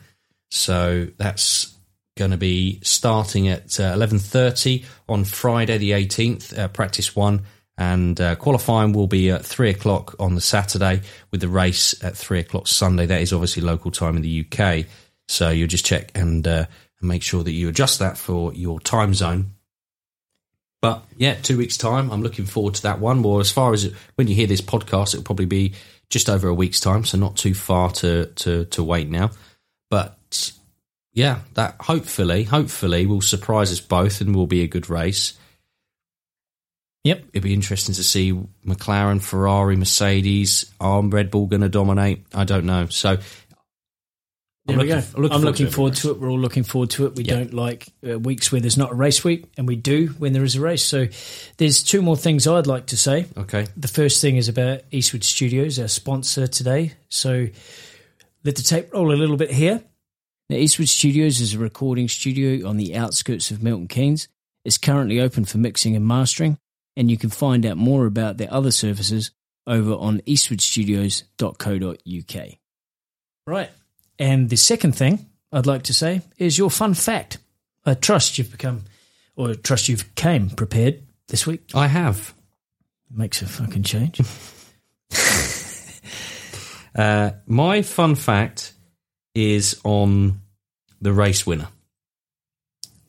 So 0.49 1.07
that's 1.17 1.71
going 2.17 2.31
to 2.31 2.37
be 2.37 2.79
starting 2.81 3.47
at 3.49 3.79
uh, 3.79 3.93
11:30 3.95 4.83
on 5.07 5.25
Friday, 5.25 5.77
the 5.77 5.91
18th. 5.91 6.57
Uh, 6.57 6.67
practice 6.69 7.15
one 7.15 7.43
and 7.77 8.19
uh, 8.21 8.35
qualifying 8.35 8.93
will 8.93 9.05
be 9.07 9.29
at 9.29 9.45
three 9.45 9.69
o'clock 9.69 10.15
on 10.19 10.33
the 10.33 10.41
Saturday, 10.41 11.01
with 11.31 11.41
the 11.41 11.49
race 11.49 11.93
at 12.03 12.15
three 12.17 12.39
o'clock 12.39 12.67
Sunday. 12.67 13.05
That 13.05 13.21
is 13.21 13.33
obviously 13.33 13.61
local 13.63 13.91
time 13.91 14.15
in 14.15 14.21
the 14.21 14.45
UK. 14.49 14.85
So 15.27 15.49
you'll 15.49 15.67
just 15.67 15.85
check 15.85 16.11
and, 16.15 16.47
uh, 16.47 16.65
and 16.99 17.07
make 17.09 17.23
sure 17.23 17.43
that 17.43 17.51
you 17.51 17.69
adjust 17.69 17.99
that 17.99 18.17
for 18.17 18.53
your 18.53 18.79
time 18.79 19.13
zone. 19.13 19.51
But 20.81 21.03
yeah, 21.17 21.33
two 21.33 21.57
weeks' 21.57 21.77
time. 21.77 22.11
I'm 22.11 22.21
looking 22.21 22.45
forward 22.45 22.75
to 22.75 22.83
that 22.83 22.99
one. 22.99 23.23
Well, 23.23 23.39
as 23.39 23.51
far 23.51 23.73
as 23.73 23.91
when 24.15 24.27
you 24.27 24.35
hear 24.35 24.47
this 24.47 24.61
podcast, 24.61 25.13
it'll 25.13 25.23
probably 25.23 25.45
be 25.45 25.73
just 26.09 26.29
over 26.29 26.47
a 26.47 26.53
week's 26.53 26.79
time, 26.79 27.05
so 27.05 27.17
not 27.17 27.35
too 27.35 27.53
far 27.53 27.89
to 27.91 28.27
to 28.27 28.65
to 28.65 28.83
wait 28.83 29.09
now. 29.09 29.31
But 29.89 30.51
yeah, 31.13 31.39
that 31.53 31.75
hopefully, 31.79 32.43
hopefully 32.43 33.05
will 33.05 33.21
surprise 33.21 33.71
us 33.71 33.79
both 33.79 34.21
and 34.21 34.35
will 34.35 34.47
be 34.47 34.61
a 34.61 34.67
good 34.67 34.89
race. 34.89 35.33
Yep. 37.05 37.23
It'd 37.33 37.43
be 37.43 37.53
interesting 37.53 37.93
to 37.95 38.03
see 38.03 38.33
McLaren, 38.65 39.21
Ferrari, 39.21 39.75
Mercedes. 39.75 40.71
Are 40.79 41.03
Red 41.03 41.29
Bull 41.29 41.45
going 41.45 41.61
to 41.61 41.69
dominate? 41.69 42.25
I 42.33 42.45
don't 42.45 42.65
know. 42.65 42.87
So 42.87 43.17
There 44.67 44.77
we 44.79 44.87
go. 44.87 45.03
looking- 45.15 45.31
I'm 45.31 45.41
looking 45.43 45.69
forward 45.69 45.91
every 45.93 46.01
to 46.01 46.09
it. 46.11 46.19
We're 46.19 46.29
all 46.31 46.39
looking 46.39 46.63
forward 46.63 46.89
to 46.91 47.05
it. 47.05 47.15
We 47.15 47.23
Yeah. 47.23 47.35
don't 47.35 47.53
like 47.53 47.87
uh, 48.07 48.17
weeks 48.19 48.51
where 48.51 48.59
there's 48.59 48.77
not 48.77 48.91
a 48.91 48.95
race 48.95 49.23
week, 49.23 49.45
and 49.57 49.67
we 49.67 49.75
do 49.75 50.07
when 50.17 50.33
there 50.33 50.43
is 50.43 50.55
a 50.55 50.61
race. 50.61 50.81
So 50.83 51.07
there's 51.57 51.83
two 51.83 52.01
more 52.01 52.17
things 52.17 52.47
I'd 52.47 52.65
like 52.65 52.87
to 52.87 52.97
say. 52.97 53.27
Okay. 53.37 53.67
The 53.77 53.87
first 53.87 54.21
thing 54.21 54.37
is 54.37 54.49
about 54.49 54.81
Eastwood 54.91 55.23
Studios, 55.23 55.77
our 55.79 55.87
sponsor 55.87 56.47
today. 56.47 56.93
So 57.09 57.47
let 58.43 58.55
the 58.55 58.63
tape 58.63 58.91
roll 58.91 59.11
a 59.11 59.13
little 59.17 59.37
bit 59.37 59.51
here. 59.51 59.83
Now, 60.49 60.57
Eastwood 60.57 60.89
Studios 60.89 61.39
is 61.41 61.53
a 61.53 61.59
recording 61.59 62.07
studio 62.07 62.67
on 62.67 62.77
the 62.77 62.95
outskirts 62.95 63.51
of 63.51 63.61
Milton 63.63 63.87
Keynes. 63.87 64.27
It's 64.63 64.77
currently 64.79 65.19
open 65.19 65.45
for 65.45 65.59
mixing 65.59 65.95
and 65.95 66.07
mastering, 66.07 66.57
and 66.97 67.09
you 67.11 67.17
can 67.17 67.29
find 67.29 67.65
out 67.67 67.77
more 67.77 68.05
about 68.07 68.37
their 68.37 68.51
other 68.53 68.71
services 68.71 69.29
over 69.67 69.93
on 69.93 70.21
eastwoodstudios.co.uk. 70.27 72.49
Right. 73.47 73.69
And 74.19 74.49
the 74.49 74.57
second 74.57 74.93
thing 74.95 75.25
I'd 75.51 75.65
like 75.65 75.83
to 75.83 75.93
say 75.93 76.21
is 76.37 76.57
your 76.57 76.69
fun 76.71 76.93
fact. 76.93 77.37
I 77.85 77.93
trust 77.93 78.37
you've 78.37 78.51
become, 78.51 78.83
or 79.35 79.49
I 79.51 79.53
trust 79.53 79.89
you've 79.89 80.15
came 80.15 80.49
prepared 80.49 81.03
this 81.27 81.45
week. 81.45 81.61
I 81.73 81.87
have. 81.87 82.33
Makes 83.11 83.41
a 83.41 83.45
fucking 83.47 83.83
change. 83.83 84.19
Uh, 86.95 87.31
my 87.45 87.81
fun 87.81 88.15
fact 88.15 88.71
is 89.33 89.79
on 89.83 90.39
the 91.01 91.11
race 91.11 91.45
winner, 91.45 91.67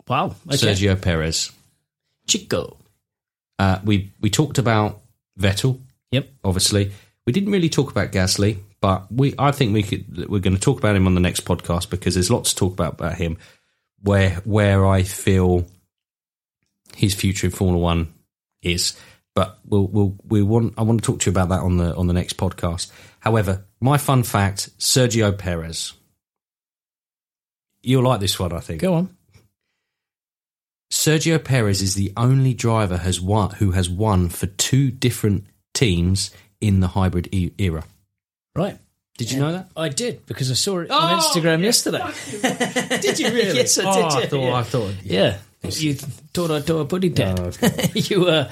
Wow. 0.08 0.34
Okay. 0.48 0.56
Sergio 0.56 1.00
Perez. 1.00 1.52
Checo. 2.26 2.76
Uh, 3.60 3.78
we 3.84 4.12
we 4.20 4.28
talked 4.28 4.58
about 4.58 5.02
Vettel, 5.38 5.78
Yep. 6.10 6.28
obviously. 6.42 6.90
We 7.26 7.32
didn't 7.32 7.52
really 7.52 7.68
talk 7.68 7.92
about 7.92 8.10
Gasly, 8.10 8.58
but 8.80 9.10
we 9.10 9.34
I 9.38 9.52
think 9.52 9.72
we 9.72 9.82
could 9.82 10.28
we're 10.28 10.40
going 10.40 10.54
to 10.54 10.60
talk 10.60 10.78
about 10.78 10.96
him 10.96 11.06
on 11.06 11.14
the 11.14 11.20
next 11.20 11.44
podcast 11.44 11.90
because 11.90 12.14
there's 12.14 12.30
lots 12.30 12.50
to 12.50 12.56
talk 12.56 12.72
about 12.72 12.94
about 12.94 13.16
him. 13.16 13.38
Where 14.02 14.34
where 14.44 14.86
I 14.86 15.02
feel 15.02 15.66
his 16.94 17.14
future 17.14 17.46
in 17.46 17.52
Formula 17.52 17.82
One 17.82 18.14
is, 18.62 18.98
but 19.34 19.58
we'll 19.64 19.86
we'll 19.86 20.16
we 20.28 20.42
want 20.42 20.74
I 20.76 20.82
want 20.82 21.02
to 21.02 21.06
talk 21.06 21.20
to 21.20 21.30
you 21.30 21.32
about 21.32 21.48
that 21.48 21.60
on 21.60 21.78
the 21.78 21.94
on 21.96 22.06
the 22.06 22.12
next 22.12 22.36
podcast. 22.36 22.90
However, 23.20 23.64
my 23.80 23.98
fun 23.98 24.22
fact: 24.22 24.78
Sergio 24.78 25.36
Perez. 25.36 25.94
You'll 27.82 28.02
like 28.02 28.20
this 28.20 28.38
one, 28.38 28.52
I 28.52 28.58
think. 28.60 28.80
Go 28.80 28.94
on. 28.94 29.16
Sergio 30.90 31.42
Perez 31.42 31.82
is 31.82 31.94
the 31.94 32.12
only 32.16 32.54
driver 32.54 32.98
has 32.98 33.20
won 33.20 33.50
who 33.50 33.72
has 33.72 33.88
won 33.88 34.28
for 34.28 34.46
two 34.46 34.90
different 34.90 35.46
teams 35.74 36.30
in 36.60 36.80
the 36.80 36.88
hybrid 36.88 37.28
e- 37.32 37.52
era. 37.58 37.84
Right. 38.56 38.78
Did 39.18 39.32
you 39.32 39.40
know 39.40 39.52
that? 39.52 39.70
I 39.76 39.88
did 39.88 40.26
because 40.26 40.50
I 40.50 40.54
saw 40.54 40.78
it 40.80 40.90
on 40.90 41.20
Instagram 41.20 41.62
yesterday. 41.62 42.04
Did 43.00 43.18
you 43.18 43.28
really? 43.32 43.56
Yes, 43.56 43.78
I 43.78 44.20
did, 44.20 44.34
Oh, 44.34 44.42
yeah, 44.42 44.54
I 44.54 44.62
thought. 44.62 44.88
I 44.88 44.92
thought. 44.92 44.94
Yeah. 45.02 45.38
You 45.62 45.94
thought 45.94 46.50
I'd 46.50 46.66
do 46.66 46.80
a 46.80 47.08
dad. 47.08 47.40
Oh, 47.40 47.50
you 47.94 48.26
uh, 48.26 48.50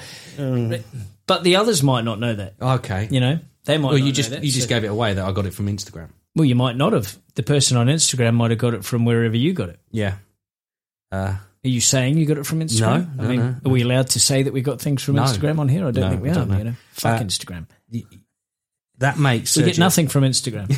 but 1.27 1.43
the 1.43 1.55
others 1.57 1.81
might 1.83 2.03
not 2.03 2.19
know 2.19 2.33
that. 2.33 2.55
okay. 2.61 3.07
You 3.11 3.19
know, 3.19 3.39
they 3.65 3.77
might. 3.77 3.89
Well, 3.89 3.91
not 3.93 3.99
you 3.99 4.05
know 4.05 4.11
just 4.11 4.29
that, 4.31 4.43
you 4.43 4.51
just 4.51 4.67
gave 4.67 4.83
it 4.83 4.87
away 4.87 5.13
that 5.13 5.23
I 5.23 5.31
got 5.31 5.45
it 5.45 5.53
from 5.53 5.67
Instagram. 5.67 6.09
Well, 6.35 6.45
you 6.45 6.55
might 6.55 6.75
not 6.75 6.93
have. 6.93 7.15
The 7.35 7.43
person 7.43 7.77
on 7.77 7.87
Instagram 7.87 8.33
might 8.33 8.51
have 8.51 8.59
got 8.59 8.73
it 8.73 8.83
from 8.83 9.05
wherever 9.05 9.37
you 9.37 9.53
got 9.53 9.69
it. 9.69 9.79
Yeah. 9.91 10.15
Uh, 11.11 11.15
Are 11.15 11.39
you 11.63 11.79
saying 11.79 12.17
you 12.17 12.25
got 12.25 12.37
it 12.37 12.45
from 12.45 12.59
Instagram? 12.59 13.15
No, 13.15 13.23
I 13.23 13.23
no, 13.23 13.29
mean, 13.29 13.39
no, 13.63 13.69
are 13.69 13.71
we 13.71 13.81
allowed 13.83 14.07
to 14.09 14.19
say 14.19 14.43
that 14.43 14.51
we 14.51 14.61
got 14.61 14.81
things 14.81 15.03
from. 15.03 15.15
Instagram 15.15 15.59
on 15.59 15.69
here? 15.69 15.87
I 15.87 15.91
don't 15.91 16.09
think 16.09 16.21
we 16.23 16.29
I 16.31 16.33
are. 16.33 16.57
You 16.57 16.63
know, 16.65 16.73
fuck 16.91 17.21
Uh, 17.21 17.23
Instagram. 17.23 17.67
That 18.99 19.17
makes 19.19 19.55
We 19.57 19.63
get 19.63 19.77
nothing 19.79 20.07
from 20.07 20.23
Instagram. 20.23 20.69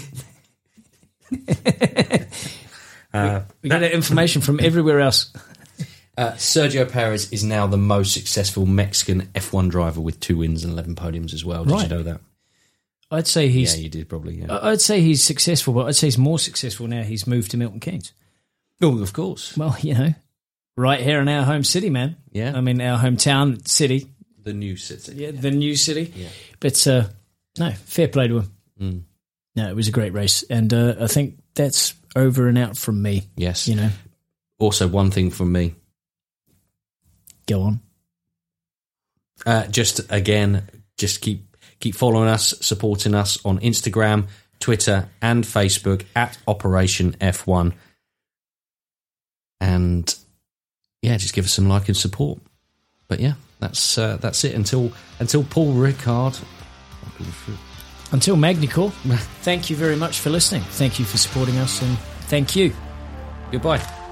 Uh, 3.14 3.42
we 3.62 3.70
get 3.70 3.82
information 3.94 4.42
from 4.42 4.60
everywhere 4.60 5.00
else. 5.00 5.32
Uh, 6.18 6.32
Sergio 6.34 6.88
Perez 6.92 7.32
is 7.32 7.44
now 7.44 7.66
the 7.66 7.78
most 7.78 8.14
successful 8.14 8.66
Mexican 8.66 9.22
F1 9.34 9.70
driver 9.72 10.02
with 10.02 10.20
two 10.20 10.38
wins 10.38 10.64
and 10.64 10.74
11 10.74 10.96
podiums 10.96 11.34
as 11.34 11.44
well. 11.46 11.64
Did 11.64 11.72
Right. 11.74 11.90
you 11.90 11.96
know 11.98 12.04
that? 12.04 12.22
I'd 13.10 13.26
say 13.26 13.48
he's. 13.48 13.76
yeah, 13.76 13.84
you 13.84 13.90
did 13.90 14.10
probably. 14.10 14.36
Yeah. 14.42 14.60
I'd 14.62 14.82
say 14.82 15.00
he's 15.02 15.24
successful, 15.24 15.74
but 15.74 15.88
I'd 15.88 15.96
say 15.96 16.08
he's 16.08 16.18
more 16.18 16.38
successful 16.38 16.86
now. 16.88 17.04
He's 17.04 17.26
moved 17.26 17.52
to 17.52 17.58
Milton 17.58 17.80
Keynes. 17.80 18.12
oh, 18.82 19.02
of 19.02 19.14
course. 19.14 19.56
Well, 19.56 19.76
you 19.80 19.94
know, 19.96 20.14
right 20.76 21.00
here 21.00 21.22
in 21.22 21.30
our 21.30 21.44
home 21.44 21.64
city, 21.64 21.90
man. 21.90 22.18
Yeah. 22.32 22.56
I 22.56 22.62
mean, 22.62 22.82
our 22.82 23.00
hometown 23.00 23.66
city. 23.68 24.10
The 24.44 24.54
new 24.54 24.76
city. 24.76 25.14
Yeah, 25.16 25.32
the 25.32 25.52
new 25.52 25.76
city. 25.76 26.12
Yeah. 26.16 26.28
But 26.60 26.86
uh, 26.86 27.06
no, 27.60 27.72
fair 27.72 28.08
play 28.08 28.28
to 28.28 28.40
him. 28.40 28.52
Mm. 28.82 29.02
No, 29.56 29.70
it 29.70 29.76
was 29.76 29.88
a 29.88 29.92
great 29.92 30.14
race, 30.14 30.44
and 30.44 30.72
uh, 30.74 30.96
I 31.00 31.08
think 31.08 31.40
that's 31.56 31.94
over 32.16 32.48
and 32.48 32.58
out 32.58 32.78
from 32.78 33.02
me. 33.02 33.24
Yes. 33.36 33.68
You 33.68 33.76
know, 33.76 33.90
Also, 34.60 34.88
one 34.88 35.10
thing 35.12 35.32
from 35.32 35.52
me. 35.52 35.76
go 37.48 37.62
on. 37.64 37.80
Uh, 39.46 39.68
just 39.68 40.02
again, 40.12 40.68
just 40.98 41.22
keep 41.22 41.56
keep 41.80 41.96
following 41.96 42.28
us, 42.30 42.54
supporting 42.62 43.14
us 43.14 43.44
on 43.46 43.60
Instagram, 43.60 44.28
Twitter, 44.60 45.10
and 45.22 45.44
Facebook 45.44 46.06
at 46.16 46.38
Operation 46.48 47.14
F1. 47.14 47.74
And 49.62 50.16
yeah, 51.02 51.18
just 51.18 51.34
give 51.34 51.46
us 51.46 51.54
some 51.54 51.68
like 51.70 51.88
and 51.88 51.98
support. 51.98 52.40
But 53.08 53.20
yeah, 53.20 53.34
that's 53.60 53.98
uh, 53.98 54.18
that's 54.18 54.44
it 54.44 54.54
until 54.56 54.92
until 55.20 55.44
Paul 55.44 55.74
Ricard. 55.74 56.44
Until 58.12 58.38
Magny-Cours, 58.38 58.94
thank 59.42 59.70
you 59.70 59.76
very 59.76 59.96
much 59.96 60.20
for 60.20 60.30
listening. 60.30 60.62
Thank 60.62 61.00
you 61.00 61.06
for 61.06 61.18
supporting 61.18 61.58
us, 61.58 61.82
and 61.82 61.98
thank 62.30 62.56
you. 62.56 62.74
Goodbye. 63.52 64.07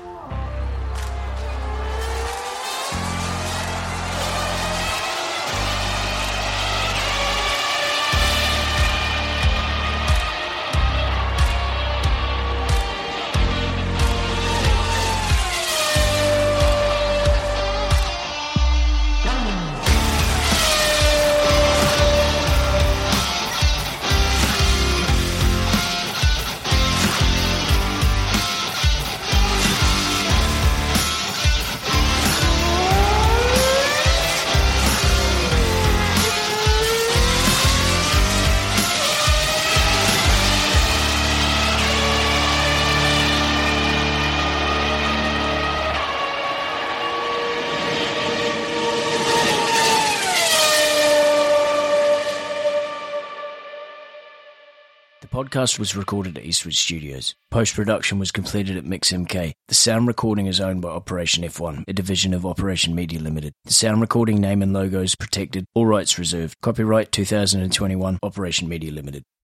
Podcast 55.56 55.80
was 55.80 55.96
recorded 55.96 56.38
at 56.38 56.44
Eastwood 56.44 56.74
Studios. 56.74 57.34
Post 57.50 57.76
production 57.76 58.20
was 58.20 58.30
completed 58.30 58.76
at 58.76 58.84
MixMK. 58.84 59.54
The 59.70 59.76
sound 59.76 60.06
recording 60.06 60.48
is 60.48 60.60
owned 60.60 60.82
by 60.82 60.90
Operation 60.90 61.46
F1, 61.46 61.86
a 61.88 61.94
division 61.94 62.34
of 62.34 62.46
Operation 62.46 62.94
Media 62.94 63.22
Limited. 63.22 63.54
The 63.64 63.72
sound 63.72 64.02
recording 64.02 64.42
name 64.42 64.62
and 64.62 64.74
logo 64.74 65.02
is 65.02 65.16
protected, 65.16 65.66
all 65.74 65.86
rights 65.86 66.20
reserved. 66.20 66.58
Copyright 66.62 67.14
2021, 67.14 68.20
Operation 68.22 68.68
Media 68.68 68.92
Limited. 68.92 69.24